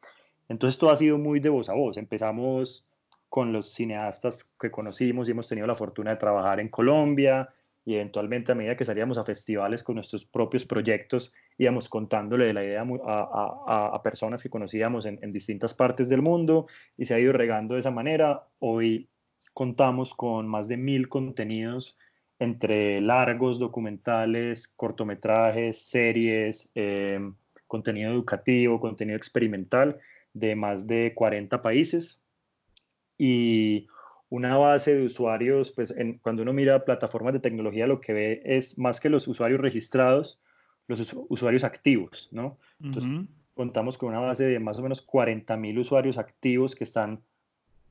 entonces 0.49 0.77
todo 0.77 0.89
ha 0.91 0.95
sido 0.95 1.17
muy 1.17 1.39
de 1.39 1.49
voz 1.49 1.69
a 1.69 1.73
voz. 1.73 1.97
Empezamos 1.97 2.89
con 3.29 3.51
los 3.51 3.73
cineastas 3.73 4.43
que 4.59 4.71
conocimos 4.71 5.27
y 5.27 5.31
hemos 5.31 5.47
tenido 5.47 5.67
la 5.67 5.75
fortuna 5.75 6.11
de 6.11 6.17
trabajar 6.17 6.59
en 6.59 6.69
Colombia 6.69 7.49
y 7.85 7.95
eventualmente 7.95 8.51
a 8.51 8.55
medida 8.55 8.75
que 8.75 8.83
salíamos 8.83 9.19
a 9.19 9.23
festivales 9.23 9.83
con 9.83 9.95
nuestros 9.95 10.25
propios 10.25 10.65
proyectos 10.65 11.33
íbamos 11.57 11.87
contándole 11.87 12.45
de 12.45 12.53
la 12.53 12.63
idea 12.63 12.83
a, 13.05 14.01
personas 14.03 14.41
que 14.41 14.49
conocíamos 14.49 15.05
en, 15.05 15.31
distintas 15.31 15.73
partes 15.73 16.09
del 16.09 16.21
mundo 16.21 16.67
y 16.97 17.05
se 17.05 17.13
ha 17.13 17.19
ido 17.19 17.31
regando 17.31 17.75
de 17.75 17.81
esa 17.81 17.91
manera. 17.91 18.47
Hoy 18.59 19.09
contamos 19.53 20.13
con 20.13 20.47
más 20.47 20.67
de 20.67 20.77
mil 20.77 21.07
contenidos 21.07 21.97
entre 22.39 22.99
largos, 23.01 23.59
documentales, 23.59 24.67
cortometrajes, 24.67 25.81
series, 25.81 26.71
eh, 26.75 27.19
contenido 27.67 28.11
educativo, 28.11 28.79
contenido 28.79 29.15
experimental 29.15 29.99
de 30.33 30.55
más 30.55 30.85
de 30.87 31.13
40 31.15 31.61
países 31.61 32.25
y 33.17 33.87
una 34.29 34.57
base 34.57 34.95
de 34.95 35.05
usuarios, 35.05 35.71
pues 35.71 35.91
en, 35.91 36.17
cuando 36.19 36.41
uno 36.41 36.53
mira 36.53 36.83
plataformas 36.83 37.33
de 37.33 37.39
tecnología 37.39 37.87
lo 37.87 38.01
que 38.01 38.13
ve 38.13 38.41
es 38.43 38.77
más 38.77 38.99
que 38.99 39.09
los 39.09 39.27
usuarios 39.27 39.61
registrados, 39.61 40.41
los 40.87 41.15
usuarios 41.29 41.63
activos, 41.63 42.29
¿no? 42.31 42.57
Entonces 42.79 43.11
contamos 43.53 43.97
con 43.97 44.09
una 44.09 44.19
base 44.19 44.45
de 44.45 44.59
más 44.59 44.77
o 44.77 44.81
menos 44.81 45.01
40 45.01 45.55
mil 45.57 45.79
usuarios 45.79 46.17
activos 46.17 46.75
que 46.75 46.83
están 46.83 47.21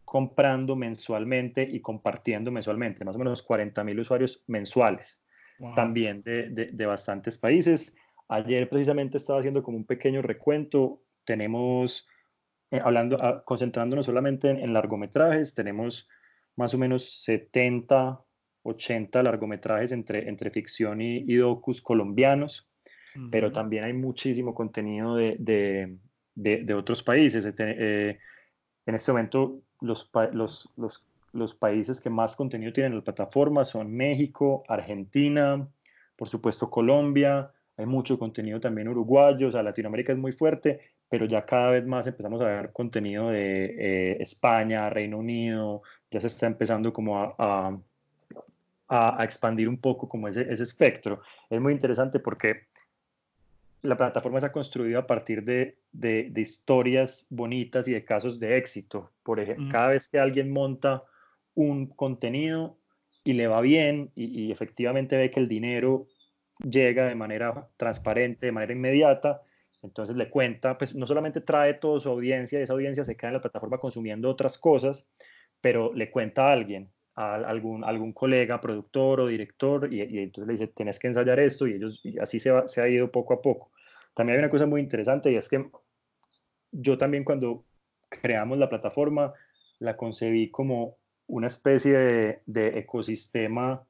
comprando 0.05 0.76
mensualmente 0.76 1.62
y 1.62 1.80
compartiendo 1.80 2.51
mensualmente, 2.51 3.05
más 3.05 3.16
o 3.16 3.18
menos 3.18 3.43
40 3.43 3.82
mil 3.85 3.99
usuarios 3.99 4.45
mensuales, 4.47 5.24
también 5.74 6.22
de, 6.22 6.51
de, 6.51 6.66
de 6.72 6.87
bastantes 6.87 7.39
países. 7.39 7.97
Ayer 8.28 8.68
precisamente 8.68 9.16
estaba 9.16 9.39
haciendo 9.39 9.62
como 9.62 9.78
un 9.78 9.85
pequeño 9.85 10.22
recuento, 10.22 11.01
tenemos 11.24 12.07
eh, 12.74 12.80
hablando, 12.82 13.16
ah, 13.20 13.43
concentrándonos 13.45 14.07
solamente 14.07 14.51
en, 14.51 14.72
largometrajes, 14.72 15.55
tenemos 15.55 16.09
más 16.57 16.74
o 16.74 16.78
menos 16.78 17.22
70, 17.22 18.20
80 18.62 19.22
largometrajes 19.22 19.92
entre, 19.92 20.28
entre 20.28 20.50
ficción 20.50 21.00
y, 21.00 21.34
docus 21.34 21.82
colombianos, 21.82 22.68
pero 23.30 23.52
también 23.52 23.84
hay 23.84 23.92
muchísimo 23.92 24.55
contenido 24.55 25.14
de, 25.14 25.36
de, 25.38 26.64
de, 26.64 26.74
otros 26.74 27.02
países. 27.02 27.44
Este, 27.44 27.74
eh, 27.78 28.18
en 28.86 28.94
este 28.94 29.12
momento, 29.12 29.61
los, 29.80 30.11
los, 30.32 30.72
los, 30.76 31.07
los, 31.32 31.55
países 31.55 32.00
que 32.00 32.11
más 32.11 32.34
contenido 32.34 32.72
tienen 32.72 32.92
en 32.92 32.98
la 32.98 33.05
plataforma 33.05 33.64
son 33.64 33.92
México, 33.92 34.64
Argentina, 34.68 35.68
por 36.16 36.28
supuesto 36.28 36.70
Colombia, 36.70 37.52
hay 37.76 37.86
mucho 37.86 38.18
contenido 38.18 38.61
también 38.61 38.88
uruguayo, 38.88 39.48
o 39.48 39.50
sea, 39.50 39.62
Latinoamérica 39.62 40.12
es 40.12 40.18
muy 40.18 40.32
fuerte, 40.32 40.80
pero 41.14 41.26
ya 41.26 41.46
cada 41.46 41.70
vez 41.70 41.86
más 41.86 42.08
empezamos 42.08 42.40
a 42.40 42.46
ver 42.46 42.72
contenido 42.72 43.30
de 43.30 43.66
eh, 43.66 44.16
España, 44.18 44.90
Reino 44.90 45.18
Unido, 45.18 45.82
ya 46.10 46.20
se 46.20 46.26
está 46.26 46.48
empezando 46.48 46.92
como 46.92 47.16
a, 47.38 47.78
a, 48.88 49.24
expandir 49.24 49.68
un 49.68 49.78
poco 49.78 50.08
como 50.08 50.26
ese, 50.26 50.52
ese, 50.52 50.64
espectro. 50.64 51.20
Es 51.48 51.60
muy 51.60 51.72
interesante 51.72 52.18
porque 52.18 52.66
la 53.82 53.96
plataforma 53.96 54.40
se 54.40 54.46
ha 54.46 54.50
construido 54.50 54.98
a 54.98 55.06
partir 55.06 55.44
de, 55.44 55.78
de, 55.92 56.32
historias 56.34 57.28
bonitas 57.30 57.86
y 57.86 57.92
de 57.92 58.04
casos 58.04 58.40
de 58.40 58.56
éxito. 58.56 59.12
Por 59.22 59.38
ejemplo, 59.38 59.68
cada 59.70 59.90
vez 59.90 60.08
que 60.08 60.18
alguien 60.18 60.50
monta 60.50 61.04
un 61.54 61.86
contenido 61.86 62.76
y 63.22 63.34
le 63.34 63.46
va 63.46 63.60
bien 63.60 64.10
y, 64.16 64.46
y 64.46 64.50
efectivamente 64.50 65.16
ve 65.16 65.30
que 65.30 65.38
el 65.38 65.46
dinero 65.46 66.08
llega 66.58 67.06
de 67.06 67.14
manera 67.14 67.68
transparente, 67.76 68.46
de 68.46 68.52
manera 68.52 68.72
inmediata, 68.72 69.42
entonces 69.85 70.16
le 70.16 70.30
cuenta, 70.30 70.78
pues 70.78 70.95
no 70.95 71.07
solamente 71.07 71.41
trae 71.41 71.74
toda 71.74 72.01
su 72.01 72.09
audiencia, 72.09 72.59
y 72.59 72.62
esa 72.62 72.72
audiencia 72.72 73.05
se 73.05 73.16
queda 73.16 73.28
en 73.28 73.35
la 73.35 73.43
plataforma 73.43 73.78
consumiendo 73.78 74.30
otras 74.30 74.59
cosas, 74.59 75.09
pero 75.61 75.93
le 75.95 76.11
cuenta 76.11 76.49
a 76.49 76.53
alguien, 76.53 76.91
a 77.14 77.35
algún, 77.35 77.85
algún 77.85 78.12
colega, 78.12 78.61
productor 78.61 79.20
o 79.20 79.26
director, 79.26 79.93
y, 79.93 80.01
entonces 80.01 80.47
le 80.47 80.53
dice, 80.53 80.66
tienes 80.68 80.99
que 80.99 81.09
ensayar 81.09 81.39
esto, 81.39 81.66
y 81.66 81.74
ellos, 81.74 82.01
y 82.05 82.18
así 82.18 82.41
se, 82.41 82.51
se 82.66 82.82
ha 82.82 82.89
ido 82.89 83.11
poco 83.11 83.35
a 83.35 83.43
poco. 83.43 83.70
También 84.14 84.39
hay 84.39 84.45
una 84.45 84.51
cosa 84.51 84.66
muy 84.66 84.80
interesante, 84.80 85.30
y 85.30 85.37
es 85.37 85.49
que 85.49 85.70
yo 86.72 86.99
también 86.99 87.24
cuando 87.24 87.64
creamos 88.09 88.59
la 88.59 88.68
plataforma, 88.68 89.32
la 89.78 89.97
concebí 89.97 90.51
como 90.51 90.97
una 91.26 91.47
especie 91.47 92.41
de, 92.47 92.78
ecosistema 92.78 93.87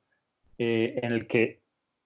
eh, 0.59 1.01
en 1.03 1.13
el 1.13 1.27
que 1.27 1.64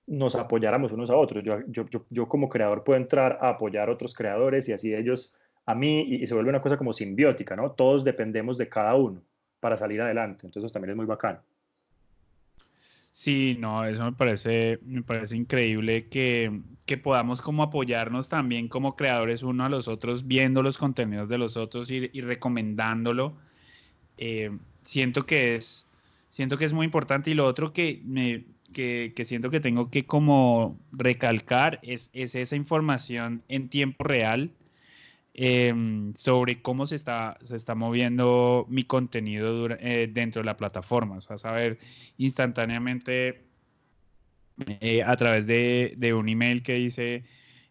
nos 0.08 0.34
apoyáramos 0.34 0.90
unos 0.90 1.10
a 1.10 1.16
otros. 1.16 1.44
Yo, 1.44 1.60
yo, 1.68 1.84
yo, 2.10 2.28
como 2.28 2.48
creador 2.48 2.82
puedo 2.82 2.98
entrar 2.98 3.38
a 3.40 3.50
apoyar 3.50 3.88
a 3.88 3.92
otros 3.92 4.14
creadores 4.14 4.68
y 4.68 4.72
así 4.72 4.94
ellos 4.94 5.34
a 5.66 5.74
mí 5.74 6.00
y, 6.00 6.26
se 6.26 6.34
vuelve 6.34 6.50
una 6.50 6.62
cosa 6.62 6.78
como 6.78 6.92
simbiótica, 6.92 7.54
¿no? 7.54 7.72
Todos 7.72 8.04
dependemos 8.04 8.56
de 8.58 8.68
cada 8.68 8.94
uno 8.94 9.22
para 9.60 9.76
salir 9.76 10.00
adelante. 10.00 10.46
Entonces 10.46 10.64
eso 10.64 10.72
también 10.72 10.90
es 10.90 10.96
muy 10.96 11.06
bacano. 11.06 11.40
Sí, 13.12 13.56
no, 13.58 13.84
eso 13.84 14.04
me 14.04 14.12
parece, 14.12 14.78
me 14.82 15.02
parece 15.02 15.36
increíble 15.36 16.06
que, 16.08 16.60
que, 16.86 16.96
podamos 16.96 17.42
como 17.42 17.64
apoyarnos 17.64 18.28
también 18.28 18.68
como 18.68 18.94
creadores 18.94 19.42
uno 19.42 19.64
a 19.64 19.68
los 19.68 19.88
otros, 19.88 20.26
viendo 20.28 20.62
los 20.62 20.78
contenidos 20.78 21.28
de 21.28 21.36
los 21.36 21.56
otros 21.56 21.90
y, 21.90 22.08
y 22.12 22.20
recomendándolo. 22.20 23.36
Eh, 24.16 24.56
siento 24.84 25.26
que 25.26 25.56
es, 25.56 25.88
siento 26.30 26.56
que 26.56 26.64
es 26.64 26.72
muy 26.72 26.86
importante 26.86 27.30
y 27.30 27.34
lo 27.34 27.44
otro 27.44 27.72
que 27.72 28.00
me, 28.04 28.44
que, 28.72 29.12
siento 29.24 29.50
que 29.50 29.60
tengo 29.60 29.90
que 29.90 30.06
como 30.06 30.78
recalcar 30.92 31.80
es, 31.82 32.10
esa 32.12 32.56
información 32.56 33.42
en 33.48 33.68
tiempo 33.68 34.04
real 34.04 34.52
em, 35.34 36.14
sobre 36.14 36.60
cómo 36.62 36.86
se 36.86 36.96
está, 36.96 37.38
se 37.44 37.56
está 37.56 37.74
moviendo 37.74 38.66
mi 38.68 38.84
contenido 38.84 39.68
eh, 39.70 40.10
dentro 40.12 40.42
de 40.42 40.46
la 40.46 40.56
plataforma. 40.56 41.16
O 41.16 41.20
sea, 41.20 41.38
saber 41.38 41.78
instantáneamente 42.18 43.44
eh, 44.80 45.02
a 45.02 45.16
través 45.16 45.46
de, 45.46 46.14
un 46.14 46.28
email 46.28 46.62
que 46.62 46.74
dice, 46.74 47.24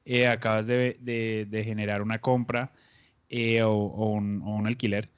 eh, 0.05 0.27
acabas 0.27 0.67
de, 0.67 1.47
generar 1.65 2.01
una 2.01 2.19
compra, 2.19 2.71
o, 3.63 4.11
un, 4.13 4.67
alquiler. 4.67 5.09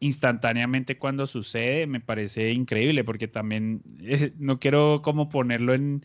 Instantáneamente 0.00 0.98
cuando 0.98 1.26
sucede 1.26 1.86
me 1.86 2.00
parece 2.00 2.52
increíble 2.52 3.02
porque 3.02 3.26
también 3.26 3.82
eh, 4.00 4.32
no 4.38 4.60
quiero 4.60 5.02
como 5.02 5.28
ponerlo 5.28 5.74
en, 5.74 6.02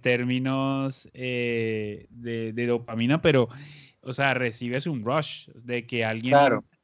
términos 0.00 1.08
de, 1.12 2.08
de, 2.10 2.66
dopamina, 2.66 3.22
pero 3.22 3.48
o 4.08 4.12
sea, 4.12 4.34
recibes 4.34 4.86
un 4.86 5.04
rush 5.04 5.48
de 5.54 5.86
que 5.86 6.04
alguien, 6.04 6.34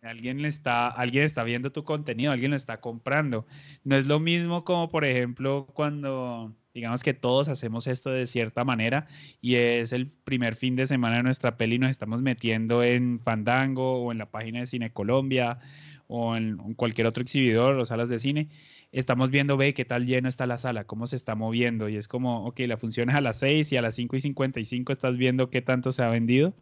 alguien, 0.03 0.43
le 0.43 0.49
está, 0.49 0.89
alguien 0.89 1.25
está 1.25 1.43
viendo 1.43 1.73
tu 1.73 1.83
contenido, 1.83 2.33
alguien 2.33 2.51
lo 2.51 2.57
está 2.57 2.81
comprando. 2.81 3.47
No 3.83 3.97
es 3.97 4.07
lo 4.07 4.21
mismo 4.21 4.65
como, 4.65 4.91
por 4.91 5.05
ejemplo, 5.05 5.67
cuando 5.73 6.55
digamos 6.75 7.03
que 7.03 7.15
todos 7.15 7.49
hacemos 7.49 7.87
esto 7.87 8.11
de 8.11 8.27
cierta 8.27 8.65
manera 8.65 9.07
y 9.41 9.55
es 9.55 9.93
el 9.93 10.09
primer 10.25 10.57
fin 10.57 10.75
de 10.75 10.89
semana 10.89 11.19
de 11.19 11.23
nuestra 11.23 11.57
peli 11.57 11.77
y 11.77 11.79
nos 11.79 11.91
estamos 11.91 12.21
metiendo 12.21 12.83
en 12.83 13.21
Fandango 13.21 14.03
o 14.03 14.11
en 14.11 14.19
la 14.19 14.31
página 14.31 14.61
de 14.61 14.67
Cine 14.67 14.93
Colombia 14.93 15.61
o 16.07 16.37
en, 16.37 16.57
cualquier 16.75 17.07
otro 17.07 17.23
exhibidor 17.23 17.77
o 17.77 17.87
salas 17.87 18.09
de 18.09 18.19
cine, 18.19 18.49
estamos 18.93 19.31
viendo, 19.31 19.57
ve 19.57 19.75
qué 19.75 19.85
tal 19.85 20.07
lleno 20.07 20.29
está 20.29 20.47
la 20.47 20.59
sala, 20.59 20.85
cómo 20.85 21.07
se 21.07 21.17
está 21.17 21.35
moviendo 21.35 21.89
y 21.89 21.97
es 21.97 22.09
como, 22.09 22.47
ok, 22.47 22.61
la 22.61 22.77
función 22.77 23.11
es 23.11 23.17
a 23.17 23.21
las 23.21 23.39
6 23.39 23.73
y 23.73 23.77
a 23.77 23.83
las 23.83 23.95
5 23.95 24.17
y 24.17 24.21
55 24.21 24.93
estás 24.93 25.17
viendo 25.17 25.51
qué 25.51 25.63
tanto 25.63 25.93
se 25.93 26.03
ha 26.03 26.09
vendido. 26.09 26.55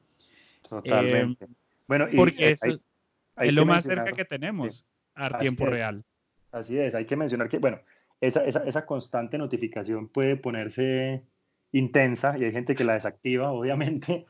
Totalmente. 0.69 1.45
Eh, 1.45 1.49
bueno, 1.87 2.07
y 2.11 2.17
porque 2.17 2.51
es 2.53 3.53
lo 3.53 3.67
más 3.67 3.85
cerca 3.85 4.13
que 4.13 4.25
tenemos 4.25 4.85
a 5.15 5.39
tiempo 5.39 5.67
real. 5.67 6.05
Así 6.53 6.79
es, 6.79 6.95
hay 6.95 7.07
que 7.07 7.17
mencionar 7.17 7.49
que, 7.49 7.59
bueno, 7.59 7.81
esa, 8.21 8.45
esa, 8.45 8.65
esa, 8.65 8.87
constante 8.87 9.39
notificación 9.39 10.09
puede 10.09 10.37
ponerse 10.37 11.25
intensa 11.73 12.39
y 12.39 12.45
hay 12.45 12.53
gente 12.53 12.75
que 12.75 12.85
la 12.85 12.95
desactiva, 12.95 13.51
obviamente, 13.53 14.27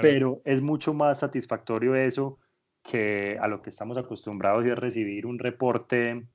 pero 0.00 0.42
es 0.44 0.62
mucho 0.62 0.94
más 0.94 1.20
satisfactorio 1.20 1.94
eso 1.94 2.38
que 2.82 3.38
a 3.40 3.48
lo 3.48 3.62
que 3.62 3.70
estamos 3.70 3.96
acostumbrados 3.96 4.64
y 4.64 4.70
es 4.70 4.78
recibir 4.78 5.26
un 5.26 5.38
reporte 5.38 6.26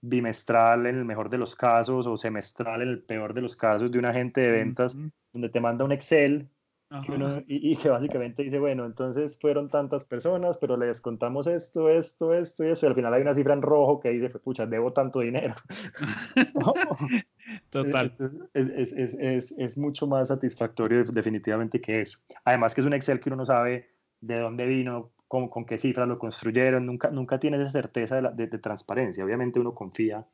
bimestral 0.00 0.86
en 0.86 0.96
el 0.96 1.04
mejor 1.04 1.30
de 1.30 1.38
los 1.38 1.54
casos 1.54 2.06
o 2.06 2.16
semestral 2.16 2.82
en 2.82 2.88
el 2.88 3.02
peor 3.02 3.34
de 3.34 3.42
los 3.42 3.56
casos 3.56 3.90
de 3.92 3.98
un 3.98 4.04
agente 4.04 4.40
de 4.40 4.50
ventas 4.50 4.96
donde 5.32 5.48
te 5.48 5.60
manda 5.60 5.84
un 5.84 5.92
Excel 5.92 6.50
y, 7.46 7.76
que 7.76 7.88
básicamente 7.88 8.42
dice, 8.42 8.58
bueno, 8.58 8.84
entonces 8.84 9.38
fueron 9.40 9.70
tantas 9.70 10.04
personas, 10.04 10.58
pero 10.58 10.76
les 10.76 11.00
contamos 11.00 11.46
esto, 11.46 11.88
esto, 11.88 12.34
esto 12.34 12.64
y 12.64 12.70
eso, 12.70 12.84
y 12.84 12.88
al 12.90 12.94
final 12.94 13.14
hay 13.14 13.22
una 13.22 13.34
cifra 13.34 13.54
en 13.54 13.62
rojo 13.62 14.00
que 14.00 14.10
dice, 14.10 14.28
pucha, 14.38 14.66
debo 14.66 14.92
tanto 14.92 15.20
dinero. 15.20 15.54
Total. 17.70 18.14
Es, 18.52 18.92
es, 18.92 19.14
es, 19.14 19.54
es, 19.56 19.78
mucho 19.78 20.06
más 20.06 20.28
satisfactorio 20.28 21.04
definitivamente 21.04 21.80
que 21.80 22.02
eso. 22.02 22.18
Además 22.44 22.74
que 22.74 22.82
es 22.82 22.86
un 22.86 22.92
Excel 22.92 23.20
que 23.20 23.30
uno 23.30 23.36
no 23.36 23.46
sabe 23.46 23.88
de 24.20 24.38
dónde 24.38 24.66
vino, 24.66 25.12
con, 25.32 25.48
con 25.48 25.64
qué 25.64 25.78
cifras 25.78 26.06
lo 26.06 26.18
construyeron, 26.18 26.84
nunca, 26.84 27.10
nunca 27.10 27.40
tiene 27.40 27.56
esa 27.56 27.70
certeza 27.70 28.20
de, 28.20 28.46
de 28.48 28.58
transparencia. 28.58 29.24
Obviamente 29.24 29.58
uno 29.58 29.74
confía 29.74 30.26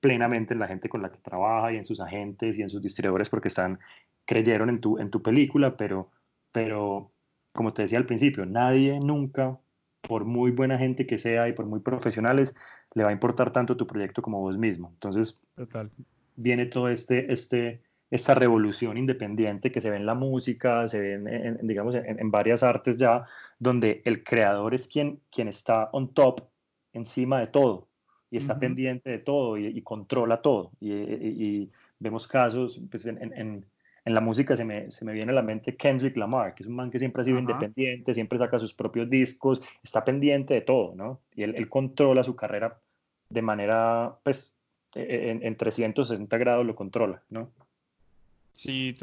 plenamente 0.00 0.52
en 0.52 0.60
la 0.60 0.68
gente 0.68 0.90
con 0.90 1.00
la 1.00 1.10
que 1.10 1.16
trabaja 1.16 1.72
y 1.72 1.78
en 1.78 1.86
sus 1.86 1.98
agentes 1.98 2.58
y 2.58 2.62
en 2.62 2.68
sus 2.68 2.82
distribuidores 2.82 3.30
porque 3.30 3.48
están 3.48 3.78
creyeron 4.26 4.68
en 4.68 4.82
tu, 4.82 4.98
en 4.98 5.08
tu 5.08 5.22
película, 5.22 5.78
pero, 5.78 6.10
pero 6.52 7.10
como 7.54 7.72
te 7.72 7.80
decía 7.80 7.96
al 7.96 8.04
principio, 8.04 8.44
nadie 8.44 9.00
nunca, 9.00 9.58
por 10.02 10.26
muy 10.26 10.50
buena 10.50 10.76
gente 10.76 11.06
que 11.06 11.16
sea 11.16 11.48
y 11.48 11.54
por 11.54 11.64
muy 11.64 11.80
profesionales, 11.80 12.54
le 12.92 13.02
va 13.02 13.08
a 13.08 13.14
importar 13.14 13.50
tanto 13.50 13.78
tu 13.78 13.86
proyecto 13.86 14.20
como 14.20 14.40
vos 14.40 14.58
mismo. 14.58 14.90
Entonces, 14.92 15.42
viene 16.36 16.66
todo 16.66 16.90
este, 16.90 17.32
este, 17.32 17.80
esta 18.10 18.34
revolución 18.34 18.96
independiente 18.96 19.72
que 19.72 19.80
se 19.80 19.90
ve 19.90 19.96
en 19.96 20.06
la 20.06 20.14
música, 20.14 20.86
se 20.88 21.00
ve 21.00 21.12
en, 21.14 21.66
digamos, 21.66 21.94
en, 21.94 22.30
varias 22.30 22.62
artes 22.62 22.96
ya, 22.96 23.24
donde 23.58 24.02
el 24.04 24.22
creador 24.22 24.74
es 24.74 24.86
quien, 24.88 25.20
quien 25.30 25.48
está 25.48 25.88
on 25.92 26.14
top, 26.14 26.42
encima 26.92 27.40
de 27.40 27.48
todo, 27.48 27.88
y 28.30 28.36
está 28.36 28.58
pendiente 28.58 29.10
de 29.10 29.18
todo 29.18 29.58
y, 29.58 29.80
controla 29.82 30.42
todo. 30.42 30.72
Y, 30.80 30.92
y, 30.92 31.70
vemos 31.98 32.28
casos 32.28 32.80
pues, 32.90 33.06
en, 33.06 33.64
en 34.04 34.14
la 34.14 34.20
música 34.20 34.56
se 34.56 34.64
me, 34.64 34.90
se 34.90 35.04
me 35.04 35.12
viene 35.12 35.32
a 35.32 35.34
la 35.34 35.42
mente 35.42 35.76
Kendrick 35.76 36.16
Lamar, 36.16 36.54
que 36.54 36.62
es 36.62 36.68
un 36.68 36.76
man 36.76 36.90
que 36.90 36.98
siempre 36.98 37.22
ha 37.22 37.24
sido 37.24 37.38
independiente, 37.38 38.12
siempre 38.12 38.38
saca 38.38 38.58
sus 38.58 38.74
propios 38.74 39.08
discos, 39.08 39.62
está 39.82 40.04
pendiente 40.04 40.52
de 40.54 40.60
todo, 40.60 40.94
¿no? 40.94 41.20
Y 41.34 41.42
él, 41.42 41.54
él 41.56 41.68
controla 41.70 42.22
su 42.22 42.36
carrera 42.36 42.78
de 43.30 43.42
manera, 43.42 44.18
pues, 44.22 44.54
e, 44.94 45.00
e, 45.00 45.30
en, 45.30 45.42
en 45.42 45.56
360 45.56 46.36
grados 46.36 46.66
lo 46.66 46.74
controla, 46.74 47.22
¿no? 47.30 47.50
Sí, 48.54 48.96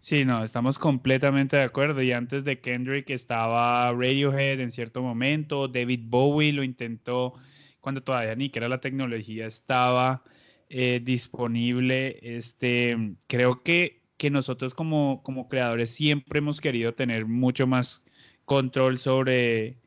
sí, 0.00 0.24
no, 0.24 0.44
estamos 0.44 0.78
completamente 0.78 1.56
de 1.56 1.62
acuerdo. 1.64 2.02
Y 2.02 2.12
antes 2.12 2.44
de 2.44 2.60
Kendrick 2.60 3.10
estaba 3.10 3.90
Radiohead 3.92 4.60
en 4.60 4.72
cierto 4.72 5.02
momento, 5.02 5.68
David 5.68 6.00
Bowie 6.04 6.52
lo 6.52 6.62
intentó 6.62 7.34
cuando 7.80 8.02
todavía 8.02 8.34
ni 8.36 8.50
que 8.50 8.58
era 8.58 8.68
la 8.68 8.80
tecnología 8.80 9.46
estaba 9.46 10.22
eh, 10.68 11.00
disponible. 11.02 12.18
Este, 12.22 13.16
creo 13.26 13.62
que 13.62 14.00
que 14.20 14.30
nosotros 14.30 14.74
como, 14.74 15.22
como 15.22 15.48
creadores 15.48 15.92
siempre 15.92 16.40
hemos 16.40 16.60
querido 16.60 16.92
tener 16.92 17.24
mucho 17.24 17.66
más 17.66 18.02
control 18.44 18.98
sobre, 18.98 19.78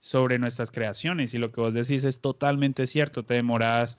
sobre 0.00 0.38
nuestras 0.38 0.70
creaciones. 0.70 1.32
Y 1.32 1.38
lo 1.38 1.52
que 1.52 1.62
vos 1.62 1.72
decís 1.72 2.04
es 2.04 2.20
totalmente 2.20 2.86
cierto. 2.86 3.24
Te 3.24 3.32
demoras, 3.32 3.98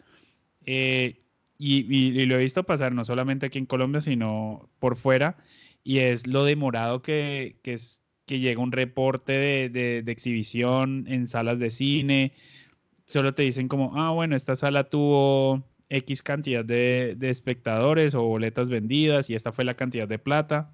eh, 0.67 1.23
y, 1.59 2.25
lo 2.25 2.35
he 2.35 2.39
visto 2.39 2.63
pasar 2.63 2.93
no 2.93 3.05
solamente 3.05 3.45
aquí 3.47 3.59
en 3.59 3.65
Colombia, 3.65 4.01
sino 4.01 4.69
por 4.79 4.95
fuera, 4.95 5.37
y 5.83 5.99
es 5.99 6.25
lo 6.25 6.45
demorado 6.45 7.01
que, 7.01 7.57
es, 7.63 8.03
que 8.25 8.39
llega 8.39 8.61
un 8.61 8.71
reporte 8.71 9.33
de, 9.33 10.01
de 10.01 10.11
exhibición 10.11 11.05
en 11.07 11.27
salas 11.27 11.59
de 11.59 11.69
cine. 11.69 12.33
Solo 13.05 13.33
te 13.33 13.43
dicen 13.43 13.67
como, 13.67 13.95
ah, 13.99 14.11
bueno, 14.11 14.35
esta 14.35 14.55
sala 14.55 14.85
tuvo 14.85 15.63
X 15.89 16.23
cantidad 16.23 16.63
de, 16.63 17.17
espectadores 17.21 18.13
o 18.15 18.23
boletas 18.23 18.69
vendidas 18.69 19.29
y 19.29 19.35
esta 19.35 19.51
fue 19.51 19.65
la 19.65 19.73
cantidad 19.73 20.07
de 20.07 20.19
plata. 20.19 20.71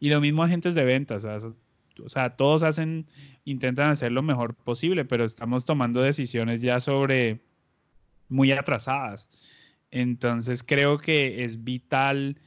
Y 0.00 0.08
lo 0.08 0.20
mismo 0.20 0.42
agentes 0.42 0.74
de 0.74 0.84
ventas, 0.84 1.24
o 1.24 2.08
sea, 2.08 2.30
todos 2.30 2.62
hacen, 2.62 3.06
intentan 3.44 3.90
hacer 3.90 4.12
lo 4.12 4.22
mejor 4.22 4.54
posible, 4.54 5.04
pero 5.04 5.24
estamos 5.24 5.64
tomando 5.64 6.00
decisiones 6.00 6.62
ya 6.62 6.80
sobre 6.80 7.40
muy 8.28 8.50
atrasadas. 8.52 9.28
Entonces 9.92 10.64
creo 10.64 10.98
que 10.98 11.44
es 11.44 11.62
vital, 11.62 12.38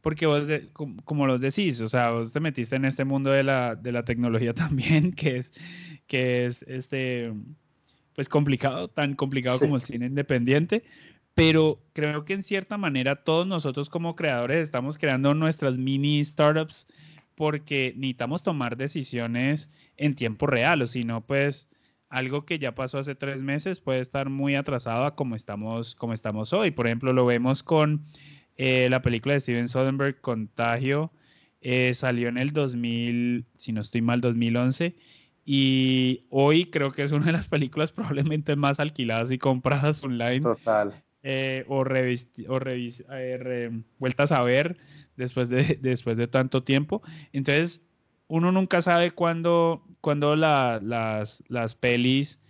porque 0.00 0.26
vos, 0.26 0.42
como, 0.72 1.26
lo 1.26 1.38
decís, 1.38 1.80
o 1.80 1.86
sea, 1.88 2.10
vos 2.10 2.32
te 2.32 2.40
metiste 2.40 2.76
en 2.76 2.86
este 2.86 3.04
mundo 3.04 3.30
de 3.30 3.44
la, 3.44 3.76
de 3.76 3.92
la 3.92 4.04
tecnología 4.04 4.54
también, 4.54 5.12
que 5.12 5.36
es, 5.36 5.52
que 6.08 6.46
es 6.46 6.62
este, 6.62 7.32
pues 8.14 8.28
complicado, 8.28 8.88
tan 8.88 9.14
complicado 9.14 9.60
como 9.60 9.76
el 9.76 9.82
cine 9.82 10.06
independiente, 10.06 10.82
pero 11.34 11.78
creo 11.92 12.24
que 12.24 12.32
en 12.32 12.42
cierta 12.42 12.78
manera 12.78 13.16
todos 13.16 13.46
nosotros 13.46 13.90
como 13.90 14.16
creadores 14.16 14.62
estamos 14.62 14.98
creando 14.98 15.34
nuestras 15.34 15.76
mini 15.76 16.24
startups 16.24 16.86
porque 17.34 17.92
necesitamos 17.96 18.42
tomar 18.42 18.76
decisiones 18.76 19.68
en 19.96 20.14
tiempo 20.14 20.46
real, 20.46 20.82
o 20.82 20.86
si 20.86 21.04
no, 21.04 21.20
pues 21.20 21.68
algo 22.08 22.44
que 22.44 22.58
ya 22.58 22.74
pasó 22.74 22.98
hace 22.98 23.14
tres 23.14 23.42
meses 23.42 23.80
puede 23.80 24.00
estar 24.00 24.28
muy 24.30 24.54
atrasado 24.54 25.04
a 25.04 25.16
como 25.16 25.36
estamos, 25.36 25.94
como 25.94 26.12
estamos 26.12 26.52
hoy. 26.52 26.70
Por 26.70 26.86
ejemplo, 26.86 27.12
lo 27.12 27.26
vemos 27.26 27.62
con 27.62 28.04
eh, 28.56 28.88
la 28.90 29.02
película 29.02 29.34
de 29.34 29.40
Steven 29.40 29.68
Soderbergh, 29.68 30.20
Contagio, 30.20 31.12
eh, 31.60 31.94
salió 31.94 32.28
en 32.28 32.38
el 32.38 32.52
2000, 32.52 33.46
si 33.56 33.72
no 33.72 33.80
estoy 33.80 34.02
mal, 34.02 34.20
2011. 34.20 34.94
Y 35.46 36.26
hoy 36.30 36.66
creo 36.66 36.92
que 36.92 37.02
es 37.02 37.12
una 37.12 37.26
de 37.26 37.32
las 37.32 37.48
películas 37.48 37.92
probablemente 37.92 38.56
más 38.56 38.80
alquiladas 38.80 39.30
y 39.30 39.38
compradas 39.38 40.02
online. 40.04 40.40
Total. 40.40 41.02
Eh, 41.22 41.64
o, 41.68 41.78
o 41.78 41.86
eh, 41.86 43.70
vueltas 43.98 44.30
a 44.30 44.42
ver 44.42 44.76
después 45.16 45.48
de, 45.48 45.78
después 45.82 46.16
de 46.16 46.28
tanto 46.28 46.62
tiempo. 46.62 47.02
Entonces, 47.32 47.82
uno 48.28 48.52
nunca 48.52 48.82
sabe 48.82 49.10
cuándo, 49.10 49.84
cuando 50.00 50.36
las, 50.36 50.82
las 51.48 51.74
pelis 51.74 52.40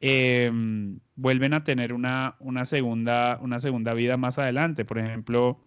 em, 0.00 1.00
vuelven 1.14 1.54
a 1.54 1.64
tener 1.64 1.92
una, 1.92 2.36
una, 2.40 2.64
segunda, 2.64 3.38
una 3.42 3.60
segunda 3.60 3.94
vida 3.94 4.16
más 4.16 4.38
adelante. 4.38 4.84
Por 4.84 4.98
ejemplo, 4.98 5.60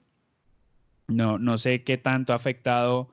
no, 1.07 1.37
no 1.37 1.57
sé 1.57 1.83
qué 1.83 1.97
tanto 1.97 2.33
ha 2.33 2.37
afectado, 2.37 3.09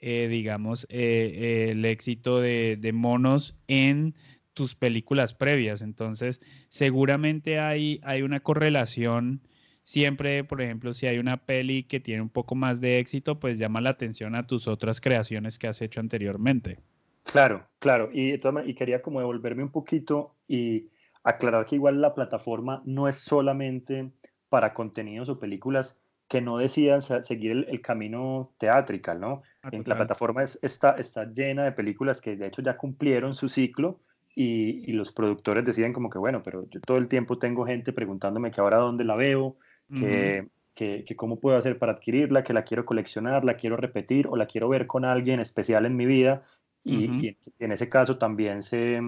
eh, 0.00 0.28
digamos, 0.28 0.86
el 0.90 1.84
éxito 1.84 2.40
de, 2.40 2.76
de 2.76 2.92
monos 2.92 3.54
en 3.68 4.14
tus 4.54 4.74
películas 4.74 5.34
previas. 5.34 5.82
Entonces, 5.82 6.40
seguramente 6.68 7.58
hay, 7.58 8.00
hay 8.04 8.22
una 8.22 8.40
correlación. 8.40 9.42
Siempre, 9.84 10.44
por 10.44 10.62
ejemplo, 10.62 10.94
si 10.94 11.06
hay 11.06 11.18
una 11.18 11.36
peli 11.36 11.84
que 11.84 12.00
tiene 12.00 12.22
un 12.22 12.30
poco 12.30 12.54
más 12.54 12.80
de 12.80 12.98
éxito, 12.98 13.38
pues 13.38 13.58
llama 13.58 13.82
la 13.82 13.90
atención 13.90 14.34
a 14.34 14.46
tus 14.46 14.66
otras 14.66 15.00
creaciones 15.00 15.58
que 15.58 15.68
has 15.68 15.80
hecho 15.82 16.00
anteriormente. 16.00 16.80
Claro, 17.24 17.68
claro. 17.78 18.10
Y, 18.12 18.32
y 18.32 18.74
quería 18.74 19.02
como 19.02 19.20
devolverme 19.20 19.62
un 19.62 19.70
poquito 19.70 20.34
y 20.48 20.88
aclarar 21.22 21.66
que 21.66 21.76
igual 21.76 22.00
la 22.00 22.14
plataforma 22.14 22.82
no 22.86 23.08
es 23.08 23.16
solamente 23.16 24.10
para 24.48 24.72
contenidos 24.72 25.28
o 25.28 25.38
películas 25.38 25.98
que 26.28 26.40
no 26.40 26.56
decidan 26.56 27.02
seguir 27.02 27.66
el, 27.68 27.80
camino 27.82 28.50
teatrical, 28.56 29.20
¿no? 29.20 29.42
Ah, 29.62 29.70
la 29.84 29.96
plataforma 29.96 30.42
está, 30.42 30.92
está 30.92 31.26
llena 31.26 31.64
de 31.64 31.72
películas 31.72 32.22
que 32.22 32.36
de 32.36 32.46
hecho 32.46 32.62
ya 32.62 32.78
cumplieron 32.78 33.34
su 33.34 33.48
ciclo 33.48 34.00
y, 34.34 34.92
los 34.92 35.12
productores 35.12 35.64
deciden 35.64 35.92
como 35.92 36.10
que, 36.10 36.18
bueno, 36.18 36.42
pero 36.42 36.68
yo 36.70 36.80
todo 36.80 36.96
el 36.96 37.08
tiempo 37.08 37.38
tengo 37.38 37.64
gente 37.64 37.92
preguntándome 37.92 38.50
que 38.50 38.60
ahora 38.60 38.78
dónde 38.78 39.04
la 39.04 39.14
veo, 39.14 39.56
que, 39.92 40.48
que, 40.74 41.16
cómo 41.16 41.40
puedo 41.40 41.56
hacer 41.56 41.78
para 41.78 41.92
adquirirla, 41.92 42.44
que 42.44 42.52
la 42.52 42.64
quiero 42.64 42.84
coleccionar, 42.84 43.44
la 43.44 43.56
quiero 43.56 43.76
repetir 43.76 44.26
o 44.26 44.36
la 44.36 44.46
quiero 44.46 44.68
ver 44.68 44.86
con 44.86 45.04
alguien 45.04 45.40
especial 45.40 45.86
en 45.86 45.96
mi 45.96 46.06
vida. 46.06 46.42
Y, 46.82 47.36
en 47.58 47.72
ese 47.72 47.88
caso 47.88 48.18
también 48.18 48.62
se, 48.62 49.00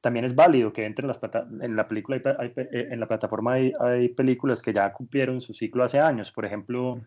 también 0.00 0.24
es 0.24 0.34
válido 0.34 0.72
que 0.72 0.84
entre 0.84 1.04
en, 1.04 1.08
las 1.08 1.20
en 1.62 1.76
la 1.76 1.86
película 1.86 2.16
eh, 2.16 2.88
en 2.90 2.98
la 2.98 3.06
plataforma 3.06 3.52
hay, 3.52 3.72
hay, 3.78 4.08
películas 4.08 4.60
que 4.60 4.72
ya 4.72 4.92
cumplieron 4.92 5.40
su 5.40 5.54
ciclo 5.54 5.84
hace 5.84 6.00
años. 6.00 6.32
Por 6.32 6.44
ejemplo 6.44 7.00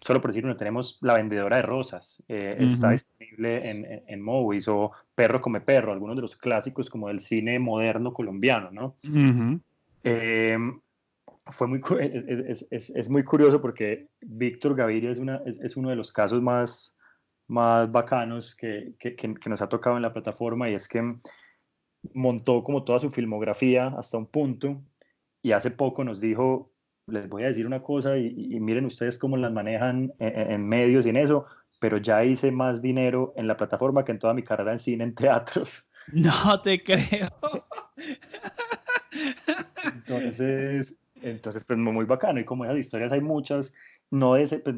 solo 0.00 0.20
por 0.20 0.30
decir 0.30 0.44
uno 0.44 0.56
tenemos 0.56 0.98
La 1.02 1.14
Vendedora 1.14 1.56
de 1.56 1.62
Rosas, 1.62 2.22
eh, 2.28 2.56
está 2.58 2.90
disponible 2.90 3.70
en, 3.70 4.02
en, 4.06 4.20
Movies, 4.22 4.68
o 4.68 4.92
Perro 5.14 5.40
come 5.40 5.60
Perro, 5.60 5.92
algunos 5.92 6.16
de 6.16 6.22
los 6.22 6.36
clásicos 6.36 6.88
como 6.88 7.08
del 7.08 7.20
cine 7.20 7.58
moderno 7.58 8.12
colombiano, 8.12 8.70
¿no? 8.70 8.94
Em, 10.02 10.80
fue 11.46 11.66
muy, 11.66 11.80
es, 12.00 12.66
es, 12.70 12.90
es, 12.90 13.10
muy 13.10 13.24
curioso 13.24 13.60
porque 13.60 14.08
Víctor 14.20 14.74
Gaviria 14.76 15.10
es, 15.10 15.18
una, 15.18 15.40
es, 15.46 15.76
uno 15.76 15.90
de 15.90 15.96
los 15.96 16.12
casos 16.12 16.40
más, 16.42 16.94
más 17.48 17.90
bacanos 17.90 18.54
que, 18.54 18.94
que, 18.98 19.16
que, 19.16 19.50
nos 19.50 19.62
ha 19.62 19.68
tocado 19.68 19.96
en 19.96 20.02
la 20.02 20.12
plataforma 20.12 20.68
y 20.68 20.74
es 20.74 20.86
que 20.86 21.16
montó 22.14 22.62
como 22.62 22.84
toda 22.84 23.00
su 23.00 23.10
filmografía 23.10 23.88
hasta 23.88 24.18
un 24.18 24.26
punto 24.26 24.82
y 25.42 25.52
hace 25.52 25.70
poco 25.70 26.04
nos 26.04 26.20
dijo, 26.20 26.72
les 27.06 27.28
voy 27.28 27.44
a 27.44 27.48
decir 27.48 27.66
una 27.66 27.82
cosa 27.82 28.16
y, 28.16 28.58
miren 28.60 28.86
ustedes 28.86 29.18
cómo 29.18 29.36
las 29.36 29.52
manejan 29.52 30.12
en, 30.18 30.68
medios 30.68 31.06
y 31.06 31.10
en 31.10 31.16
eso, 31.16 31.46
pero 31.78 31.98
ya 31.98 32.24
hice 32.24 32.50
más 32.50 32.82
dinero 32.82 33.32
en 33.36 33.46
la 33.46 33.56
plataforma 33.56 34.04
que 34.04 34.12
en 34.12 34.18
toda 34.18 34.34
mi 34.34 34.42
carrera 34.42 34.72
en 34.72 34.78
cine, 34.78 35.04
en 35.04 35.14
teatros. 35.14 35.86
No 36.12 36.60
te 36.60 36.82
creo. 36.82 37.28
Entonces, 39.84 40.98
entonces 41.22 41.64
pues 41.64 41.78
muy 41.78 42.04
bacano. 42.04 42.40
Y 42.40 42.44
como 42.44 42.64
esas 42.64 42.78
historias 42.78 43.12
hay 43.12 43.20
muchas, 43.20 43.74
no 44.10 44.34
de 44.34 44.42
ese, 44.42 44.58
pues, 44.58 44.76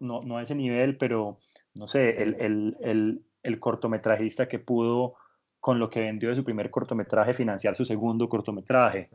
no, 0.00 0.20
no 0.22 0.40
ese 0.40 0.54
nivel, 0.54 0.96
pero 0.96 1.38
no 1.74 1.88
sé, 1.88 2.22
el, 2.22 2.36
el, 2.40 2.76
el, 2.80 3.22
el 3.42 3.58
cortometrajista 3.58 4.48
que 4.48 4.58
pudo 4.58 5.14
con 5.62 5.78
lo 5.78 5.88
que 5.90 6.00
vendió 6.00 6.28
de 6.28 6.34
su 6.34 6.42
primer 6.42 6.70
cortometraje 6.70 7.34
financiar 7.34 7.76
su 7.76 7.84
segundo 7.84 8.28
cortometraje. 8.28 9.08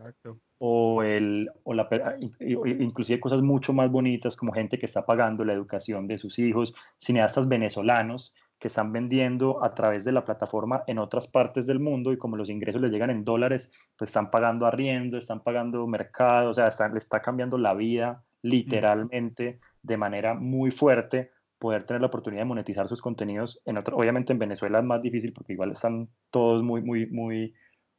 O, 0.59 1.03
el, 1.03 1.49
o 1.63 1.73
la, 1.73 1.89
inclusive 2.39 3.19
cosas 3.19 3.41
mucho 3.41 3.73
más 3.73 3.91
bonitas 3.91 4.37
como 4.37 4.53
gente 4.53 4.79
que 4.79 4.85
está 4.85 5.05
pagando 5.05 5.43
la 5.43 5.51
educación 5.51 6.07
de 6.07 6.17
sus 6.17 6.39
hijos, 6.39 6.73
cineastas 6.97 7.49
venezolanos 7.49 8.33
que 8.59 8.67
están 8.67 8.91
vendiendo 8.91 9.63
a 9.63 9.73
través 9.73 10.03
de 10.03 10.11
la 10.11 10.25
plataforma 10.25 10.83
en 10.87 10.97
otras 10.97 11.27
partes 11.27 11.67
del 11.67 11.79
mundo 11.79 12.11
y 12.11 12.17
como 12.17 12.37
los 12.37 12.49
ingresos 12.49 12.81
les 12.81 12.91
llegan 12.91 13.09
en 13.09 13.23
dólares, 13.23 13.71
pues 13.95 14.09
están 14.09 14.31
pagando 14.31 14.65
arriendo, 14.65 15.17
están 15.17 15.41
pagando 15.41 15.85
mercado, 15.87 16.49
o 16.49 16.53
sea, 16.53 16.69
le 16.91 16.97
está 16.97 17.21
cambiando 17.21 17.57
la 17.57 17.73
vida 17.73 18.23
literalmente 18.41 19.59
de 19.81 19.97
manera 19.97 20.33
muy 20.33 20.71
fuerte 20.71 21.31
poder 21.59 21.83
tener 21.83 22.01
la 22.01 22.07
oportunidad 22.07 22.41
de 22.41 22.47
monetizar 22.47 22.87
sus 22.87 23.01
contenidos 23.01 23.61
en 23.65 23.77
otro, 23.77 23.97
obviamente 23.97 24.33
en 24.33 24.39
Venezuela 24.39 24.79
es 24.79 24.85
más 24.85 25.01
difícil 25.01 25.33
porque 25.33 25.53
igual 25.53 25.71
están 25.71 26.05
todos 26.29 26.63
muy, 26.63 26.81
muy, 26.81 27.07
muy, 27.07 27.53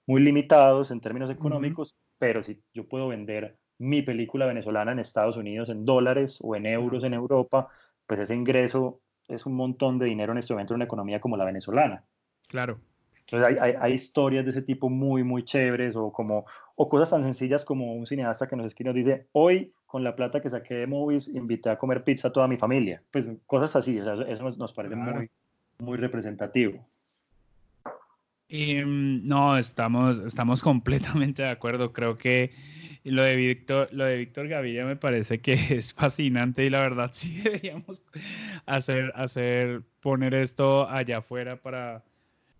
muy 0.07 0.21
limitados 0.23 0.91
en 0.91 1.01
términos 1.01 1.31
económicos, 1.31 1.97
pero 2.19 2.43
si 2.43 2.63
yo 2.73 2.87
puedo 2.89 3.09
vender 3.09 3.59
mi 3.79 4.03
película 4.03 4.47
venezolana 4.47 4.93
en 4.93 4.99
Estados 4.99 5.37
Unidos 5.37 5.69
en 5.69 5.85
dólares 5.85 6.39
o 6.41 6.57
en 6.57 6.67
euros 6.67 7.05
en 7.05 7.15
Europa, 7.15 7.69
pues 8.07 8.21
ese 8.21 8.35
ingreso 8.35 9.01
es 9.29 9.47
un 9.47 9.55
montón 9.55 9.99
de 9.99 10.07
dinero 10.07 10.33
en 10.33 10.39
este 10.39 10.53
momento 10.53 10.75
en 10.75 10.77
una 10.77 10.87
economía 10.87 11.21
como 11.21 11.37
la 11.37 11.45
venezolana. 11.45 12.03
Claro. 12.49 12.79
Entonces 13.21 13.59
hay, 13.61 13.75
hay, 13.79 13.93
historias 13.93 14.45
de 14.47 14.53
ese 14.53 14.63
tipo 14.63 14.89
muy, 14.89 15.23
muy 15.23 15.45
chéveres 15.45 15.95
o, 15.97 16.11
como, 16.11 16.47
o 16.77 16.89
cosas 16.89 17.11
tan 17.11 17.23
sencillas 17.23 17.65
como 17.65 17.95
un 17.95 18.07
cineasta 18.07 18.49
que 18.49 18.57
nos 18.57 18.67
escribe 18.67 18.91
y 18.91 18.95
nos 18.95 19.07
dice, 19.07 19.27
hoy 19.33 19.73
con 19.85 20.03
la 20.03 20.17
plata 20.17 20.41
que 20.41 20.49
saqué 20.49 20.75
de 20.75 20.87
Movies 20.87 21.29
invité 21.29 21.71
a 21.71 21.77
comer 21.77 22.05
pizza 22.05 22.29
a 22.29 22.33
toda 22.33 22.49
mi 22.49 22.57
familia. 22.57 23.03
Pues 23.11 23.29
cosas 23.47 23.77
así, 23.77 23.99
eso 23.99 24.51
nos, 24.57 24.73
parece 24.73 24.97
muy, 24.97 25.31
muy 25.79 25.99
representativo. 25.99 26.87
Mm, 28.49 29.27
no, 29.27 29.59
estamos, 29.59 30.19
estamos 30.19 30.63
completamente 30.63 31.43
de 31.43 31.51
acuerdo. 31.51 31.93
Creo 31.93 32.17
que 32.17 32.53
lo 33.05 33.23
de 33.23 33.37
Víctor, 33.37 33.89
lo 33.93 34.05
de 34.05 34.17
Víctor 34.17 34.49
Gaviria 34.49 34.85
me 34.85 34.97
parece 34.97 35.41
que 35.41 35.53
es 35.77 35.93
fascinante 35.93 36.65
y 36.65 36.71
la 36.71 36.81
verdad 36.81 37.11
sí 37.15 37.41
deberíamos 37.43 38.03
hacer, 38.67 39.13
hacer, 39.15 39.83
poner 40.01 40.35
esto 40.35 40.89
allá 40.89 41.19
afuera 41.19 41.61
para, 41.61 42.05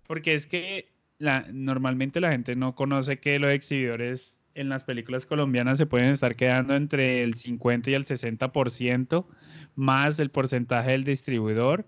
porque 0.07 0.35
es 0.35 0.47
que 0.47 0.89
la, 1.19 1.47
normalmente 1.53 2.21
la 2.21 2.33
gente 2.33 2.57
no 2.57 2.75
conoce 2.75 3.19
que 3.19 3.39
los 3.39 3.51
exhibidores 3.51 4.39
en 4.55 4.69
las 4.69 4.83
películas 4.85 5.25
colombianas 5.27 5.79
se 5.79 5.87
pueden 5.87 6.11
estar 6.11 6.35
quedando 6.35 6.75
entre 6.75 7.23
el 7.23 7.35
50 7.35 7.91
y 7.91 7.95
el 7.95 8.05
60% 8.05 9.27
más 9.77 10.19
el 10.19 10.31
porcentaje 10.31 10.91
del 10.91 11.05
distribuidor. 11.05 11.87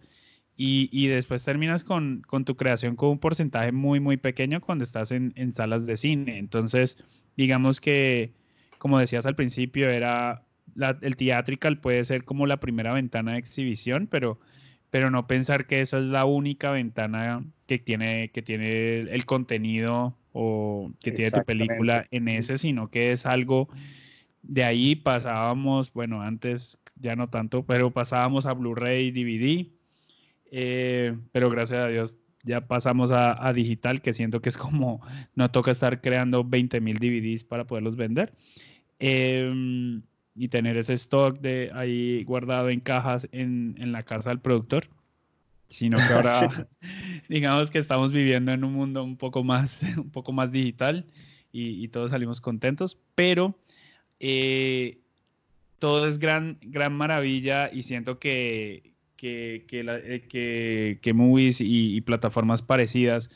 Y, 0.63 1.09
después 1.09 1.43
terminas 1.43 1.85
con, 1.85 2.23
tu 2.45 2.55
creación 2.55 2.95
con 2.95 3.09
un 3.09 3.19
porcentaje 3.19 3.73
muy, 3.73 3.99
muy 3.99 4.19
pequeño 4.19 4.61
cuando 4.61 4.85
estás 4.85 5.11
en, 5.11 5.33
en 5.35 5.55
salas 5.55 5.87
de 5.87 5.97
cine. 5.97 6.37
Entonces, 6.37 7.03
digamos 7.35 7.81
que, 7.81 8.35
como 8.81 8.99
decías 8.99 9.27
al 9.27 9.37
principio, 9.37 9.91
era 9.91 10.43
el 11.03 11.17
theatrical 11.17 11.79
puede 11.79 12.03
ser 12.05 12.25
como 12.25 12.47
la 12.47 12.61
primera 12.61 12.95
ventana 12.95 13.33
de 13.33 13.39
exhibición, 13.39 14.09
pero 14.11 14.41
pero 14.91 15.11
no 15.11 15.29
pensar 15.29 15.67
que 15.67 15.81
esa 15.81 15.99
es 15.99 16.05
la 16.05 16.25
única 16.25 16.73
ventana 16.73 17.45
que 17.67 17.79
tiene, 17.79 18.31
que 18.31 18.43
tiene 18.43 19.03
el 19.03 19.25
contenido 19.25 20.17
o 20.33 20.91
que 21.01 21.13
tiene 21.13 21.31
tu 21.31 21.45
película 21.45 22.09
en 22.11 22.27
ese, 22.27 22.59
sino 22.59 22.91
que 22.91 23.13
es 23.13 23.27
algo 23.27 23.69
de 24.43 24.65
ahí 24.65 24.97
pasábamos, 24.97 25.93
bueno, 25.93 26.23
antes 26.23 26.79
ya 26.97 27.15
no 27.15 27.29
tanto, 27.29 27.65
pero 27.67 27.91
pasábamos 27.93 28.47
a 28.47 28.55
Blu-ray, 28.55 29.11
DVD, 29.11 29.71
eh, 30.51 31.17
pero 31.33 31.51
gracias 31.51 31.85
a 31.85 31.89
Dios 31.89 32.15
ya 32.43 32.67
pasamos 32.67 33.11
a, 33.13 33.53
digital, 33.53 34.01
que 34.01 34.13
siento 34.13 34.41
que 34.41 34.49
es 34.49 34.57
como, 34.57 35.03
no 35.35 35.51
toca 35.51 35.71
estar 35.71 36.01
creando 36.01 36.43
20 36.43 36.81
mil 36.81 36.99
DVDs 36.99 37.45
para 37.45 37.67
poderlos 37.67 37.97
vender. 37.97 38.33
Em, 39.01 40.03
y 40.37 40.49
tener 40.49 40.77
ese 40.77 40.93
stock 40.93 41.41
de 41.41 41.71
ahí 41.75 42.23
guardado 42.25 42.69
en 42.69 42.81
cajas 42.81 43.27
en, 43.33 43.75
en 43.79 43.93
la 43.93 44.03
casa 44.03 44.29
del 44.29 44.41
productor, 44.41 44.89
sino 45.69 45.97
que 45.97 46.03
ahora 46.13 46.69
digamos 47.29 47.71
que 47.71 47.79
estamos 47.79 48.13
viviendo 48.13 48.53
en 48.53 48.63
un 48.63 48.75
mundo 48.75 49.03
un 49.03 49.17
poco 49.17 49.43
más, 49.43 49.83
un 49.97 50.11
poco 50.11 50.33
más 50.33 50.53
digital 50.53 51.07
y, 51.51 51.83
y 51.83 51.89
todos 51.89 52.11
salimos 52.11 52.43
contentos, 52.43 52.99
pero 53.15 53.59
eh, 54.21 54.99
todo 55.79 56.07
es 56.07 56.19
gran, 56.19 56.59
gran 56.61 56.93
maravilla 56.93 57.71
y 57.73 57.85
siento 57.85 58.19
que, 58.19 58.93
que, 59.17 59.65
que, 59.67 59.83
la, 59.83 59.97
eh, 59.97 60.27
que, 60.29 60.99
que 61.01 61.15
movies 61.15 61.63
y, 61.63 61.97
y 61.97 62.01
plataformas 62.03 62.61
parecidas 62.61 63.31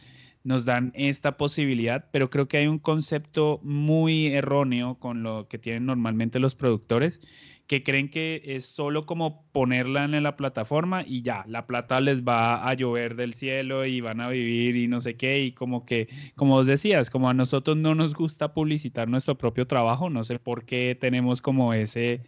nos 0.44 0.66
dan 0.66 0.92
esta 0.94 1.36
posibilidad, 1.38 2.08
pero 2.12 2.30
creo 2.30 2.48
que 2.48 2.58
hay 2.58 2.66
un 2.66 2.78
concepto 2.78 3.60
muy 3.62 4.26
erróneo 4.26 4.98
con 4.98 5.22
lo 5.22 5.48
que 5.48 5.58
tienen 5.58 5.86
normalmente 5.86 6.38
los 6.38 6.54
productores, 6.54 7.20
que 7.66 7.82
creen 7.82 8.10
que 8.10 8.42
es 8.44 8.66
solo 8.66 9.06
como 9.06 9.50
ponerla 9.52 10.04
en 10.04 10.22
la 10.22 10.36
plataforma 10.36 11.02
y 11.06 11.22
ya, 11.22 11.46
la 11.48 11.66
plata 11.66 11.98
les 12.02 12.22
va 12.22 12.68
a 12.68 12.74
llover 12.74 13.16
del 13.16 13.32
cielo 13.32 13.86
y 13.86 14.02
van 14.02 14.20
a 14.20 14.28
vivir 14.28 14.76
y 14.76 14.86
no 14.86 15.00
sé 15.00 15.16
qué, 15.16 15.42
y 15.42 15.52
como 15.52 15.86
que, 15.86 16.08
como 16.34 16.54
vos 16.54 16.66
decías, 16.66 17.08
como 17.08 17.30
a 17.30 17.34
nosotros 17.34 17.78
no 17.78 17.94
nos 17.94 18.14
gusta 18.14 18.52
publicitar 18.52 19.08
nuestro 19.08 19.38
propio 19.38 19.66
trabajo, 19.66 20.10
no 20.10 20.24
sé 20.24 20.38
por 20.38 20.66
qué 20.66 20.94
tenemos 20.94 21.40
como 21.40 21.72
ese, 21.72 22.22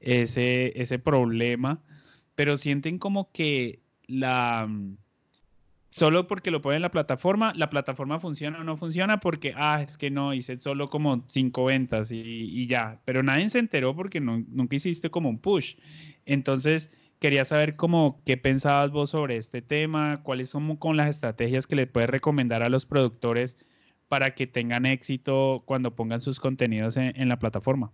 ese, 0.00 0.72
ese 0.80 0.98
problema, 0.98 1.84
pero 2.34 2.58
sienten 2.58 2.98
como 2.98 3.30
que 3.30 3.80
la 4.08 4.68
solo 5.94 6.26
porque 6.26 6.50
lo 6.50 6.60
ponen 6.60 6.78
en 6.78 6.82
la 6.82 6.90
plataforma, 6.90 7.52
la 7.54 7.70
plataforma 7.70 8.18
funciona 8.18 8.58
o 8.60 8.64
no 8.64 8.76
funciona 8.76 9.20
porque, 9.20 9.54
ah, 9.56 9.80
es 9.80 9.96
que 9.96 10.10
no, 10.10 10.34
hice 10.34 10.58
solo 10.58 10.90
como 10.90 11.22
cinco 11.28 11.66
ventas 11.66 12.10
y, 12.10 12.66
ya, 12.66 13.00
pero 13.04 13.22
nadie 13.22 13.48
se 13.48 13.60
enteró 13.60 13.94
porque 13.94 14.18
nunca 14.18 14.74
hiciste 14.74 15.08
como 15.08 15.28
un 15.28 15.38
push. 15.38 15.76
Entonces, 16.26 16.90
quería 17.20 17.44
saber 17.44 17.76
cómo, 17.76 18.20
qué 18.26 18.36
pensabas 18.36 18.90
vos 18.90 19.10
sobre 19.10 19.36
este 19.36 19.62
tema, 19.62 20.20
cuáles 20.24 20.50
son 20.50 20.74
con 20.74 20.96
las 20.96 21.10
estrategias 21.10 21.68
que 21.68 21.76
le 21.76 21.86
puedes 21.86 22.10
recomendar 22.10 22.64
a 22.64 22.68
los 22.68 22.86
productores 22.86 23.56
para 24.08 24.34
que 24.34 24.48
tengan 24.48 24.86
éxito 24.86 25.62
cuando 25.64 25.94
pongan 25.94 26.20
sus 26.20 26.40
contenidos 26.40 26.96
en, 26.96 27.28
la 27.28 27.38
plataforma. 27.38 27.92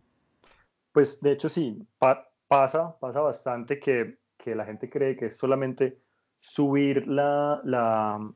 Pues 0.92 1.20
de 1.20 1.32
hecho 1.32 1.50
sí, 1.50 1.86
pasa, 1.98 2.98
pasa 2.98 3.20
bastante 3.20 3.78
que, 3.78 4.16
que 4.38 4.54
la 4.54 4.64
gente 4.64 4.88
cree 4.88 5.16
que 5.16 5.26
es 5.26 5.36
solamente 5.36 5.98
subir 6.40 7.06
la, 7.06 7.60
la, 7.64 8.32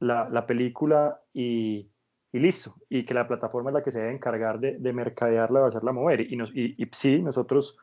la, 0.00 0.46
película 0.46 1.20
y, 1.32 1.90
y, 2.32 2.38
listo, 2.38 2.76
y 2.88 3.04
que 3.04 3.14
la 3.14 3.26
plataforma 3.26 3.70
es 3.70 3.74
la 3.74 3.82
que 3.82 3.90
se 3.90 4.00
debe 4.00 4.12
encargar 4.12 4.60
de, 4.60 4.78
de 4.78 4.92
mercadearla, 4.92 5.60
de 5.60 5.66
hacerla 5.66 5.92
mover. 5.92 6.20
Y, 6.32 6.36
nos, 6.36 6.54
y, 6.54 6.76
sí, 6.92 7.20
nosotros 7.22 7.78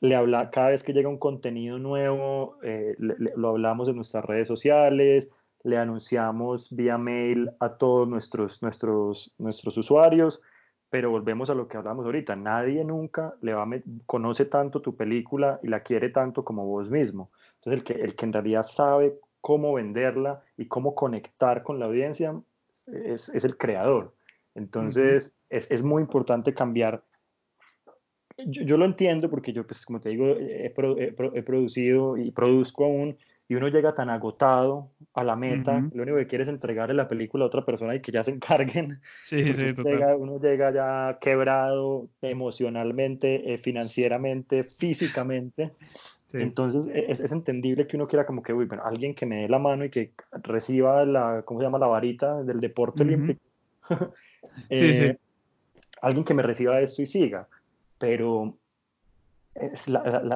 le 0.00 0.16
habla, 0.16 0.50
cada 0.50 0.70
vez 0.70 0.82
que 0.82 0.92
llega 0.92 1.08
un 1.08 1.18
contenido 1.18 1.78
nuevo, 1.78 2.58
eh, 2.62 2.96
lo 2.98 3.50
hablamos 3.50 3.88
en 3.88 3.96
nuestras 3.96 4.24
redes 4.24 4.48
sociales, 4.48 5.30
le 5.62 5.78
anunciamos 5.78 6.74
vía 6.74 6.98
mail 6.98 7.52
a 7.60 7.76
todos 7.76 8.08
nuestros, 8.08 8.62
nuestros, 8.62 9.32
nuestros 9.38 9.76
usuarios, 9.76 10.42
pero 10.90 11.10
volvemos 11.10 11.50
a 11.50 11.54
lo 11.54 11.68
que 11.68 11.76
hablamos 11.76 12.04
ahorita, 12.04 12.34
nadie 12.34 12.84
nunca 12.84 13.34
le 13.40 13.54
va 13.54 13.66
conoce 14.06 14.44
tanto 14.44 14.82
tu 14.82 14.96
película 14.96 15.60
y 15.62 15.68
la 15.68 15.80
quiere 15.80 16.10
tanto 16.10 16.44
como 16.44 16.66
vos 16.66 16.90
mismo. 16.90 17.30
Entonces 17.64 17.80
el 17.80 17.84
que, 17.84 18.02
el 18.02 18.16
que 18.16 18.26
en 18.26 18.32
realidad 18.32 18.64
sabe 18.64 19.18
cómo 19.40 19.74
venderla 19.74 20.42
y 20.56 20.66
cómo 20.66 20.94
conectar 20.94 21.62
con 21.62 21.78
la 21.78 21.86
audiencia 21.86 22.34
es, 22.86 23.28
es 23.28 23.44
el 23.44 23.56
creador. 23.56 24.14
Entonces 24.54 25.36
es, 25.48 25.70
es, 25.70 25.82
muy 25.82 26.02
importante 26.02 26.52
cambiar. 26.54 27.04
Yo, 28.46 28.76
lo 28.76 28.84
entiendo 28.84 29.30
porque 29.30 29.52
yo, 29.52 29.66
pues 29.66 29.86
como 29.86 30.00
te 30.00 30.10
digo, 30.10 30.26
he, 30.26 30.74
he 30.74 31.42
producido 31.42 32.16
y 32.16 32.32
produzco 32.32 32.84
aún 32.84 33.16
y 33.52 33.54
uno 33.54 33.68
llega 33.68 33.94
tan 33.94 34.08
agotado 34.08 34.92
a 35.12 35.22
la 35.24 35.36
meta, 35.36 35.86
lo 35.92 36.04
único 36.04 36.16
que 36.16 36.26
quiere 36.26 36.44
es 36.44 36.48
entregarle 36.48 36.94
la 36.94 37.06
película 37.06 37.44
a 37.44 37.48
otra 37.48 37.66
persona 37.66 37.94
y 37.94 38.00
que 38.00 38.10
ya 38.10 38.24
se 38.24 38.30
encarguen. 38.30 39.00
Sí, 39.24 39.52
sí, 39.52 39.74
uno 40.18 40.40
llega 40.40 40.72
ya 40.72 41.18
quebrado 41.20 42.08
emocionalmente, 42.22 43.52
eh, 43.52 43.58
financieramente, 43.58 44.64
físicamente. 44.64 45.72
Entonces 46.34 46.86
e, 46.86 47.10
es, 47.10 47.20
es, 47.20 47.32
entendible 47.32 47.86
que 47.86 47.96
uno 47.96 48.08
quiera 48.08 48.26
como 48.26 48.42
que, 48.42 48.52
uy, 48.52 48.64
bueno, 48.66 48.82
alguien 48.84 49.14
que 49.14 49.26
me 49.26 49.42
dé 49.42 49.48
la 49.48 49.58
mano 49.58 49.84
y 49.84 49.90
que 49.90 50.12
reciba 50.42 51.04
la, 51.04 51.42
¿cómo 51.44 51.60
se 51.60 51.64
llama? 51.64 51.78
La 51.78 51.86
varita 51.86 52.42
del 52.42 52.60
deporte 52.60 53.02
olímpico. 53.02 53.40
sí, 54.70 54.92
sí. 54.92 55.04
Eh, 55.04 55.18
alguien 56.00 56.24
que 56.24 56.34
me 56.34 56.42
reciba 56.42 56.80
esto 56.80 57.02
y 57.02 57.06
siga. 57.06 57.48
Pero 57.98 58.56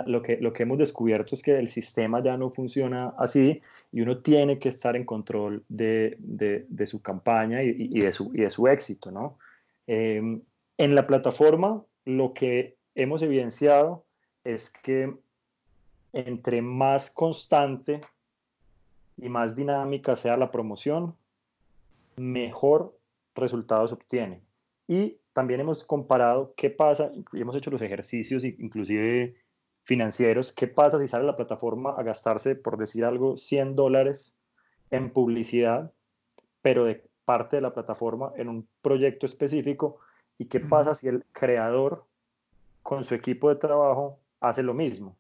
lo, 0.07 0.23
que, 0.23 0.39
lo 0.41 0.53
que 0.53 0.63
hemos 0.63 0.79
descubierto 0.79 1.35
es 1.35 1.43
que 1.43 1.59
el 1.59 1.69
sistema 1.69 2.23
ya 2.23 2.37
no 2.37 2.51
funciona 2.51 3.15
así 3.19 3.63
y 3.91 4.03
uno 4.03 4.19
tiene 4.19 4.59
que 4.59 4.69
estar 4.69 4.95
en 4.95 5.05
control 5.05 5.65
de, 5.69 6.17
de, 6.19 6.87
su 6.87 7.01
campaña 7.01 7.63
y, 7.63 7.75
y, 7.79 8.01
de 8.01 8.13
su, 8.13 8.31
y 8.35 8.43
de 8.43 8.51
su 8.51 8.69
éxito. 8.69 9.11
¿no? 9.11 9.39
Em, 9.87 10.43
en 10.79 10.95
la 10.95 11.07
plataforma 11.07 11.83
lo 12.05 12.35
que 12.35 12.77
hemos 12.95 13.23
evidenciado 13.23 14.05
es 14.45 14.71
que 14.71 15.15
entre 16.17 16.63
más 16.63 17.11
constante 17.11 18.01
y 19.19 19.29
más 19.29 19.55
dinámica 19.55 20.17
sea 20.17 20.39
la 20.39 20.51
promoción, 20.51 21.15
mejor 22.17 22.99
resultados 23.35 23.93
obtiene. 23.93 24.41
Y 24.89 25.19
también 25.35 25.61
hemos 25.61 25.85
comparado 25.85 26.55
qué 26.57 26.71
pasa, 26.71 27.13
y 27.35 27.41
hemos 27.41 27.55
hecho 27.55 27.71
los 27.71 27.83
ejercicios 27.83 28.45
inclusive 28.45 29.37
financieros, 29.83 30.53
qué 30.53 30.67
pasa 30.67 30.99
si 30.99 31.07
sale 31.07 31.27
la 31.27 31.37
plataforma 31.37 31.91
a 31.91 32.03
gastarse, 32.03 32.57
por 32.57 32.79
decir 32.79 33.05
algo, 33.05 33.37
100 33.37 33.77
dólares 33.77 34.41
en 34.91 35.13
publicidad, 35.13 35.93
pero 36.63 36.87
de 36.87 37.05
parte 37.27 37.57
de 37.57 37.63
la 37.63 37.75
plataforma 37.75 38.33
en 38.37 38.49
un 38.49 38.67
proyecto 38.81 39.27
específico, 39.27 39.99
y 40.39 40.47
qué 40.47 40.61
pasa 40.61 40.95
si 40.95 41.09
el 41.09 41.27
creador 41.33 42.07
con 42.83 43.05
su 43.05 43.15
equipo 43.15 43.51
de 43.51 43.57
trabajo 43.57 44.19
hace 44.41 44.63
lo 44.63 44.73
mismo. 44.73 45.15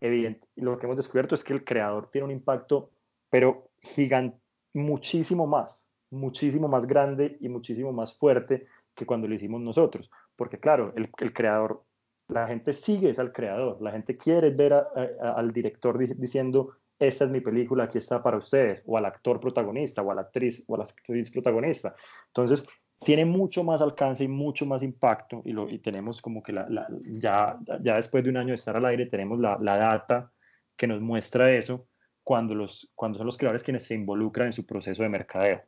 Evidente, 0.00 0.46
lo 0.56 0.78
que 0.78 0.86
hemos 0.86 0.96
descubierto 0.96 1.34
es 1.34 1.44
que 1.44 1.52
el 1.52 1.64
creador 1.64 2.10
tiene 2.10 2.24
un 2.26 2.30
impacto, 2.30 2.90
pero 3.28 3.70
gigante, 3.80 4.38
muchísimo 4.72 5.46
más, 5.46 5.88
muchísimo 6.10 6.68
más 6.68 6.86
grande 6.86 7.36
y 7.40 7.48
muchísimo 7.48 7.92
más 7.92 8.16
fuerte 8.16 8.66
que 8.94 9.06
cuando 9.06 9.28
lo 9.28 9.34
hicimos 9.34 9.60
nosotros. 9.60 10.10
Porque 10.36 10.58
claro, 10.58 10.92
el, 10.96 11.10
el 11.18 11.32
creador, 11.32 11.84
la 12.28 12.46
gente 12.46 12.72
sigue 12.72 13.10
es 13.10 13.18
al 13.18 13.32
creador, 13.32 13.80
la 13.82 13.92
gente 13.92 14.16
quiere 14.16 14.50
ver 14.50 14.72
al 14.72 15.52
director 15.52 15.98
diciendo, 15.98 16.76
esta 16.98 17.24
es 17.24 17.30
mi 17.30 17.40
película, 17.40 17.84
aquí 17.84 17.98
está 17.98 18.22
para 18.22 18.36
ustedes, 18.36 18.82
o 18.86 18.96
al 18.96 19.06
actor 19.06 19.40
protagonista, 19.40 20.02
o 20.02 20.10
a 20.10 20.14
la 20.14 20.20
actriz, 20.22 20.64
o 20.68 20.74
a 20.74 20.78
la 20.78 20.84
actriz 20.84 21.30
protagonista. 21.30 21.94
Entonces, 22.26 22.66
tiene 23.02 23.24
mucho 23.24 23.64
más 23.64 23.80
alcance 23.80 24.24
y 24.24 24.28
mucho 24.28 24.66
más 24.66 24.82
impacto, 24.82 25.42
y, 25.44 25.52
lo, 25.52 25.68
y 25.68 25.78
tenemos 25.78 26.20
como 26.20 26.42
que 26.42 26.52
la, 26.52 26.68
ya, 27.02 27.58
ya 27.82 27.96
después 27.96 28.22
de 28.22 28.30
un 28.30 28.36
año 28.36 28.48
de 28.48 28.54
estar 28.54 28.76
al 28.76 28.84
aire, 28.84 29.06
tenemos 29.06 29.40
la, 29.40 29.58
la 29.60 29.76
data 29.76 30.32
que 30.76 30.86
nos 30.86 31.00
muestra 31.00 31.52
eso 31.52 31.86
cuando, 32.22 32.54
los, 32.54 32.90
cuando 32.94 33.18
son 33.18 33.26
los 33.26 33.38
creadores 33.38 33.64
quienes 33.64 33.84
se 33.84 33.94
involucran 33.94 34.48
en 34.48 34.52
su 34.52 34.66
proceso 34.66 35.02
de 35.02 35.08
mercadeo. 35.08 35.62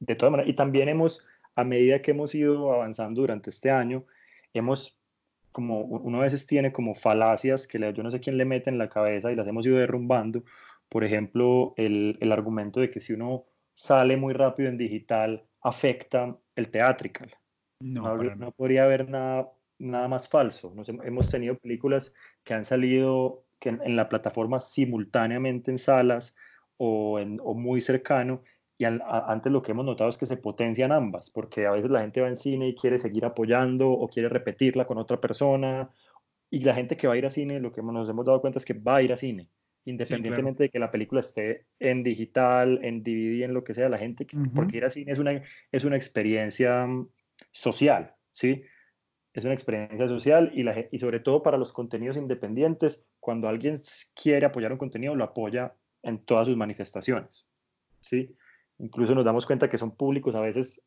De 0.00 0.14
todas 0.14 0.30
maneras, 0.30 0.50
y 0.50 0.54
también 0.54 0.88
hemos 0.88 1.24
a 1.56 1.64
medida 1.64 2.00
que 2.00 2.12
hemos 2.12 2.34
ido 2.36 2.72
avanzando 2.72 3.20
durante 3.22 3.50
este 3.50 3.68
año, 3.68 4.04
hemos, 4.54 4.96
como 5.50 5.80
uno 5.80 6.20
a 6.20 6.22
veces 6.22 6.46
tiene 6.46 6.70
como 6.70 6.94
falacias 6.94 7.66
que 7.66 7.80
yo 7.92 8.02
no 8.04 8.12
sé 8.12 8.20
quién 8.20 8.38
le 8.38 8.44
mete 8.44 8.70
en 8.70 8.78
la 8.78 8.88
cabeza 8.88 9.32
y 9.32 9.34
las 9.34 9.48
hemos 9.48 9.66
ido 9.66 9.76
derrumbando. 9.76 10.44
Por 10.88 11.02
ejemplo, 11.02 11.74
el, 11.76 12.16
el 12.20 12.30
argumento 12.30 12.78
de 12.78 12.90
que 12.90 13.00
si 13.00 13.12
uno 13.12 13.46
sale 13.74 14.16
muy 14.16 14.34
rápido 14.34 14.68
en 14.68 14.78
digital, 14.78 15.47
afecta 15.62 16.36
el 16.54 16.70
teatrical. 16.70 17.30
No, 17.80 18.16
no, 18.16 18.52
podría 18.52 18.84
haber 18.84 19.08
nada, 19.08 19.52
nada 19.78 20.08
más 20.08 20.28
falso. 20.28 20.72
Nos, 20.74 20.88
hemos 20.88 21.28
tenido 21.28 21.56
películas 21.56 22.12
que 22.44 22.54
han 22.54 22.64
salido 22.64 23.44
que 23.60 23.70
en, 23.70 23.96
la 23.96 24.08
plataforma 24.08 24.60
simultáneamente 24.60 25.70
en 25.70 25.78
salas 25.78 26.36
o, 26.76 27.18
en, 27.18 27.40
o 27.42 27.54
muy 27.54 27.80
cercano 27.80 28.42
y 28.78 28.84
antes 28.84 29.50
lo 29.50 29.60
que 29.60 29.72
hemos 29.72 29.84
notado 29.84 30.08
es 30.08 30.16
que 30.16 30.26
se 30.26 30.36
potencian 30.36 30.92
ambas, 30.92 31.30
porque 31.30 31.66
a 31.66 31.72
veces 31.72 31.90
la 31.90 32.00
gente 32.00 32.20
va 32.20 32.28
en 32.28 32.36
cine 32.36 32.68
y 32.68 32.76
quiere 32.76 33.00
seguir 33.00 33.24
apoyando 33.24 33.90
o 33.90 34.08
quiere 34.08 34.28
repetirla 34.28 34.86
con 34.86 34.98
otra 34.98 35.20
persona, 35.20 35.90
y 36.48 36.60
la 36.60 36.74
gente 36.74 36.96
que 36.96 37.08
va 37.08 37.14
a 37.14 37.16
ir 37.16 37.26
a 37.26 37.30
cine, 37.30 37.58
lo 37.58 37.72
que 37.72 37.82
nos 37.82 38.08
hemos 38.08 38.24
dado 38.24 38.40
cuenta 38.40 38.60
es 38.60 38.64
que 38.64 38.74
va 38.74 38.96
a 38.96 39.02
ir 39.02 39.12
a 39.12 39.16
cine, 39.16 39.50
independientemente 39.90 40.64
de 40.64 40.70
que 40.70 40.78
la 40.78 40.90
película 40.90 41.20
esté 41.20 41.66
en 41.78 42.02
digital, 42.02 42.80
en 42.82 43.02
DVD, 43.02 43.44
en 43.44 43.54
lo 43.54 43.64
que 43.64 43.74
sea, 43.74 43.88
la 43.88 43.98
gente, 43.98 44.26
porque 44.54 44.76
ir 44.76 44.84
a 44.84 44.90
cine 44.90 45.12
es 45.12 45.18
una, 45.18 45.42
es 45.72 45.84
una 45.84 45.96
experiencia 45.96 46.86
mm, 46.86 47.08
social, 47.52 48.14
¿sí? 48.30 48.62
Es 49.32 49.44
una 49.44 49.54
experiencia 49.54 50.08
social 50.08 50.50
y, 50.54 50.62
la, 50.62 50.86
y 50.90 50.98
sobre 50.98 51.20
todo 51.20 51.42
para 51.42 51.58
los 51.58 51.72
contenidos 51.72 52.16
independientes, 52.16 53.08
cuando 53.20 53.48
alguien 53.48 53.80
quiere 54.14 54.46
apoyar 54.46 54.72
un 54.72 54.78
contenido, 54.78 55.14
lo 55.14 55.24
apoya 55.24 55.74
en 56.02 56.18
todas 56.18 56.48
sus 56.48 56.56
manifestaciones, 56.56 57.48
¿sí? 58.00 58.36
Incluso 58.78 59.14
nos 59.14 59.24
damos 59.24 59.46
cuenta 59.46 59.70
que 59.70 59.78
son 59.78 59.96
públicos 59.96 60.34
a 60.34 60.40
veces 60.40 60.82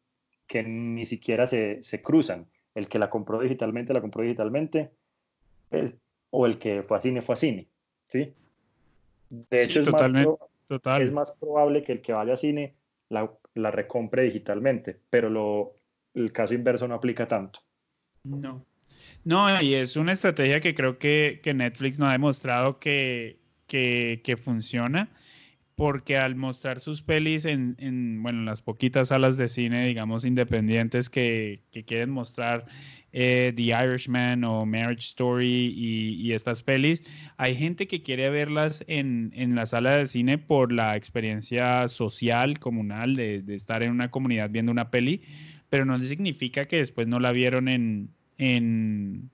que 0.47 0.63
ni 0.63 1.05
siquiera 1.05 1.47
se, 1.47 1.81
se 1.81 2.01
cruzan. 2.01 2.47
El 2.73 2.87
que 2.87 2.99
la 2.99 3.09
compró 3.09 3.41
digitalmente, 3.41 3.93
la 3.93 4.01
compró 4.01 4.21
digitalmente, 4.21 4.91
pues, 5.69 5.97
o 6.29 6.45
el 6.45 6.57
que 6.57 6.83
fue 6.83 6.97
a 6.97 7.01
cine, 7.01 7.21
fue 7.21 7.33
a 7.33 7.37
cine. 7.37 7.69
¿sí? 8.05 8.33
De 9.31 9.63
hecho, 9.63 9.79
es, 9.79 9.89
más 9.89 10.11
es 10.99 11.11
más 11.11 11.31
probable 11.31 11.83
que 11.83 11.93
el 11.93 12.01
que 12.01 12.11
vaya 12.11 12.33
a 12.33 12.37
cine 12.37 12.75
la, 13.09 13.31
la 13.55 13.71
recompre 13.71 14.23
digitalmente, 14.23 14.99
pero 15.09 15.29
lo, 15.29 15.73
el 16.13 16.33
caso 16.33 16.53
inverso 16.53 16.87
no 16.87 16.95
aplica 16.95 17.27
tanto. 17.27 17.61
No. 18.23 18.65
No, 19.23 19.61
y 19.61 19.75
es 19.75 19.95
una 19.95 20.11
estrategia 20.11 20.59
que 20.59 20.75
creo 20.75 20.97
que, 20.97 21.39
que 21.41 21.53
Netflix 21.53 21.97
nos 21.97 22.09
ha 22.09 22.13
demostrado 22.13 22.79
que, 22.79 23.39
que, 23.67 24.21
que 24.23 24.35
funciona 24.35 25.09
porque 25.75 26.17
al 26.17 26.35
mostrar 26.35 26.79
sus 26.79 27.01
pelis 27.01 27.45
en, 27.45 27.75
en, 27.79 28.21
bueno, 28.21 28.43
las 28.43 28.61
poquitas 28.61 29.07
salas 29.07 29.37
de 29.37 29.47
cine, 29.47 29.87
digamos, 29.87 30.25
independientes 30.25 31.09
que, 31.09 31.63
que 31.71 31.83
quieren 31.83 32.11
mostrar 32.11 32.67
eh, 33.13 33.53
The 33.55 33.63
Irishman 33.63 34.43
o 34.43 34.65
Marriage 34.65 35.07
Story 35.07 35.73
y, 35.75 36.15
y, 36.21 36.33
estas 36.33 36.63
pelis, 36.63 37.03
hay 37.37 37.55
gente 37.55 37.87
que 37.87 38.01
quiere 38.03 38.29
verlas 38.29 38.83
en, 38.87 39.31
en, 39.35 39.55
la 39.55 39.65
sala 39.65 39.97
de 39.97 40.07
cine 40.07 40.37
por 40.37 40.71
la 40.71 40.95
experiencia 40.95 41.87
social, 41.87 42.59
comunal, 42.59 43.15
de, 43.15 43.41
de, 43.41 43.55
estar 43.55 43.83
en 43.83 43.91
una 43.91 44.11
comunidad 44.11 44.49
viendo 44.49 44.71
una 44.71 44.89
peli, 44.89 45.21
pero 45.69 45.85
no 45.85 46.01
significa 46.03 46.67
que 46.67 46.77
después 46.77 47.07
no 47.07 47.19
la 47.19 47.31
vieron 47.31 47.67
en... 47.67 48.09
en 48.37 49.29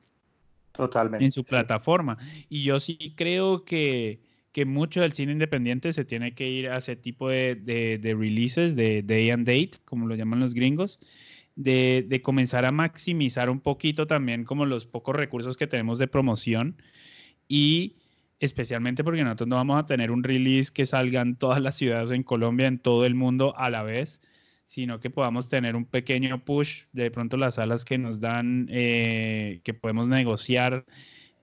Totalmente. 0.71 1.25
En 1.25 1.31
su 1.31 1.43
plataforma. 1.43 2.19
Y 2.49 2.61
yo 2.61 2.79
sí 2.79 3.13
creo 3.15 3.65
que 3.65 4.19
que 4.57 4.65
mucho 4.65 5.01
del 5.01 5.13
cine 5.13 5.33
independiente 5.33 5.93
se 5.93 6.03
tiene 6.03 6.33
que 6.33 6.49
ir 6.49 6.69
a 6.69 6.77
ese 6.77 6.95
tipo 6.95 7.29
de, 7.29 7.53
de, 7.53 8.15
releases, 8.15 8.75
de 8.75 9.03
day 9.03 9.29
and 9.29 9.45
date, 9.45 9.73
como 9.85 10.07
lo 10.07 10.15
llaman 10.15 10.39
los 10.39 10.55
gringos, 10.55 10.97
de, 11.57 12.05
de, 12.07 12.21
comenzar 12.21 12.63
a 12.63 12.71
maximizar 12.71 13.49
un 13.49 13.59
poquito 13.59 14.07
también 14.07 14.45
como 14.45 14.65
los 14.65 14.85
pocos 14.85 15.15
recursos 15.15 15.57
que 15.57 15.67
tenemos 15.67 15.99
de 15.99 16.07
promoción 16.07 16.81
y 17.49 17.97
especialmente 18.39 19.03
porque 19.03 19.23
nosotros 19.23 19.49
no 19.49 19.57
vamos 19.57 19.79
a 19.79 19.85
tener 19.85 20.11
un 20.11 20.23
release 20.23 20.71
que 20.71 20.85
salga 20.85 21.21
en 21.21 21.35
todas 21.35 21.61
las 21.61 21.75
ciudades 21.75 22.11
en 22.11 22.23
Colombia, 22.23 22.67
en 22.67 22.79
todo 22.79 23.05
el 23.05 23.15
mundo 23.15 23.57
a 23.57 23.69
la 23.69 23.83
vez, 23.83 24.21
sino 24.67 24.99
que 24.99 25.09
podamos 25.09 25.49
tener 25.49 25.75
un 25.75 25.85
pequeño 25.85 26.45
push 26.45 26.83
de 26.93 27.11
pronto 27.11 27.35
las 27.35 27.55
salas 27.55 27.83
que 27.83 27.97
nos 27.97 28.21
dan, 28.21 28.67
eh, 28.71 29.59
que 29.63 29.73
podemos 29.73 30.07
negociar 30.07 30.85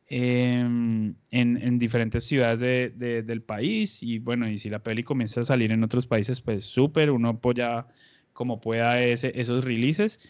Em, 0.06 1.14
en, 1.30 1.56
en, 1.62 1.78
diferentes 1.78 2.24
ciudades 2.24 2.60
de, 2.60 3.22
del 3.22 3.42
país. 3.42 4.02
Y 4.02 4.18
bueno, 4.18 4.48
y 4.48 4.58
si 4.58 4.68
la 4.68 4.82
peli 4.82 5.02
comienza 5.02 5.40
a 5.40 5.44
salir 5.44 5.72
en 5.72 5.82
otros 5.82 6.06
países, 6.06 6.40
pues 6.40 6.64
súper, 6.64 7.10
uno 7.10 7.30
apoya 7.30 7.86
como 8.34 8.60
pueda 8.60 9.02
esos 9.02 9.64
releases, 9.64 10.20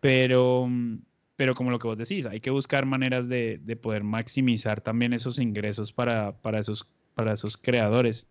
pero, 0.00 0.68
pero 1.36 1.54
como 1.54 1.70
lo 1.70 1.78
que 1.78 1.88
vos 1.88 1.96
decís, 1.96 2.26
hay 2.26 2.40
que 2.40 2.50
buscar 2.50 2.84
maneras 2.84 3.28
de, 3.28 3.58
poder 3.80 4.04
maximizar 4.04 4.82
también 4.82 5.14
esos 5.14 5.38
ingresos 5.38 5.92
para, 5.92 6.34
esos, 6.58 6.86
para 7.14 7.32
esos 7.32 7.56
creadores. 7.56 8.26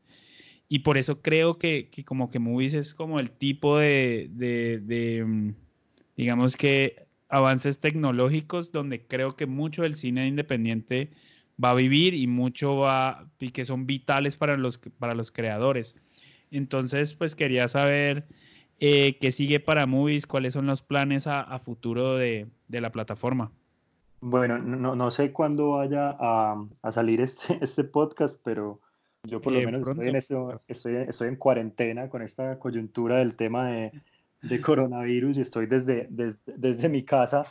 Y 0.67 0.79
por 0.79 0.99
eso 0.99 1.21
creo 1.21 1.57
que, 1.57 1.89
como 2.05 2.29
que 2.29 2.37
Movies 2.37 2.75
es 2.75 2.93
como 2.93 3.19
el 3.19 3.31
tipo 3.31 3.79
de, 3.79 4.29
de, 4.31 5.55
digamos 6.15 6.55
que, 6.55 7.07
avances 7.29 7.79
tecnológicos 7.79 8.71
donde 8.71 9.05
creo 9.05 9.35
que 9.35 9.45
mucho 9.45 9.83
del 9.83 9.95
cine 9.95 10.27
independiente 10.27 11.11
va 11.63 11.71
a 11.71 11.75
vivir 11.75 12.13
y 12.13 12.27
mucho 12.27 12.77
va, 12.77 13.29
y 13.39 13.51
que 13.51 13.65
son 13.65 13.85
vitales 13.85 14.35
para 14.35 14.57
los, 14.57 14.79
para 14.97 15.13
los 15.13 15.31
creadores. 15.31 15.95
Entonces, 16.51 17.13
pues 17.13 17.35
quería 17.35 17.67
saber 17.67 18.27
eh, 18.79 19.17
qué 19.19 19.31
sigue 19.31 19.59
para 19.59 19.85
Movies, 19.85 20.25
cuáles 20.25 20.53
son 20.53 20.65
los 20.65 20.81
planes 20.81 21.27
a, 21.27 21.59
futuro 21.59 22.15
de, 22.15 22.47
la 22.69 22.91
plataforma. 22.91 23.51
Bueno, 24.21 24.57
no, 24.57 24.95
no 24.95 25.11
sé 25.11 25.31
cuándo 25.31 25.71
vaya 25.71 26.15
a, 26.19 26.91
salir 26.91 27.21
este, 27.21 27.57
este 27.61 27.83
podcast, 27.83 28.41
pero 28.43 28.79
yo 29.23 29.41
por 29.41 29.53
lo 29.53 29.59
eh, 29.59 29.65
menos 29.65 29.87
estoy 29.87 30.07
en, 30.07 30.15
este, 30.15 30.35
estoy, 30.67 30.95
estoy 30.95 31.27
en 31.27 31.35
cuarentena 31.35 32.09
con 32.09 32.21
esta 32.21 32.57
coyuntura 32.57 33.17
del 33.17 33.35
tema 33.35 33.69
de, 33.69 33.91
de 34.41 34.61
coronavirus 34.61 35.37
y 35.37 35.41
estoy 35.41 35.65
desde, 35.65 36.07
desde, 36.09 36.89
mi 36.89 37.03
casa 37.03 37.45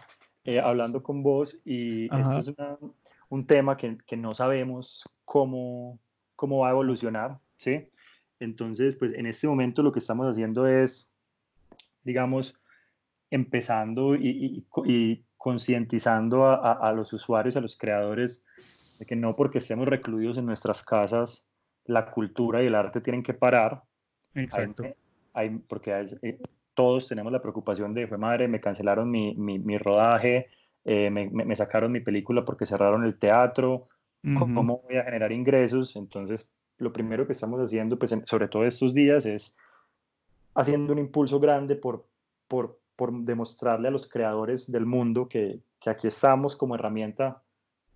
eh, 0.45 0.61
hablando 0.61 1.03
con 1.03 1.23
vos 1.23 1.61
y 1.65 2.05
esto 2.05 2.39
es 2.39 2.55
un 3.29 3.47
tema 3.47 3.77
que, 3.77 3.99
que, 4.07 4.17
no 4.17 4.35
sabemos 4.35 5.05
cómo, 5.27 5.99
cómo 6.37 6.61
va 6.61 6.69
a 6.69 6.71
evolucionar, 6.71 7.39
¿sí? 7.59 7.87
Entonces, 8.41 8.97
pues 8.97 9.13
en 9.13 9.27
este 9.27 9.47
momento 9.47 9.83
lo 9.83 9.93
que 9.93 9.99
estamos 9.99 10.27
haciendo 10.27 10.67
es, 10.67 11.13
digamos, 12.09 12.59
empezando 13.31 14.17
y, 14.17 14.65
y, 14.87 15.25
concientizando 15.37 16.47
a, 16.47 16.73
a, 16.73 16.93
los 16.93 17.13
usuarios, 17.13 17.57
a 17.57 17.61
los 17.61 17.77
creadores, 17.77 18.45
de 18.99 19.07
que 19.07 19.15
no 19.15 19.37
porque 19.37 19.59
estemos 19.59 19.87
recluidos 19.87 20.39
en 20.39 20.47
nuestras 20.47 20.83
casas, 20.83 21.47
la 21.85 22.11
cultura 22.11 22.63
y 22.63 22.67
el 22.67 22.75
arte 22.75 23.01
tienen 23.01 23.23
que 23.23 23.35
parar. 23.35 23.83
Exacto. 24.35 24.85
Hay, 25.35 25.51
porque 25.69 25.93
eh, 26.23 26.39
todos 26.75 27.07
tenemos 27.07 27.31
la 27.31 27.41
preocupación 27.41 27.93
de, 27.93 28.09
fue 28.09 28.19
madre, 28.19 28.49
me 28.49 28.61
cancelaron 28.61 29.11
mi, 29.11 29.35
mi, 29.37 29.79
rodaje, 29.79 30.47
eh, 30.85 31.11
me, 31.11 31.29
me, 31.31 31.55
sacaron 31.55 31.93
mi 31.93 32.01
película 32.01 32.45
porque 32.45 32.67
cerraron 32.67 33.05
el 33.05 33.19
teatro, 33.19 33.89
¿cómo 34.39 34.83
voy 34.83 34.97
a 34.97 35.05
generar 35.05 35.31
ingresos? 35.31 35.95
Entonces, 35.95 36.53
lo 36.79 36.93
primero 36.93 37.27
que 37.27 37.35
estamos 37.35 37.61
haciendo, 37.61 37.99
pues, 37.99 38.15
sobre 38.25 38.49
todo 38.49 38.65
estos 38.65 38.95
días, 38.95 39.27
es 39.27 39.57
haciendo 40.59 40.93
un 40.93 40.99
impulso 40.99 41.39
grande 41.39 41.77
por, 41.77 42.05
por, 42.49 42.81
por 42.97 43.13
demostrarle 43.13 43.89
a 43.89 43.93
los 43.93 44.09
creadores 44.09 44.71
del 44.71 44.87
mundo 44.87 45.29
que, 45.29 45.63
que 45.81 45.89
aquí 45.89 46.09
estamos 46.09 46.57
como 46.57 46.75
herramienta 46.75 47.43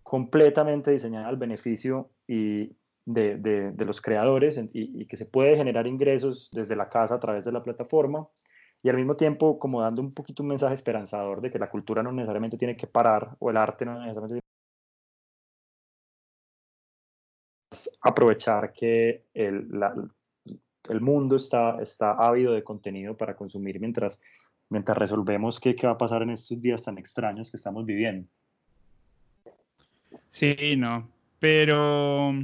completamente 0.05 0.93
diseñada 0.93 1.29
al 1.29 1.37
beneficio 1.37 2.11
y 2.29 2.77
de, 3.05 3.37
de, 3.37 3.85
los 3.85 4.01
creadores 4.01 4.61
y, 4.73 5.07
que 5.07 5.17
se 5.17 5.27
puede 5.27 5.57
generar 5.57 5.89
ingresos 5.89 6.51
desde 6.53 6.77
la 6.77 6.89
casa 6.89 7.17
a 7.17 7.21
través 7.21 7.45
de 7.45 7.51
la 7.51 7.65
plataforma 7.65 8.29
y 8.81 8.91
al 8.91 8.97
mismo 8.97 9.17
tiempo 9.17 9.59
como 9.59 9.81
dando 9.81 10.01
un 10.01 10.13
poquito 10.13 10.45
un 10.45 10.51
mensaje 10.51 10.75
esperanzador 10.75 11.41
de 11.41 11.51
que 11.51 11.59
la 11.59 11.69
cultura 11.69 12.05
no 12.05 12.13
necesariamente 12.13 12.57
tiene 12.57 12.77
que 12.77 12.87
parar 12.87 13.37
o 13.41 13.51
el 13.51 13.57
arte 13.57 13.85
no 13.85 13.95
necesariamente 13.95 14.35
tiene 14.35 14.43
que 17.71 17.99
aprovechar 18.03 18.73
que 18.73 19.25
el, 19.35 19.69
el 20.93 21.01
mundo 21.01 21.37
está, 21.37 21.83
está 21.83 22.13
ávido 22.13 22.53
de 22.53 22.63
contenido 22.63 23.17
para 23.17 23.35
consumir 23.35 23.81
mientras, 23.81 24.21
mientras 24.69 24.97
resolvemos 24.97 25.59
qué, 25.59 25.75
qué 25.75 25.87
va 25.87 25.95
a 25.95 25.99
pasar 25.99 26.23
en 26.23 26.31
estos 26.31 26.61
días 26.61 26.85
tan 26.85 26.99
extraños 26.99 27.51
que 27.51 27.57
estamos 27.57 27.85
viviendo. 27.85 28.29
Sí, 30.31 30.77
no, 30.77 31.09
pero 31.39 32.35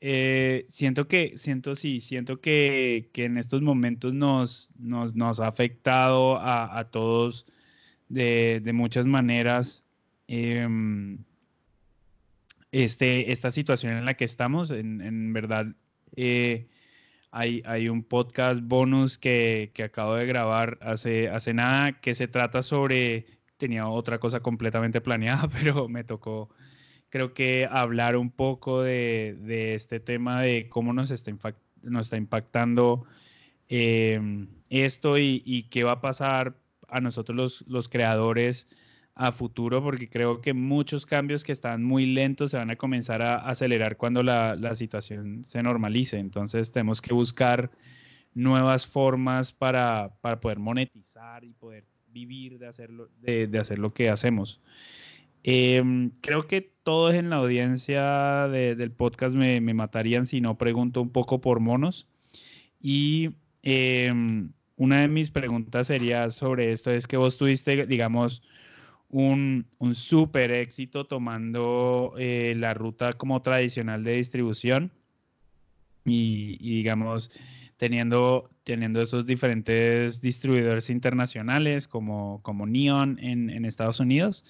eh, 0.00 0.66
siento 0.68 1.08
que, 1.08 1.38
siento 1.38 1.76
sí, 1.76 2.00
siento 2.00 2.38
que, 2.38 3.10
en 3.14 3.38
estos 3.38 3.62
momentos 3.62 4.12
nos, 4.12 4.70
nos, 4.78 5.40
ha 5.40 5.46
afectado 5.46 6.38
a, 6.38 6.88
todos 6.90 7.46
de, 8.10 8.62
muchas 8.74 9.06
maneras 9.06 9.82
em, 10.28 11.18
este, 12.70 13.32
esta 13.32 13.50
situación 13.50 13.94
en 13.94 14.04
la 14.04 14.12
que 14.14 14.26
estamos. 14.26 14.70
En, 14.70 15.32
verdad, 15.32 15.74
eh, 16.16 16.66
hay, 17.36 17.88
un 17.88 18.04
podcast 18.04 18.60
bonus 18.62 19.18
que, 19.18 19.72
que, 19.74 19.82
acabo 19.82 20.14
de 20.14 20.26
grabar 20.26 20.78
hace, 20.80 21.28
hace 21.28 21.52
nada 21.54 22.00
que 22.00 22.14
se 22.14 22.28
trata 22.28 22.62
sobre, 22.62 23.26
tenía 23.56 23.88
otra 23.88 24.18
cosa 24.18 24.40
completamente 24.40 25.00
planeada, 25.02 25.48
pero 25.48 25.88
me 25.88 26.04
tocó 26.04 26.50
creo 27.14 27.32
que 27.32 27.68
hablar 27.70 28.16
un 28.16 28.32
poco 28.32 28.82
de, 28.82 29.72
este 29.76 30.00
tema 30.00 30.42
de 30.42 30.68
cómo 30.68 30.92
nos 30.92 31.12
está, 31.12 31.30
nos 31.80 32.06
está 32.06 32.16
impactando 32.16 33.04
em, 33.68 34.48
esto 34.68 35.16
y, 35.16 35.68
qué 35.70 35.84
va 35.84 35.92
a 35.92 36.00
pasar 36.00 36.56
a 36.88 37.00
nosotros 37.00 37.64
los, 37.68 37.88
creadores 37.88 38.66
a 39.14 39.32
futuro, 39.32 39.82
porque 39.82 40.08
creo 40.08 40.40
que 40.40 40.52
muchos 40.54 41.06
cambios 41.06 41.44
que 41.44 41.52
están 41.52 41.84
muy 41.84 42.06
lentos 42.06 42.50
se 42.50 42.56
van 42.56 42.70
a 42.70 42.76
comenzar 42.76 43.22
a 43.22 43.36
acelerar 43.36 43.96
cuando 43.96 44.22
la, 44.22 44.74
situación 44.74 45.44
se 45.44 45.62
normalice. 45.62 46.18
Entonces 46.18 46.72
tenemos 46.72 47.00
que 47.00 47.14
buscar 47.14 47.70
nuevas 48.34 48.86
formas 48.86 49.52
para, 49.52 50.10
poder 50.40 50.58
monetizar 50.58 51.44
y 51.44 51.52
poder 51.52 51.84
vivir 52.08 52.58
de, 52.58 52.66
hacerlo, 52.66 53.08
de 53.20 53.58
hacer 53.58 53.78
lo 53.78 53.92
que 53.92 54.10
hacemos. 54.10 54.60
Em, 55.46 56.10
creo 56.22 56.46
que 56.48 56.62
todos 56.62 57.14
en 57.14 57.28
la 57.28 57.36
audiencia 57.36 58.48
del 58.48 58.90
podcast 58.92 59.36
me, 59.36 59.60
matarían 59.60 60.26
si 60.26 60.40
no 60.40 60.56
pregunto 60.56 61.02
un 61.02 61.10
poco 61.10 61.42
por 61.42 61.60
monos. 61.60 62.08
Y 62.80 63.30
em, 63.62 64.52
una 64.76 65.02
de 65.02 65.08
mis 65.08 65.30
preguntas 65.30 65.88
sería 65.88 66.30
sobre 66.30 66.72
esto, 66.72 66.90
es 66.90 67.06
que 67.06 67.18
vos 67.18 67.36
tuviste, 67.36 67.86
digamos, 67.86 68.42
un, 69.14 69.66
un 69.78 69.94
súper 69.94 70.50
éxito 70.50 71.06
tomando 71.06 72.14
eh, 72.18 72.54
la 72.56 72.74
ruta 72.74 73.12
como 73.12 73.40
tradicional 73.42 74.02
de 74.02 74.16
distribución 74.16 74.90
y, 76.04 76.58
digamos, 76.58 77.30
teniendo, 77.76 78.50
teniendo 78.64 79.00
esos 79.00 79.24
diferentes 79.24 80.20
distribuidores 80.20 80.90
internacionales 80.90 81.86
como, 81.86 82.42
como 82.42 82.66
Neon 82.66 83.20
en, 83.20 83.64
Estados 83.64 84.00
Unidos 84.00 84.44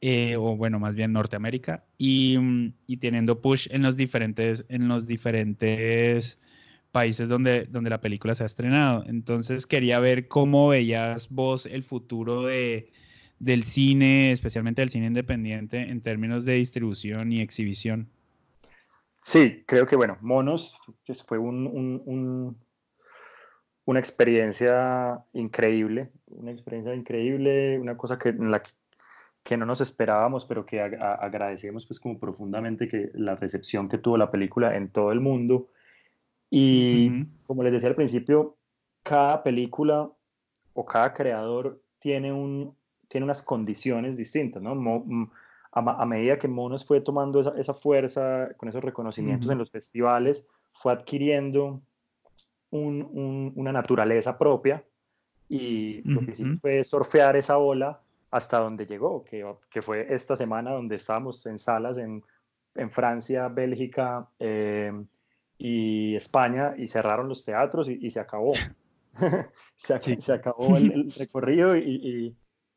eh, 0.00 0.36
o 0.36 0.56
bueno, 0.56 0.80
más 0.80 0.94
bien 0.94 1.12
Norteamérica, 1.12 1.84
y, 1.98 2.38
y, 2.86 2.96
teniendo 2.96 3.42
push 3.42 3.68
en 3.70 3.82
los 3.82 3.98
diferentes, 3.98 4.64
en 4.70 4.88
los 4.88 5.06
diferentes 5.06 6.38
países 6.90 7.28
donde, 7.28 7.66
donde 7.66 7.90
la 7.90 8.00
película 8.00 8.34
se 8.34 8.44
ha 8.44 8.46
estrenado. 8.46 9.04
Entonces 9.06 9.66
quería 9.66 9.98
ver 9.98 10.26
cómo 10.26 10.68
veías 10.68 11.28
vos 11.28 11.66
el 11.66 11.82
futuro 11.82 12.44
de, 12.44 12.90
del 13.40 13.64
cine, 13.64 14.30
especialmente 14.30 14.82
del 14.82 14.90
cine 14.90 15.06
independiente, 15.06 15.78
en 15.80 16.00
términos 16.00 16.44
de 16.44 16.54
distribución 16.54 17.32
y 17.32 17.40
exhibición. 17.40 18.08
Sí, 19.22 19.64
creo 19.66 19.86
que 19.86 19.96
bueno, 19.96 20.16
Monos 20.20 20.78
pues, 21.04 21.24
fue 21.24 21.38
un, 21.38 21.66
un, 21.66 22.56
una 23.84 24.00
experiencia 24.00 25.24
increíble, 25.32 26.10
una 26.26 26.52
experiencia 26.52 26.94
increíble, 26.94 27.78
una 27.80 27.96
cosa 27.96 28.16
que, 28.18 28.28
en 28.28 28.52
la 28.52 28.62
que 28.62 28.70
que 29.42 29.56
no 29.56 29.66
nos 29.66 29.80
esperábamos, 29.80 30.44
pero 30.44 30.66
que 30.66 30.80
agradecemos 30.80 31.86
pues 31.86 31.98
como 31.98 32.18
profundamente 32.18 32.88
que 32.88 33.10
la 33.14 33.36
recepción 33.36 33.88
que 33.88 33.98
tuvo 33.98 34.16
la 34.16 34.30
película 34.30 34.76
en 34.76 34.90
todo 34.90 35.12
el 35.12 35.20
mundo. 35.20 35.68
Y 36.50 37.24
como 37.46 37.62
les 37.62 37.72
decía 37.72 37.88
al 37.88 37.94
principio, 37.94 38.56
cada 39.02 39.42
película 39.42 40.10
o 40.74 40.84
cada 40.84 41.14
creador 41.14 41.82
tiene, 42.00 42.32
un, 42.32 42.76
tiene 43.10 43.24
unas 43.24 43.42
condiciones 43.42 44.16
distintas, 44.16 44.62
¿no? 44.62 44.74
Mm, 44.76 45.30
a, 45.72 46.06
medida 46.06 46.38
que 46.38 46.48
Monos 46.48 46.84
fue 46.84 47.00
tomando 47.00 47.54
esa, 47.56 47.74
fuerza, 47.74 48.48
con 48.56 48.68
esos 48.68 48.82
reconocimientos 48.82 49.50
en 49.50 49.58
los 49.58 49.70
festivales, 49.70 50.46
fue 50.72 50.92
adquiriendo 50.92 51.82
una 52.70 53.72
naturaleza 53.72 54.38
propia 54.38 54.84
y 55.48 56.02
lo 56.02 56.24
que 56.24 56.34
sí 56.34 56.44
fue 56.60 56.84
surfear 56.84 57.36
esa 57.36 57.58
ola 57.58 58.00
hasta 58.30 58.58
donde 58.58 58.86
llegó, 58.86 59.24
que, 59.24 59.44
que, 59.68 59.82
fue 59.82 60.12
esta 60.14 60.36
semana 60.36 60.70
donde 60.70 60.96
estábamos 60.96 61.44
en 61.46 61.58
salas 61.58 61.98
en, 61.98 62.22
en 62.76 62.90
Francia, 62.90 63.48
Bélgica 63.48 64.28
eh, 64.38 64.92
y 65.58 66.14
España 66.14 66.74
y 66.76 66.86
cerraron 66.86 67.28
los 67.28 67.44
teatros 67.44 67.88
y, 67.88 68.08
se 68.10 68.20
acabó. 68.20 68.52
se, 69.74 70.20
se, 70.20 70.32
acabó 70.32 70.76
el, 70.76 71.12
recorrido 71.18 71.76
y, 71.76 71.80
y, 71.82 72.36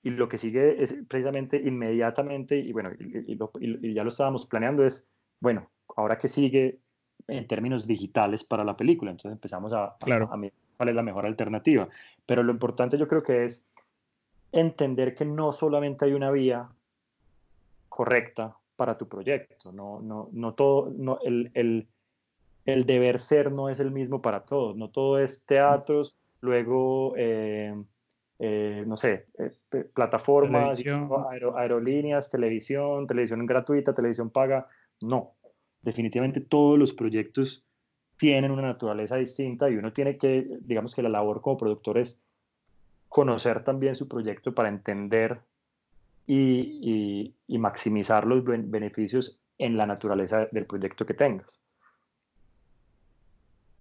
lo 0.09 0.27
que 0.27 0.37
sigue 0.37 0.81
es 0.81 0.93
precisamente 1.07 1.57
inmediatamente, 1.57 2.57
y 2.57 2.71
bueno, 2.73 2.91
y, 2.99 3.93
ya 3.93 4.03
lo 4.03 4.09
estábamos 4.09 4.45
planeando, 4.45 4.85
es, 4.85 5.07
bueno, 5.39 5.69
ahora 5.95 6.17
que 6.17 6.27
sigue 6.27 6.79
en 7.27 7.47
términos 7.47 7.87
digitales 7.87 8.43
para 8.43 8.63
la 8.63 8.75
película, 8.75 9.11
entonces 9.11 9.31
empezamos 9.31 9.71
a, 9.73 9.95
claro. 9.99 10.29
a, 10.31 10.35
a, 10.35 10.49
cuál 10.77 10.89
es 10.89 10.95
la 10.95 11.03
mejor 11.03 11.25
alternativa. 11.25 11.87
Pero 12.25 12.43
lo 12.43 12.51
importante 12.51 12.97
yo 12.97 13.07
creo 13.07 13.23
que 13.23 13.45
es 13.45 13.65
entender 14.51 15.15
que 15.15 15.25
no 15.25 15.51
solamente 15.51 16.05
hay 16.05 16.13
una 16.13 16.31
vía 16.31 16.69
correcta 17.89 18.57
para 18.75 18.97
tu 18.97 19.07
proyecto, 19.07 19.71
no, 19.71 20.01
no, 20.01 20.29
no 20.31 20.53
todo, 20.53 20.91
no, 20.97 21.19
el, 21.23 21.51
el, 21.53 21.87
el, 22.65 22.85
deber 22.85 23.19
ser 23.19 23.51
no 23.51 23.69
es 23.69 23.79
el 23.79 23.91
mismo 23.91 24.21
para 24.21 24.41
todos, 24.41 24.75
no 24.75 24.89
todo 24.89 25.19
es 25.19 25.45
teatros, 25.45 26.17
luego, 26.41 27.13
eh, 27.17 27.75
eh, 28.39 28.84
no 28.86 28.97
sé, 28.97 29.27
eh, 29.38 29.51
plataformas, 29.93 30.81
aerolíneas, 31.55 32.29
televisión, 32.29 33.07
televisión 33.07 33.45
gratuita, 33.45 33.93
televisión 33.93 34.29
paga, 34.29 34.67
no, 35.01 35.36
definitivamente 35.81 36.41
todos 36.41 36.79
los 36.79 36.93
proyectos 36.93 37.65
tienen 38.17 38.51
una 38.51 38.63
naturaleza 38.63 39.17
distinta 39.17 39.69
y 39.69 39.75
uno 39.75 39.93
tiene 39.93 40.17
que, 40.17 40.47
digamos 40.61 40.95
que 40.95 41.03
la 41.03 41.09
labor 41.09 41.41
como 41.41 41.57
productor 41.57 41.97
es 41.97 42.21
conocer 43.09 43.63
también 43.63 43.95
su 43.95 44.07
proyecto 44.07 44.53
para 44.53 44.69
entender 44.69 45.41
y, 46.25 47.36
maximizar 47.47 48.25
los 48.25 48.43
beneficios 48.43 49.39
en 49.57 49.77
la 49.77 49.86
naturaleza 49.86 50.47
del 50.51 50.65
proyecto 50.65 51.05
que 51.05 51.13
tengas. 51.13 51.61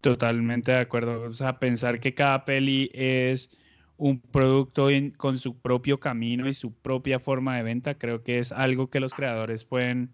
Totalmente 0.00 0.72
de 0.72 0.78
acuerdo. 0.78 1.22
O 1.22 1.32
sea, 1.32 1.58
pensar 1.58 2.00
que 2.00 2.14
cada 2.14 2.44
peli 2.44 2.90
es 2.92 3.56
un 3.96 4.20
producto 4.20 4.88
con 5.16 5.38
su 5.38 5.58
propio 5.58 6.00
camino 6.00 6.48
y 6.48 6.54
su 6.54 6.72
propia 6.72 7.18
forma 7.20 7.56
de 7.56 7.62
venta, 7.62 7.94
creo 7.94 8.22
que 8.22 8.38
es 8.38 8.52
algo 8.52 8.90
que 8.90 9.00
los 9.00 9.12
creadores 9.12 9.64
pueden 9.64 10.10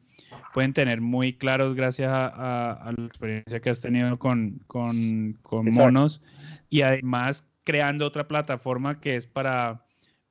pueden 0.53 0.73
tener 0.73 1.01
muy 1.01 1.33
claros 1.33 1.75
gracias 1.75 2.11
a, 2.13 2.93
la 2.97 3.07
experiencia 3.07 3.61
que 3.61 3.71
has 3.71 3.81
tenido 3.81 4.19
con, 4.19 4.61
con, 4.67 5.39
con 5.43 5.71
monos 5.71 6.21
y 6.69 6.83
además 6.83 7.45
creando 7.65 8.07
otra 8.07 8.29
plataforma 8.29 9.01
que 9.01 9.17
es 9.17 9.27
para, 9.27 9.85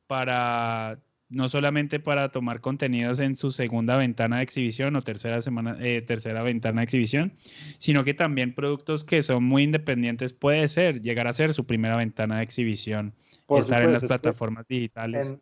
para 0.08 1.00
no 1.30 1.50
solamente 1.50 2.00
para 2.00 2.30
tomar 2.32 2.62
contenidos 2.62 3.20
en 3.20 3.36
su 3.36 3.52
segunda 3.52 3.98
ventana 3.98 4.38
de 4.38 4.44
exhibición 4.44 4.96
o 4.96 5.02
tercera 5.02 5.42
semana, 5.42 5.78
eh, 5.80 6.02
tercera 6.02 6.42
ventana 6.42 6.82
de 6.82 6.86
exhibición, 6.86 7.34
sino 7.80 8.04
que 8.04 8.14
también 8.14 8.54
productos 8.56 9.04
que 9.04 9.22
son 9.22 9.44
muy 9.44 9.64
independientes 9.64 10.34
puede 10.34 10.68
ser 10.68 11.02
llegar 11.02 11.28
a 11.28 11.34
ser 11.34 11.54
su 11.54 11.66
primera 11.66 11.98
ventana 11.98 12.38
de 12.38 12.44
exhibición, 12.44 13.14
estar 13.50 13.84
en 13.84 13.94
las 13.94 14.04
plataformas 14.04 14.68
digitales. 14.68 15.28
En, 15.28 15.42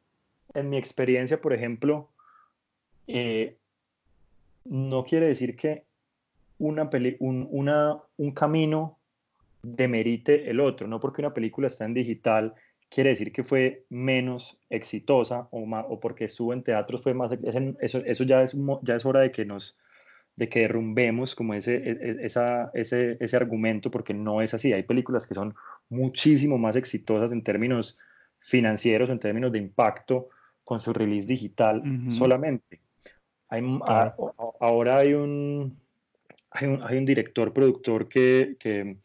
en, 0.53 0.69
mi 0.69 0.77
experiencia, 0.77 1.41
por 1.41 1.53
ejemplo, 1.53 2.09
eh, 3.07 3.57
no 4.65 5.03
quiere 5.03 5.27
decir 5.27 5.55
que 5.55 5.83
una 6.57 6.89
un, 7.19 7.47
una, 7.51 8.01
un 8.17 8.31
camino 8.31 8.99
demerite 9.61 10.49
el 10.49 10.59
otro, 10.59 10.87
no 10.87 10.99
porque 10.99 11.21
una 11.21 11.33
película 11.33 11.67
está 11.67 11.85
en 11.85 11.93
digital 11.93 12.53
quiere 12.89 13.09
decir 13.09 13.31
que 13.31 13.43
fue 13.43 13.85
menos 13.89 14.61
exitosa 14.69 15.47
o, 15.51 15.63
o 15.63 15.99
porque 15.99 16.25
estuvo 16.25 16.53
en 16.53 16.63
teatros 16.63 17.01
fue 17.01 17.13
más 17.13 17.31
eso, 17.81 17.99
eso 18.05 18.23
ya 18.23 18.43
es 18.43 18.55
ya 18.83 18.95
es 18.95 19.05
hora 19.05 19.21
de 19.21 19.31
que 19.31 19.43
nos 19.43 19.75
de 20.35 20.49
que 20.49 20.61
derrumbemos 20.61 21.35
como 21.35 21.53
ese, 21.53 21.75
e, 21.75 21.91
e, 21.91 22.25
esa, 22.25 22.69
ese, 22.73 23.17
ese 23.19 23.37
argumento 23.37 23.89
porque 23.89 24.13
no 24.13 24.41
es 24.41 24.53
así. 24.53 24.73
Hay 24.73 24.83
películas 24.83 25.27
que 25.27 25.33
son 25.33 25.55
muchísimo 25.89 26.57
más 26.57 26.75
exitosas 26.75 27.31
en 27.31 27.43
términos 27.43 27.97
financieros, 28.35 29.09
en 29.09 29.19
términos 29.19 29.51
de 29.51 29.59
impacto 29.59 30.29
con 30.63 30.79
su 30.79 30.93
release 30.93 31.27
digital 31.27 31.81
solamente. 32.09 32.81
Ahora 33.47 34.97
hay 34.97 35.13
un, 35.13 35.77
hay 36.51 36.67
un, 36.67 36.83
hay 36.83 36.97
un, 36.97 37.05
director, 37.05 37.53
productor 37.53 38.09
que, 38.09 38.57
que 38.59 38.97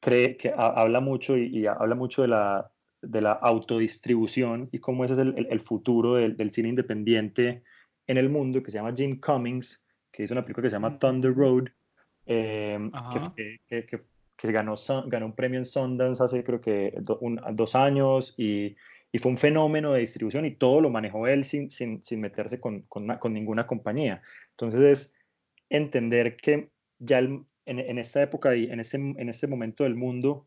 cree, 0.00 0.36
que 0.36 0.52
habla 0.56 1.00
mucho 1.00 1.36
y, 1.36 1.66
habla 1.66 1.94
mucho 1.94 2.22
de 2.22 2.28
la, 2.28 2.70
de 3.02 3.20
la 3.20 3.32
autodistribución 3.32 4.68
y 4.72 4.78
cómo 4.78 5.04
ese 5.04 5.14
es 5.14 5.20
el, 5.20 5.46
el, 5.50 5.60
futuro 5.60 6.14
del, 6.14 6.36
del, 6.36 6.50
cine 6.50 6.70
independiente 6.70 7.62
en 8.06 8.16
el 8.16 8.30
mundo, 8.30 8.62
que 8.62 8.70
se 8.70 8.78
llama 8.78 8.94
Jim 8.96 9.20
Cummings, 9.20 9.86
que 10.10 10.22
hizo 10.22 10.34
una 10.34 10.42
película 10.42 10.64
que 10.64 10.70
se 10.70 10.76
llama 10.76 10.98
Thunder 10.98 11.34
Road, 11.34 11.68
eh, 12.26 12.78
que, 13.36 13.60
que, 13.66 13.86
que, 13.86 14.00
ganó, 14.42 14.74
ganó 15.06 15.26
un 15.26 15.34
premio 15.34 15.58
en 15.58 15.64
Sundance 15.64 16.22
hace 16.22 16.44
creo 16.44 16.60
que 16.60 16.94
dos 17.00 17.74
años 17.74 18.34
y 18.36 18.76
y 19.14 19.18
fue 19.18 19.30
un 19.30 19.38
fenómeno 19.38 19.92
de 19.92 20.00
distribución 20.00 20.44
y 20.44 20.56
todo 20.56 20.80
lo 20.80 20.90
manejó 20.90 21.28
él 21.28 21.44
sin, 21.44 21.70
sin, 21.70 22.02
sin 22.02 22.20
meterse 22.20 22.58
con, 22.58 22.80
con, 22.88 23.06
con, 23.18 23.32
ninguna 23.32 23.64
compañía. 23.64 24.22
Entonces 24.50 24.80
es 24.82 25.14
entender 25.70 26.36
que 26.36 26.70
ya 26.98 27.20
en, 27.20 27.46
en, 27.64 27.98
esta 28.00 28.20
época 28.22 28.56
y 28.56 28.64
en 28.64 28.80
este, 28.80 28.96
en 28.96 29.28
este 29.28 29.46
momento 29.46 29.84
del 29.84 29.94
mundo, 29.94 30.46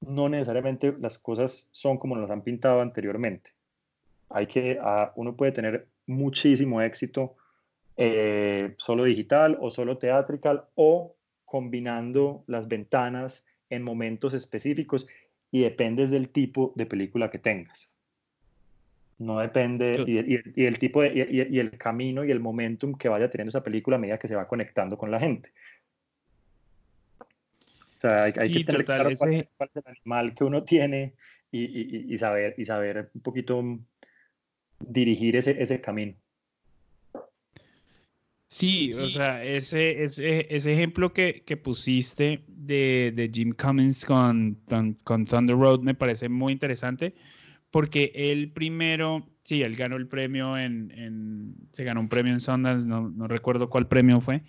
no 0.00 0.28
necesariamente 0.28 0.94
las 1.00 1.18
cosas 1.18 1.68
son 1.72 1.98
como 1.98 2.14
nos 2.14 2.30
han 2.30 2.42
pintado 2.42 2.82
anteriormente. 2.82 3.50
Hay 4.28 4.46
que, 4.46 4.78
uno 5.16 5.34
puede 5.34 5.50
tener 5.50 5.88
muchísimo 6.06 6.80
éxito 6.82 7.34
eh, 7.96 8.76
solo 8.76 9.02
digital 9.02 9.58
o 9.60 9.72
solo 9.72 9.98
teatrical 9.98 10.66
o 10.76 11.16
combinando 11.48 12.44
las 12.46 12.68
ventanas 12.68 13.44
en 13.70 13.82
momentos 13.82 14.34
específicos 14.34 15.08
y 15.50 15.62
dependes 15.62 16.10
del 16.10 16.28
tipo 16.28 16.72
de 16.76 16.86
película 16.86 17.30
que 17.30 17.38
tengas. 17.38 17.90
No 19.18 19.40
depende, 19.40 20.04
y, 20.06 20.64
el 20.64 20.78
tipo 20.78 21.02
de, 21.02 21.48
y, 21.50 21.58
el 21.58 21.76
camino 21.76 22.24
y 22.24 22.30
el 22.30 22.38
momentum 22.38 22.94
que 22.94 23.08
vaya 23.08 23.28
teniendo 23.28 23.48
esa 23.48 23.64
película 23.64 23.96
a 23.96 23.98
medida 23.98 24.18
que 24.18 24.28
se 24.28 24.36
va 24.36 24.46
conectando 24.46 24.96
con 24.96 25.10
la 25.10 25.18
gente. 25.18 25.50
O 27.96 28.00
sea, 28.00 28.24
hay, 28.24 28.52
que 28.52 28.64
tener 28.64 28.84
claro 28.84 29.10
cuál, 29.18 29.34
es 29.34 29.48
el 29.74 29.82
animal 29.86 30.34
que 30.34 30.44
uno 30.44 30.62
tiene 30.62 31.14
y, 31.50 32.16
saber, 32.16 32.54
y 32.58 32.64
saber 32.64 33.10
un 33.12 33.20
poquito 33.22 33.64
dirigir 34.78 35.34
ese, 35.34 35.60
ese 35.60 35.80
camino. 35.80 36.14
Sí, 38.50 38.94
o 38.94 39.08
sea, 39.08 39.44
ese, 39.44 40.04
ese, 40.04 40.46
ese 40.48 40.72
ejemplo 40.72 41.12
que, 41.12 41.42
que 41.44 41.58
pusiste 41.58 42.44
de, 42.48 43.12
de, 43.14 43.30
Jim 43.32 43.52
Cummings 43.52 44.06
con, 44.06 44.58
con 45.04 45.26
Thunder 45.26 45.56
Road 45.56 45.80
me 45.80 45.94
parece 45.94 46.30
muy 46.30 46.54
interesante 46.54 47.14
porque 47.70 48.12
él 48.14 48.50
primero, 48.52 49.28
sí, 49.42 49.62
él 49.62 49.76
ganó 49.76 49.96
el 49.96 50.08
premio 50.08 50.56
en, 50.56 50.90
en 50.92 51.54
se 51.72 51.84
ganó 51.84 52.00
un 52.00 52.08
premio 52.08 52.32
en 52.32 52.40
Sundance, 52.40 52.88
no, 52.88 53.10
no 53.10 53.28
recuerdo 53.28 53.68
cuál 53.68 53.88
premio 53.88 54.20
fue, 54.20 54.42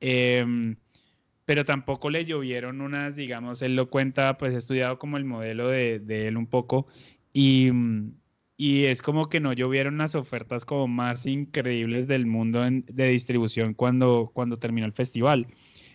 em, 0.00 0.76
pero 1.46 1.64
tampoco 1.64 2.10
le 2.10 2.26
llovieron 2.26 2.82
unas, 2.82 3.16
digamos, 3.16 3.62
él 3.62 3.76
lo 3.76 3.88
cuenta, 3.88 4.36
pues 4.36 4.52
he 4.52 4.58
estudiado 4.58 4.98
como 4.98 5.16
el 5.16 5.24
modelo 5.24 5.68
de, 5.68 5.98
de 5.98 6.28
él 6.28 6.36
un 6.36 6.46
poco 6.46 6.86
y 7.32 7.70
y 8.60 8.86
es 8.86 9.02
como 9.02 9.28
que 9.28 9.38
no 9.38 9.52
llovieron 9.52 9.98
las 9.98 10.16
ofertas 10.16 10.64
como 10.64 10.88
más 10.88 11.26
increíbles 11.26 12.08
del 12.08 12.26
mundo 12.26 12.60
de 12.68 13.08
distribución 13.08 13.72
cuando, 13.72 14.32
cuando 14.34 14.58
terminó 14.58 14.84
el 14.84 14.92
festival. 14.92 15.46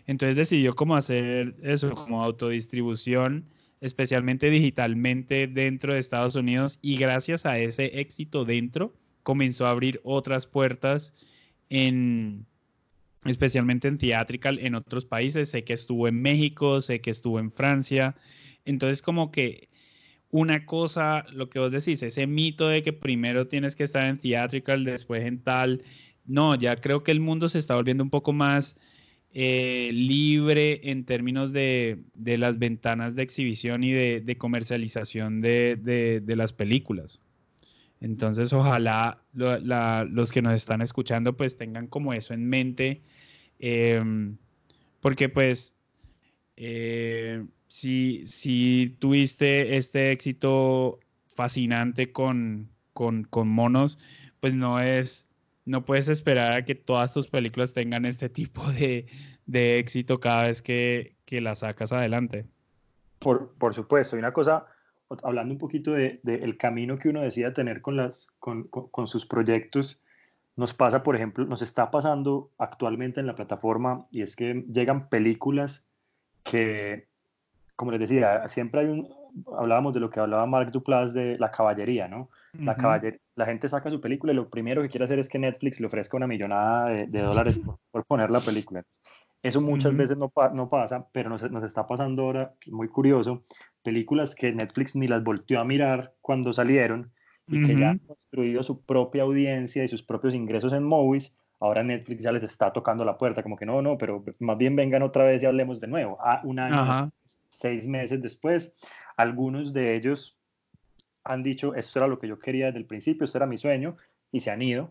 Entonces 0.08 0.38
decidió 0.38 0.74
como 0.74 0.96
hacer 0.96 1.58
eso, 1.62 1.94
como 1.94 2.24
autodistribución, 2.24 3.46
especialmente 3.82 4.50
digitalmente 4.50 5.48
dentro 5.48 5.94
de 5.94 6.00
Estados 6.00 6.36
Unidos 6.36 6.80
y 6.82 6.96
gracias 6.96 7.46
a 7.46 7.60
ese 7.60 8.00
éxito 8.00 8.46
dentro 8.46 8.94
comenzó 9.24 9.68
a 9.68 9.72
abrir 9.72 10.00
otras 10.06 10.48
puertas 10.48 11.14
en 11.70 12.46
especialmente 13.26 13.90
en 13.90 13.98
theatrical 13.98 14.58
en 14.60 14.76
otros 14.76 15.04
países. 15.06 15.50
Sé 15.50 15.66
que 15.66 15.74
estuvo 15.74 16.08
en 16.08 16.22
México, 16.22 16.80
sé 16.80 17.02
que 17.02 17.12
estuvo 17.12 17.40
en 17.40 17.52
Francia. 17.52 18.16
Entonces 18.64 19.02
como 19.02 19.32
que 19.32 19.68
una 20.34 20.66
cosa, 20.66 21.26
lo 21.32 21.48
que 21.48 21.60
vos 21.60 21.72
decís, 21.72 22.02
ese 22.02 22.26
mito 22.26 22.68
de 22.68 22.82
que 22.82 22.92
primero 22.92 23.48
tienes 23.48 23.76
que 23.76 23.84
estar 23.84 24.08
en 24.08 24.18
theatrical, 24.18 24.84
después 24.84 25.24
en 25.26 25.38
tal. 25.38 25.84
No, 26.26 26.56
ya 26.56 26.76
creo 26.76 27.04
que 27.04 27.12
el 27.12 27.20
mundo 27.20 27.50
se 27.50 27.60
está 27.60 27.76
volviendo 27.76 28.04
un 28.04 28.10
poco 28.10 28.34
más 28.34 28.76
eh, 29.32 29.92
libre 29.94 30.90
en 30.90 31.06
términos 31.06 31.54
de, 31.54 32.00
las 32.16 32.58
ventanas 32.58 33.16
de 33.16 33.22
exhibición 33.22 33.84
y 33.84 33.92
de, 33.92 34.36
comercialización 34.40 35.40
de, 35.40 36.24
las 36.26 36.52
películas. 36.52 37.20
Entonces, 38.02 38.54
ojalá 38.54 39.22
los 39.34 40.32
que 40.32 40.42
nos 40.42 40.56
están 40.56 40.82
escuchando 40.82 41.38
pues 41.38 41.58
tengan 41.58 41.86
como 41.86 42.12
eso 42.12 42.34
en 42.34 42.50
mente, 42.50 43.04
em, 43.60 44.38
porque 45.00 45.30
pues 45.30 45.76
eh, 46.58 47.46
si, 47.74 48.28
si 48.28 48.96
tuviste 49.00 49.78
este 49.78 50.12
éxito 50.12 51.00
fascinante 51.34 52.12
con, 52.12 52.70
con, 52.94 53.24
con, 53.24 53.48
monos, 53.48 53.98
pues 54.42 54.54
no 54.54 54.80
es, 54.80 55.26
no 55.66 55.84
puedes 55.84 56.08
esperar 56.08 56.54
a 56.54 56.66
que 56.66 56.76
todas 56.76 57.14
tus 57.16 57.28
películas 57.28 57.74
tengan 57.74 58.06
este 58.06 58.30
tipo 58.30 58.62
de, 58.74 59.08
de 59.48 59.80
éxito 59.80 60.20
cada 60.20 60.44
vez 60.44 60.62
que, 60.62 61.16
que 61.26 61.42
las 61.42 61.60
sacas 61.60 61.92
adelante. 61.92 62.46
Por, 63.18 63.56
por, 63.56 63.74
supuesto, 63.74 64.18
y 64.18 64.20
una 64.20 64.34
cosa, 64.34 64.68
hablando 65.24 65.56
un 65.56 65.60
poquito 65.60 65.94
del 65.94 66.20
de, 66.22 66.36
el 66.36 66.58
camino 66.58 67.00
que 67.00 67.10
uno 67.10 67.22
decida 67.22 67.56
tener 67.56 67.82
con, 67.82 67.98
las, 67.98 68.28
con, 68.38 68.66
con 68.68 69.08
sus 69.08 69.26
proyectos, 69.26 70.00
nos 70.56 70.76
pasa, 70.76 71.02
por 71.02 71.16
ejemplo, 71.16 71.44
nos 71.46 71.64
está 71.64 71.90
pasando 71.90 72.52
actualmente 72.60 73.20
en 73.20 73.26
la 73.26 73.34
plataforma 73.34 74.06
y 74.12 74.22
es 74.22 74.36
que 74.36 74.64
llegan 74.72 75.10
películas 75.10 75.88
que 76.44 77.08
como 77.76 77.92
les 77.92 78.00
decía, 78.00 78.48
siempre 78.50 78.82
hay 78.82 78.88
un, 78.88 79.08
hablábamos 79.58 79.94
de 79.94 80.00
lo 80.00 80.10
que 80.10 80.20
hablaba 80.20 80.46
Mark 80.46 80.72
Duplass 80.72 81.14
de 81.14 81.38
la 81.38 81.52
caballería, 81.52 82.08
¿no? 82.08 82.30
la, 82.60 83.02
la 83.36 83.46
gente 83.46 83.68
saca 83.68 83.90
su 83.90 84.00
película 84.00 84.32
y 84.32 84.36
lo 84.36 84.50
primero 84.50 84.82
que 84.82 84.90
quiere 84.90 85.06
hacer 85.06 85.20
es 85.20 85.30
que 85.30 85.40
Netflix 85.40 85.80
le 85.80 85.88
ofrezca 85.88 86.18
una 86.18 86.28
millonada 86.28 86.90
de, 86.90 87.22
dólares 87.22 87.60
por, 87.92 88.06
poner 88.06 88.30
la 88.30 88.42
película. 88.42 88.84
Eso 89.42 89.60
muchas 89.60 89.96
veces 89.96 90.18
no, 90.18 90.32
no, 90.54 90.70
pasa, 90.70 91.08
pero 91.12 91.30
nos, 91.30 91.50
nos, 91.52 91.64
está 91.64 91.86
pasando 91.86 92.24
ahora, 92.24 92.54
muy 92.68 92.88
curioso, 92.88 93.44
películas 93.82 94.36
que 94.36 94.54
Netflix 94.54 94.96
ni 94.96 95.08
las 95.08 95.24
volteó 95.24 95.60
a 95.60 95.66
mirar 95.66 96.14
cuando 96.22 96.54
salieron 96.54 97.12
y 97.48 97.66
que 97.66 97.78
ya 97.78 97.90
han 97.90 98.00
construido 98.00 98.64
su 98.64 98.86
propia 98.86 99.24
audiencia 99.24 99.84
y 99.84 99.90
sus 99.90 100.02
propios 100.02 100.34
ingresos 100.34 100.72
en 100.72 100.84
movies, 100.84 101.38
ahora 101.60 101.84
Netflix 101.84 102.24
ya 102.24 102.32
les 102.32 102.44
está 102.44 102.74
tocando 102.74 103.06
la 103.06 103.18
puerta, 103.18 103.44
como 103.44 103.56
que 103.56 103.66
no, 103.66 103.82
no, 103.82 103.98
pero 103.98 104.24
más 104.40 104.58
bien 104.58 104.76
vengan 104.76 105.04
otra 105.04 105.24
vez 105.24 105.42
y 105.42 105.46
hablemos 105.46 105.80
de 105.80 105.88
nuevo. 105.88 106.18
Ah, 106.22 106.42
un 106.44 106.60
año, 106.60 107.12
seis 107.50 107.88
meses 107.88 108.22
después, 108.22 108.76
algunos 109.16 109.74
de 109.74 109.96
ellos 109.96 110.38
han 111.24 111.44
dicho, 111.44 111.74
esto 111.76 112.00
era 112.00 112.08
lo 112.08 112.20
que 112.20 112.28
yo 112.28 112.38
quería 112.40 112.68
desde 112.68 112.80
el 112.80 112.86
principio, 112.86 113.26
esto 113.26 113.38
era 113.38 113.48
mi 113.48 113.58
sueño, 113.58 113.96
y 114.32 114.42
se 114.42 114.52
han 114.52 114.62
ido. 114.62 114.90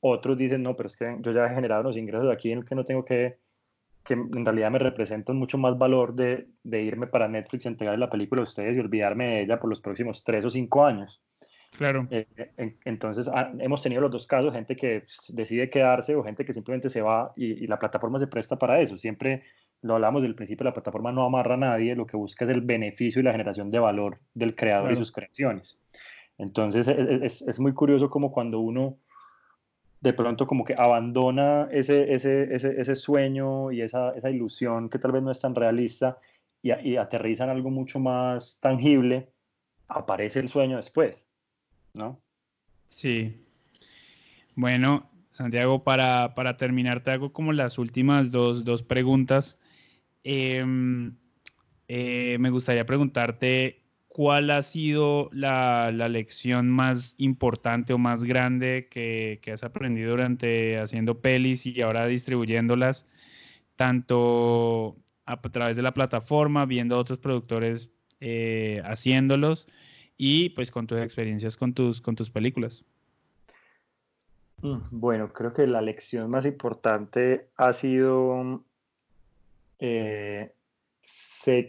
Otros 0.00 0.36
dicen, 0.36 0.62
no, 0.62 0.76
pero 0.76 0.88
es 0.88 0.96
que 0.96 1.16
yo 1.20 1.32
ya 1.32 1.46
he 1.46 1.54
generado 1.54 1.82
los 1.82 1.96
ingresos 1.96 2.30
aquí 2.30 2.52
en 2.52 2.58
el 2.58 2.64
que 2.64 2.74
no 2.74 2.84
tengo 2.84 3.04
que, 3.04 3.38
que 4.04 4.14
en 4.14 4.44
realidad 4.44 4.70
me 4.70 4.78
representan 4.78 5.36
mucho 5.36 5.58
más 5.58 5.78
valor 5.78 6.14
de, 6.14 6.48
de 6.62 6.82
irme 6.82 7.06
para 7.06 7.28
Netflix 7.28 7.64
y 7.64 7.68
entregar 7.68 7.98
la 7.98 8.10
película 8.10 8.40
a 8.40 8.44
ustedes 8.44 8.76
y 8.76 8.80
olvidarme 8.80 9.26
de 9.26 9.42
ella 9.42 9.60
por 9.60 9.70
los 9.70 9.80
próximos 9.80 10.22
tres 10.24 10.44
o 10.44 10.50
cinco 10.50 10.84
años. 10.84 11.22
Claro. 11.80 12.06
Eh, 12.10 12.26
entonces, 12.84 13.26
ah, 13.32 13.50
hemos 13.58 13.82
tenido 13.82 14.02
los 14.02 14.10
dos 14.10 14.26
casos, 14.26 14.52
gente 14.52 14.76
que 14.76 15.04
decide 15.30 15.70
quedarse 15.70 16.14
o 16.14 16.22
gente 16.22 16.44
que 16.44 16.52
simplemente 16.52 16.90
se 16.90 17.00
va 17.00 17.32
y, 17.34 17.64
y, 17.64 17.66
la 17.66 17.78
plataforma 17.78 18.18
se 18.18 18.26
presta 18.26 18.58
para 18.58 18.82
eso. 18.82 18.98
Siempre 18.98 19.44
lo 19.80 19.94
hablamos 19.94 20.20
del 20.20 20.34
principio, 20.34 20.64
la 20.64 20.74
plataforma 20.74 21.10
no 21.10 21.24
amarra 21.24 21.54
a 21.54 21.56
nadie, 21.56 21.94
lo 21.94 22.04
que 22.04 22.18
busca 22.18 22.44
es 22.44 22.50
el 22.50 22.60
beneficio 22.60 23.20
y 23.20 23.22
la 23.22 23.32
generación 23.32 23.70
de 23.70 23.78
valor 23.78 24.18
del 24.34 24.54
creador 24.54 24.92
y 24.92 24.96
sus 24.96 25.10
creaciones. 25.10 25.80
Entonces 26.36 26.86
e, 26.86 27.00
e, 27.00 27.24
es, 27.24 27.40
es, 27.40 27.58
muy 27.58 27.72
curioso 27.72 28.10
como 28.10 28.30
cuando 28.30 28.60
uno 28.60 28.98
de 30.02 30.12
pronto 30.12 30.46
como 30.46 30.64
que 30.64 30.74
abandona 30.76 31.66
ese, 31.70 32.12
ese, 32.12 32.54
ese, 32.54 32.78
ese 32.78 32.94
sueño 32.94 33.72
y 33.72 33.80
esa, 33.80 34.10
esa, 34.10 34.28
ilusión 34.28 34.90
que 34.90 34.98
tal 34.98 35.12
vez 35.12 35.22
no 35.22 35.30
es 35.30 35.40
tan 35.40 35.54
realista 35.54 36.18
y, 36.60 36.74
y 36.86 36.98
aterriza 36.98 37.44
en 37.44 37.50
algo 37.50 37.70
mucho 37.70 37.98
más 38.00 38.60
tangible, 38.60 39.30
aparece 39.88 40.40
el 40.40 40.50
sueño 40.50 40.76
después, 40.76 41.26
¿no? 41.94 42.20
Sí. 42.88 43.44
Bueno, 44.54 45.10
Santiago, 45.30 45.84
para, 45.84 46.34
para 46.34 46.56
terminar, 46.56 47.02
te 47.02 47.12
hago 47.12 47.32
como 47.32 47.52
las 47.52 47.78
últimas 47.78 48.30
dos, 48.30 48.64
dos 48.64 48.82
preguntas. 48.82 49.58
Em, 50.24 51.16
eh, 51.88 52.36
me 52.38 52.50
gustaría 52.50 52.84
preguntarte 52.84 53.80
cuál 54.08 54.50
ha 54.50 54.62
sido 54.62 55.30
la, 55.32 55.90
lección 55.90 56.68
más 56.68 57.14
importante 57.16 57.92
o 57.92 57.98
más 57.98 58.24
grande 58.24 58.88
que, 58.90 59.40
has 59.52 59.64
aprendido 59.64 60.10
durante 60.10 60.78
haciendo 60.78 61.20
pelis 61.20 61.64
y 61.64 61.80
ahora 61.80 62.06
distribuyéndolas, 62.06 63.06
tanto 63.76 64.96
a, 65.26 65.40
través 65.40 65.76
de 65.76 65.82
la 65.82 65.94
plataforma, 65.94 66.66
viendo 66.66 66.96
a 66.96 66.98
otros 66.98 67.18
productores 67.18 67.88
eh, 68.20 68.82
haciéndolos 68.84 69.66
y 70.22 70.50
pues 70.50 70.70
con 70.70 70.86
tus 70.86 71.00
experiencias 71.00 71.56
con 71.56 71.72
tus, 71.72 72.02
con 72.02 72.14
tus 72.14 72.30
películas. 72.30 72.84
Mm, 74.60 74.76
bueno, 74.90 75.32
creo 75.32 75.54
que 75.54 75.66
la 75.66 75.80
lección 75.80 76.30
más 76.30 76.44
importante 76.44 77.48
ha 77.56 77.72
sido 77.72 78.62
eh, 79.78 80.52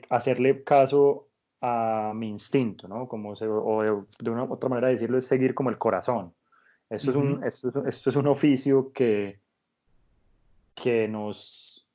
hacerle 0.09 0.65
caso 0.65 1.29
a 1.61 2.11
mi 2.13 2.27
instinto, 2.27 2.89
¿no? 2.89 3.07
Como 3.07 3.31
o 3.31 3.83
de, 4.19 4.29
una 4.29 4.43
otra 4.43 4.67
manera 4.67 4.87
de 4.87 4.95
decirlo 4.95 5.17
es 5.17 5.25
seguir 5.25 5.53
como 5.53 5.69
el 5.69 5.77
corazón. 5.77 6.33
Esto, 6.89 7.11
es, 7.11 7.15
un, 7.15 7.41
esto, 7.45 8.09
es 8.09 8.15
un 8.17 8.27
oficio 8.27 8.91
que, 8.91 9.39
que 10.75 11.07
nos, 11.07 11.87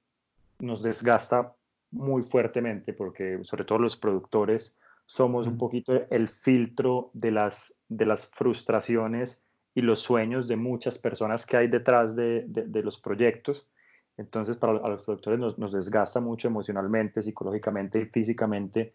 nos 0.58 0.82
desgasta 0.82 1.54
muy 1.90 2.22
fuertemente 2.22 2.94
porque 2.94 3.40
sobre 3.42 3.66
todo 3.66 3.78
los 3.78 3.98
productores 3.98 4.80
somos 5.06 5.46
un 5.46 5.56
poquito 5.56 5.92
el 6.10 6.28
filtro 6.28 7.10
de 7.14 7.30
las, 7.30 7.74
de 7.88 8.06
las 8.06 8.26
frustraciones 8.26 9.42
y 9.74 9.82
los 9.82 10.00
sueños 10.00 10.48
de 10.48 10.56
muchas 10.56 10.98
personas 10.98 11.46
que 11.46 11.56
hay 11.56 11.68
detrás 11.68 12.16
de, 12.16 12.44
de 12.46 12.82
los 12.82 12.98
proyectos 12.98 13.68
entonces, 14.16 14.56
para 14.56 14.72
los 14.72 15.02
productores 15.02 15.38
nos, 15.38 15.72
desgasta 15.72 16.20
mucho 16.20 16.48
emocionalmente, 16.48 17.20
psicológicamente 17.20 18.00
y 18.00 18.06
físicamente 18.06 18.94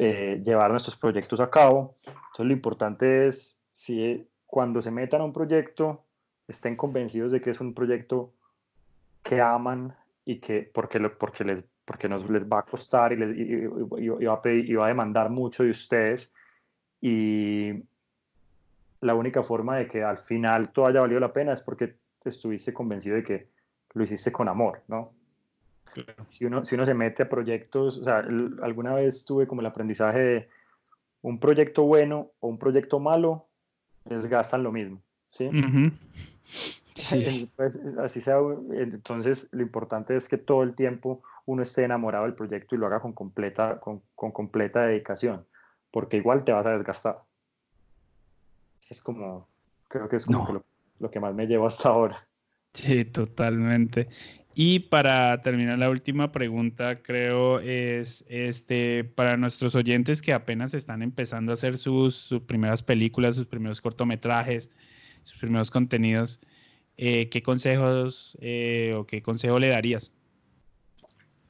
eh, 0.00 0.42
llevar 0.44 0.70
nuestros 0.70 0.96
proyectos 0.96 1.40
a 1.40 1.48
cabo. 1.48 1.96
Entonces, 2.04 2.46
lo 2.46 2.52
importante 2.52 3.26
es, 3.28 3.60
si 3.70 4.28
cuando 4.46 4.82
se 4.82 4.90
metan 4.90 5.20
a 5.20 5.24
un 5.24 5.32
proyecto, 5.32 6.04
estén 6.48 6.76
convencidos 6.76 7.32
de 7.32 7.40
que 7.40 7.50
es 7.50 7.60
un 7.60 7.72
proyecto 7.72 8.32
que 9.22 9.40
aman 9.40 9.96
y 10.24 10.40
que 10.40 10.70
porque, 10.74 11.00
porque, 11.08 11.44
les, 11.44 11.64
porque 11.86 12.08
nos 12.08 12.28
les 12.28 12.42
va 12.42 12.58
a 12.58 12.62
costar 12.64 13.12
y, 13.12 13.16
les, 13.16 13.38
y, 13.38 13.66
va 14.26 14.40
a 14.44 14.48
y 14.50 14.74
va 14.74 14.86
a 14.86 14.88
demandar 14.88 15.30
mucho 15.30 15.62
de 15.62 15.70
ustedes. 15.70 16.34
Y 17.00 17.72
la 19.00 19.14
única 19.14 19.42
forma 19.42 19.76
de 19.78 19.86
que 19.86 20.02
al 20.02 20.18
final 20.18 20.72
todo 20.72 20.86
haya 20.86 21.00
valido 21.00 21.20
la 21.20 21.32
pena 21.32 21.52
es 21.52 21.62
porque 21.62 21.94
estuviste 22.24 22.74
convencido 22.74 23.16
de 23.16 23.22
que 23.22 23.46
lo 23.94 24.02
hiciste 24.02 24.32
con 24.32 24.48
amor, 24.48 24.82
¿no? 24.88 25.10
Si, 26.28 26.44
uno, 26.44 26.64
si 26.64 26.74
uno 26.74 26.84
se 26.84 26.92
mete 26.92 27.22
a 27.22 27.28
proyectos, 27.28 27.98
o 27.98 28.04
sea, 28.04 28.18
alguna 28.18 28.94
vez 28.94 29.24
tuve 29.24 29.46
como 29.46 29.62
el 29.62 29.66
aprendizaje 29.66 30.18
de 30.18 30.48
un 31.22 31.38
proyecto 31.40 31.84
bueno 31.84 32.32
o 32.40 32.48
un 32.48 32.58
proyecto 32.58 33.00
malo, 33.00 33.46
desgastan 34.04 34.62
lo 34.62 34.72
mismo, 34.72 35.00
¿sí? 35.30 35.48
sí. 37.00 37.50
Pues, 37.56 37.78
así 37.98 38.20
sea, 38.20 38.38
entonces 38.72 39.48
lo 39.52 39.62
importante 39.62 40.16
es 40.16 40.28
que 40.28 40.38
todo 40.38 40.62
el 40.62 40.74
tiempo 40.74 41.22
uno 41.44 41.62
esté 41.62 41.84
enamorado 41.84 42.24
del 42.24 42.34
proyecto 42.34 42.74
y 42.74 42.78
lo 42.78 42.86
haga 42.86 43.00
con 43.00 43.12
completa, 43.12 43.78
con, 43.80 44.02
con 44.14 44.32
completa 44.32 44.86
dedicación, 44.86 45.46
porque 45.90 46.16
igual 46.16 46.44
te 46.44 46.52
vas 46.52 46.66
a 46.66 46.72
desgastar. 46.72 47.18
Es 48.88 49.00
como, 49.02 49.48
creo 49.88 50.08
que 50.08 50.16
es 50.16 50.26
como 50.26 50.52
lo, 50.52 50.64
lo 51.00 51.10
que 51.10 51.20
más 51.20 51.34
me 51.34 51.46
llevo 51.46 51.66
hasta 51.66 51.88
ahora. 51.88 52.26
Sí, 52.72 53.04
totalmente. 53.04 54.08
Y 54.58 54.78
para 54.80 55.42
terminar 55.42 55.78
la 55.78 55.90
última 55.90 56.32
pregunta, 56.32 57.02
creo 57.02 57.60
es 57.60 58.24
este 58.26 59.04
para 59.04 59.36
nuestros 59.36 59.74
oyentes 59.74 60.22
que 60.22 60.32
apenas 60.32 60.72
están 60.72 61.02
empezando 61.02 61.52
a 61.52 61.54
hacer 61.54 61.76
sus, 61.76 62.34
primeras 62.46 62.82
películas, 62.82 63.36
sus 63.36 63.46
primeros 63.46 63.82
cortometrajes, 63.82 64.70
sus 65.24 65.38
primeros 65.38 65.70
contenidos, 65.70 66.40
eh, 66.96 67.28
¿qué 67.28 67.42
consejos 67.42 68.36
eh, 68.40 68.94
o 68.96 69.06
qué 69.06 69.22
consejo 69.22 69.58
le 69.58 69.68
darías? 69.68 70.12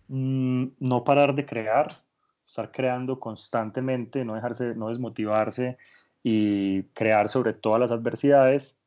Mm, 0.09 0.67
no 0.79 1.05
parar 1.05 1.35
de 1.35 1.47
crear, 1.47 1.93
estar 2.47 2.71
creando 2.71 3.19
constantemente, 3.19 4.25
no 4.25 4.35
dejarse, 4.35 4.75
no 4.75 4.89
desmotivarse 4.89 5.79
y 6.23 6.83
crear 6.95 7.29
sobre 7.29 7.53
todas 7.53 7.81
las 7.81 7.91
adversidades 7.91 8.79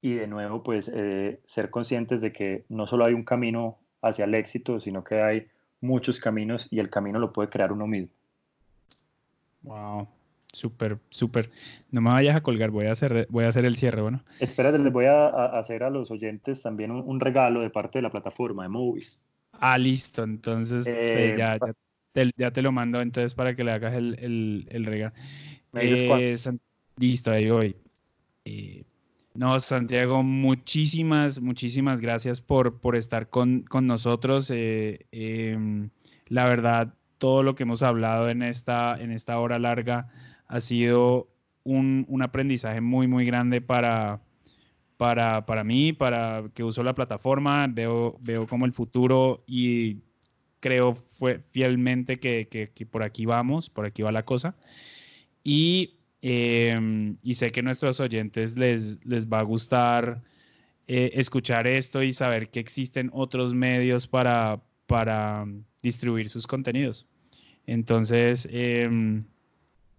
y 0.00 0.14
de 0.14 0.26
nuevo 0.26 0.62
pues 0.62 0.90
eh, 0.92 1.40
ser 1.44 1.70
conscientes 1.70 2.20
de 2.20 2.32
que 2.32 2.64
no 2.68 2.86
solo 2.86 3.04
hay 3.04 3.14
un 3.14 3.24
camino 3.24 3.78
hacia 4.02 4.24
el 4.24 4.34
éxito, 4.34 4.80
sino 4.80 5.04
que 5.04 5.22
hay 5.22 5.46
muchos 5.80 6.18
caminos 6.18 6.66
y 6.70 6.80
el 6.80 6.90
camino 6.90 7.18
lo 7.18 7.32
puede 7.32 7.48
crear 7.48 7.72
uno 7.72 7.86
mismo. 7.86 8.12
Wow, 9.62 10.08
súper, 10.52 10.98
súper. 11.10 11.50
No 11.90 12.00
me 12.00 12.10
vayas 12.10 12.36
a 12.36 12.42
colgar, 12.42 12.70
voy 12.70 12.86
a 12.86 12.92
hacer, 12.92 13.26
voy 13.30 13.44
a 13.44 13.48
hacer 13.48 13.64
el 13.64 13.76
cierre, 13.76 14.02
bueno. 14.02 14.22
Espérate, 14.40 14.78
les 14.78 14.92
voy 14.92 15.06
a, 15.06 15.28
hacer 15.58 15.82
a 15.82 15.90
los 15.90 16.10
oyentes 16.10 16.62
también 16.62 16.90
un, 16.90 17.20
regalo 17.20 17.60
de 17.60 17.70
parte 17.70 17.98
de 17.98 18.02
la 18.02 18.10
plataforma 18.10 18.62
de 18.62 18.68
Movies. 18.68 19.26
Ah, 19.52 19.78
listo, 19.78 20.22
entonces 20.22 20.86
eh, 20.86 21.34
ya, 21.36 21.58
ya, 22.36 22.50
te, 22.50 22.62
lo 22.62 22.72
mando 22.72 23.00
entonces 23.00 23.34
para 23.34 23.54
que 23.54 23.64
le 23.64 23.72
hagas 23.72 23.94
el, 23.94 24.66
el, 24.68 24.84
regalo. 24.84 25.14
Eh, 25.74 26.36
listo, 26.96 27.30
ahí 27.30 27.50
voy. 27.50 27.76
No, 29.34 29.58
Santiago, 29.60 30.22
muchísimas, 30.22 31.40
muchísimas 31.40 32.02
gracias 32.02 32.42
por, 32.42 32.80
por 32.80 32.96
estar 32.96 33.30
con, 33.30 33.64
nosotros. 33.82 34.50
Eh, 34.50 35.06
em, 35.10 35.88
la 36.26 36.44
verdad, 36.46 36.94
todo 37.16 37.42
lo 37.42 37.54
que 37.54 37.62
hemos 37.62 37.82
hablado 37.82 38.28
en 38.28 38.42
esta, 38.42 39.00
en 39.00 39.10
esta 39.10 39.38
hora 39.38 39.58
larga 39.58 40.10
ha 40.52 40.60
sido 40.60 41.28
un, 41.64 42.06
aprendizaje 42.22 42.80
muy, 42.80 43.06
muy 43.06 43.24
grande 43.24 43.60
para, 43.60 44.22
para, 44.96 45.46
para, 45.46 45.64
mí, 45.64 45.92
para 45.92 46.44
que 46.54 46.64
uso 46.64 46.82
la 46.82 46.94
plataforma, 46.94 47.66
veo, 47.68 48.16
veo 48.20 48.46
como 48.46 48.66
el 48.66 48.72
futuro 48.72 49.42
y 49.46 49.98
creo 50.60 50.94
fue, 50.94 51.40
fielmente 51.50 52.20
que, 52.20 52.48
que 52.48 52.86
por 52.86 53.02
aquí 53.02 53.26
vamos, 53.26 53.70
por 53.70 53.86
aquí 53.86 54.02
va 54.02 54.12
la 54.12 54.24
cosa. 54.24 54.54
Y 55.44 55.96
Em, 56.22 57.16
y 57.22 57.34
sé 57.34 57.50
que 57.50 57.60
a 57.60 57.62
nuestros 57.64 57.98
oyentes 57.98 58.56
les, 58.56 59.04
les 59.04 59.26
va 59.26 59.40
a 59.40 59.42
gustar 59.42 60.22
eh, 60.86 61.10
escuchar 61.14 61.66
esto 61.66 62.02
y 62.02 62.12
saber 62.12 62.48
que 62.50 62.60
existen 62.60 63.10
otros 63.12 63.54
medios 63.54 64.06
para, 64.06 64.62
para 64.86 65.44
distribuir 65.82 66.28
sus 66.28 66.46
contenidos. 66.46 67.06
Entonces, 67.66 68.48
em, 68.52 69.24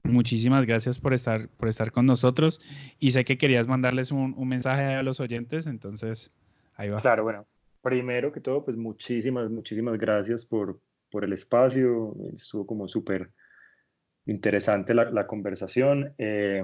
muchísimas 0.03 0.65
gracias 0.65 0.99
por 0.99 1.13
estar, 1.13 1.49
por 1.49 1.69
estar 1.69 1.91
con 1.91 2.05
nosotros 2.05 2.59
y 2.99 3.11
sé 3.11 3.25
que 3.25 3.37
querías 3.37 3.67
mandarles 3.67 4.11
un, 4.11 4.33
un 4.37 4.47
mensaje 4.47 4.83
a 4.95 5.03
los 5.03 5.19
oyentes, 5.19 5.67
entonces 5.67 6.31
ahí 6.75 6.89
va. 6.89 6.99
Claro, 6.99 7.23
bueno, 7.23 7.45
primero 7.81 8.31
que 8.31 8.41
todo, 8.41 8.63
pues 8.63 8.77
muchísimas, 8.77 9.49
muchísimas 9.49 9.97
gracias 9.97 10.45
por, 10.45 10.79
por 11.11 11.23
el 11.23 11.33
espacio, 11.33 12.15
estuvo 12.35 12.65
como 12.65 12.87
súper 12.87 13.29
interesante 14.25 14.93
la, 14.93 15.09
la 15.11 15.27
conversación. 15.27 16.13
Eh, 16.17 16.63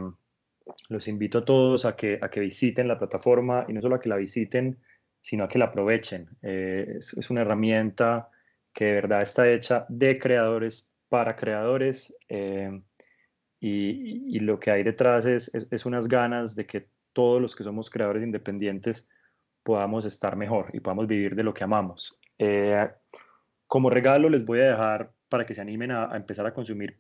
los 0.88 1.08
invito 1.08 1.40
a 1.40 1.46
todos 1.46 1.86
a 1.86 1.96
que, 1.96 2.20
a 2.22 2.30
que 2.30 2.40
visiten 2.40 2.88
la 2.88 3.00
plataforma 3.00 3.66
y 3.68 3.74
no 3.74 3.82
solo 3.82 3.96
a 3.96 4.00
que 4.00 4.10
la 4.10 4.18
visiten, 4.18 4.78
sino 5.22 5.44
a 5.44 5.48
que 5.48 5.60
la 5.60 5.66
aprovechen. 5.66 6.30
Eh, 6.42 6.96
es, 7.00 7.30
una 7.30 7.42
herramienta 7.42 8.30
que 8.74 8.86
de 8.86 8.94
verdad 8.94 9.22
está 9.22 9.50
hecha 9.50 9.86
de 9.90 10.20
creadores 10.20 10.96
para 11.10 11.36
creadores 11.36 12.16
eh, 12.30 12.82
y, 13.60 14.40
lo 14.40 14.60
que 14.60 14.72
hay 14.72 14.84
detrás 14.84 15.26
es, 15.26 15.52
es, 15.54 15.86
unas 15.86 16.08
ganas 16.08 16.56
de 16.56 16.66
que 16.66 16.88
todos 17.14 17.42
los 17.42 17.56
que 17.56 17.64
somos 17.64 17.90
creadores 17.90 18.24
independientes 18.24 19.08
podamos 19.64 20.06
estar 20.06 20.36
mejor 20.36 20.70
y 20.74 20.80
podamos 20.80 21.08
vivir 21.08 21.36
de 21.36 21.44
lo 21.44 21.54
que 21.54 21.64
amamos. 21.64 22.20
Eh, 22.38 22.88
como 23.68 23.90
regalo 23.90 24.30
les 24.30 24.46
voy 24.46 24.62
a 24.62 24.72
dejar 24.72 25.12
para 25.28 25.46
que 25.46 25.54
se 25.54 25.62
animen 25.62 25.92
a, 25.92 26.16
empezar 26.16 26.46
a 26.48 26.54
consumir 26.54 27.00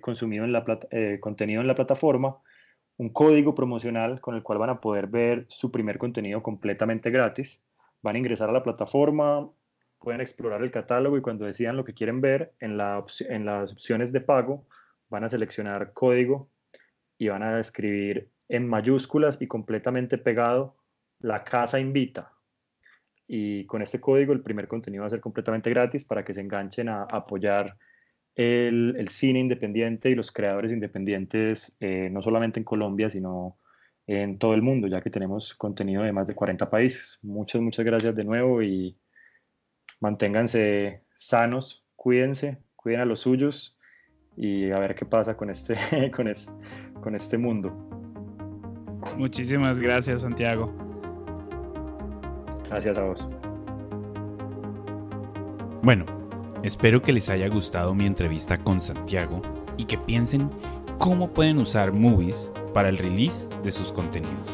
consumido 0.00 0.44
en 0.44 0.52
la 0.52 0.64
contenido 1.20 1.60
en 1.60 1.66
la 1.66 1.74
plataforma 1.74 2.36
un 3.00 3.08
código 3.08 3.54
promocional 3.54 4.20
con 4.20 4.34
el 4.34 4.42
cual 4.42 4.58
van 4.58 4.68
a 4.68 4.80
poder 4.82 5.06
ver 5.06 5.46
su 5.48 5.72
primer 5.72 5.96
contenido 5.96 6.42
completamente 6.42 7.10
gratis. 7.10 7.66
Van 8.02 8.14
a 8.14 8.18
ingresar 8.18 8.50
a 8.50 8.52
la 8.52 8.62
plataforma, 8.62 9.48
pueden 9.98 10.20
explorar 10.20 10.62
el 10.62 10.70
catálogo 10.70 11.16
y 11.16 11.22
cuando 11.22 11.46
decidan 11.46 11.78
lo 11.78 11.84
que 11.84 11.94
quieren 11.94 12.20
ver, 12.20 12.52
en, 12.60 12.76
la 12.76 13.02
en 13.30 13.46
las 13.46 13.72
opciones 13.72 14.12
de 14.12 14.20
pago 14.20 14.66
van 15.10 15.24
a 15.24 15.28
seleccionar 15.28 15.92
código 15.92 16.48
y 17.18 17.28
van 17.28 17.42
a 17.42 17.60
escribir 17.60 18.30
en 18.48 18.66
mayúsculas 18.66 19.40
y 19.42 19.46
completamente 19.46 20.16
pegado 20.18 20.76
la 21.18 21.44
casa 21.44 21.78
invita. 21.78 22.32
Y 23.26 23.66
con 23.66 23.82
este 23.82 24.00
código 24.00 24.32
el 24.32 24.40
primer 24.40 24.66
contenido 24.66 25.02
va 25.02 25.08
a 25.08 25.10
ser 25.10 25.20
completamente 25.20 25.70
gratis 25.70 26.04
para 26.04 26.24
que 26.24 26.34
se 26.34 26.40
enganchen 26.40 26.88
a 26.88 27.02
apoyar 27.02 27.76
el, 28.34 29.08
cine 29.08 29.40
independiente 29.40 30.10
y 30.10 30.14
los 30.14 30.32
creadores 30.32 30.72
independientes, 30.72 31.76
eh, 31.80 32.08
no 32.10 32.22
solamente 32.22 32.58
en 32.58 32.64
Colombia, 32.64 33.10
sino 33.10 33.58
en 34.06 34.38
todo 34.38 34.54
el 34.54 34.62
mundo, 34.62 34.88
ya 34.88 35.00
que 35.00 35.10
tenemos 35.10 35.54
contenido 35.54 36.02
de 36.02 36.12
más 36.12 36.26
de 36.26 36.34
40 36.34 36.70
países. 36.70 37.18
Muchas, 37.22 37.60
muchas 37.60 37.84
gracias 37.84 38.14
de 38.16 38.24
nuevo 38.24 38.62
y 38.62 38.96
manténganse 40.00 41.04
sanos, 41.14 41.86
cuídense, 41.94 42.58
cuiden 42.76 43.00
a 43.00 43.04
los 43.04 43.20
suyos 43.20 43.78
y 44.36 44.70
a 44.70 44.78
ver 44.78 44.94
qué 44.94 45.04
pasa 45.04 45.36
con 45.36 45.50
este, 45.50 45.76
con 46.14 46.28
este, 46.28 46.52
con 47.00 47.14
este 47.14 47.38
mundo. 47.38 47.70
Muchísimas 49.16 49.80
gracias, 49.80 50.22
Santiago. 50.22 50.72
Gracias 52.68 52.96
a 52.96 53.02
vos. 53.02 53.28
Bueno, 55.82 56.04
Espero 56.62 57.00
que 57.00 57.12
les 57.12 57.30
haya 57.30 57.48
gustado 57.48 57.94
mi 57.94 58.04
entrevista 58.04 58.58
con 58.58 58.82
Santiago 58.82 59.40
y 59.78 59.84
que 59.84 59.96
piensen 59.96 60.50
cómo 60.98 61.30
pueden 61.30 61.56
usar 61.56 61.92
Movies 61.92 62.50
para 62.74 62.90
el 62.90 62.98
release 62.98 63.48
de 63.64 63.72
sus 63.72 63.90
contenidos. 63.90 64.50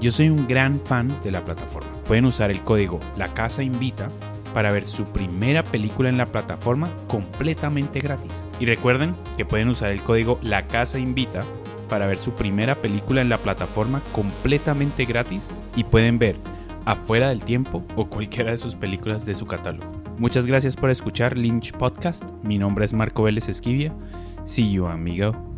Yo 0.00 0.10
soy 0.10 0.28
un 0.28 0.48
gran 0.48 0.80
fan 0.80 1.08
de 1.22 1.30
la 1.30 1.44
plataforma. 1.44 1.92
Pueden 2.04 2.24
usar 2.24 2.50
el 2.50 2.62
código 2.62 2.98
La 3.16 3.32
Casa 3.32 3.62
Invita 3.62 4.08
para 4.52 4.72
ver 4.72 4.84
su 4.84 5.04
primera 5.04 5.62
película 5.62 6.08
en 6.08 6.18
la 6.18 6.26
plataforma 6.26 6.88
completamente 7.06 8.00
gratis. 8.00 8.49
Y 8.60 8.66
recuerden 8.66 9.14
que 9.36 9.44
pueden 9.44 9.68
usar 9.68 9.90
el 9.90 10.02
código 10.02 10.38
La 10.42 10.66
Casa 10.66 10.98
Invita 10.98 11.40
para 11.88 12.06
ver 12.06 12.16
su 12.16 12.32
primera 12.32 12.76
película 12.76 13.20
en 13.20 13.28
la 13.28 13.38
plataforma 13.38 14.00
completamente 14.12 15.06
gratis 15.06 15.42
y 15.74 15.84
pueden 15.84 16.18
ver 16.18 16.36
Afuera 16.84 17.30
del 17.30 17.42
Tiempo 17.42 17.82
o 17.96 18.06
cualquiera 18.06 18.52
de 18.52 18.58
sus 18.58 18.74
películas 18.74 19.26
de 19.26 19.34
su 19.34 19.46
catálogo. 19.46 19.90
Muchas 20.18 20.46
gracias 20.46 20.76
por 20.76 20.90
escuchar 20.90 21.36
Lynch 21.36 21.72
Podcast. 21.72 22.24
Mi 22.42 22.58
nombre 22.58 22.84
es 22.84 22.92
Marco 22.92 23.22
Vélez 23.22 23.48
Esquivia. 23.48 23.92
See 24.44 24.70
you, 24.70 24.86
amigo. 24.86 25.49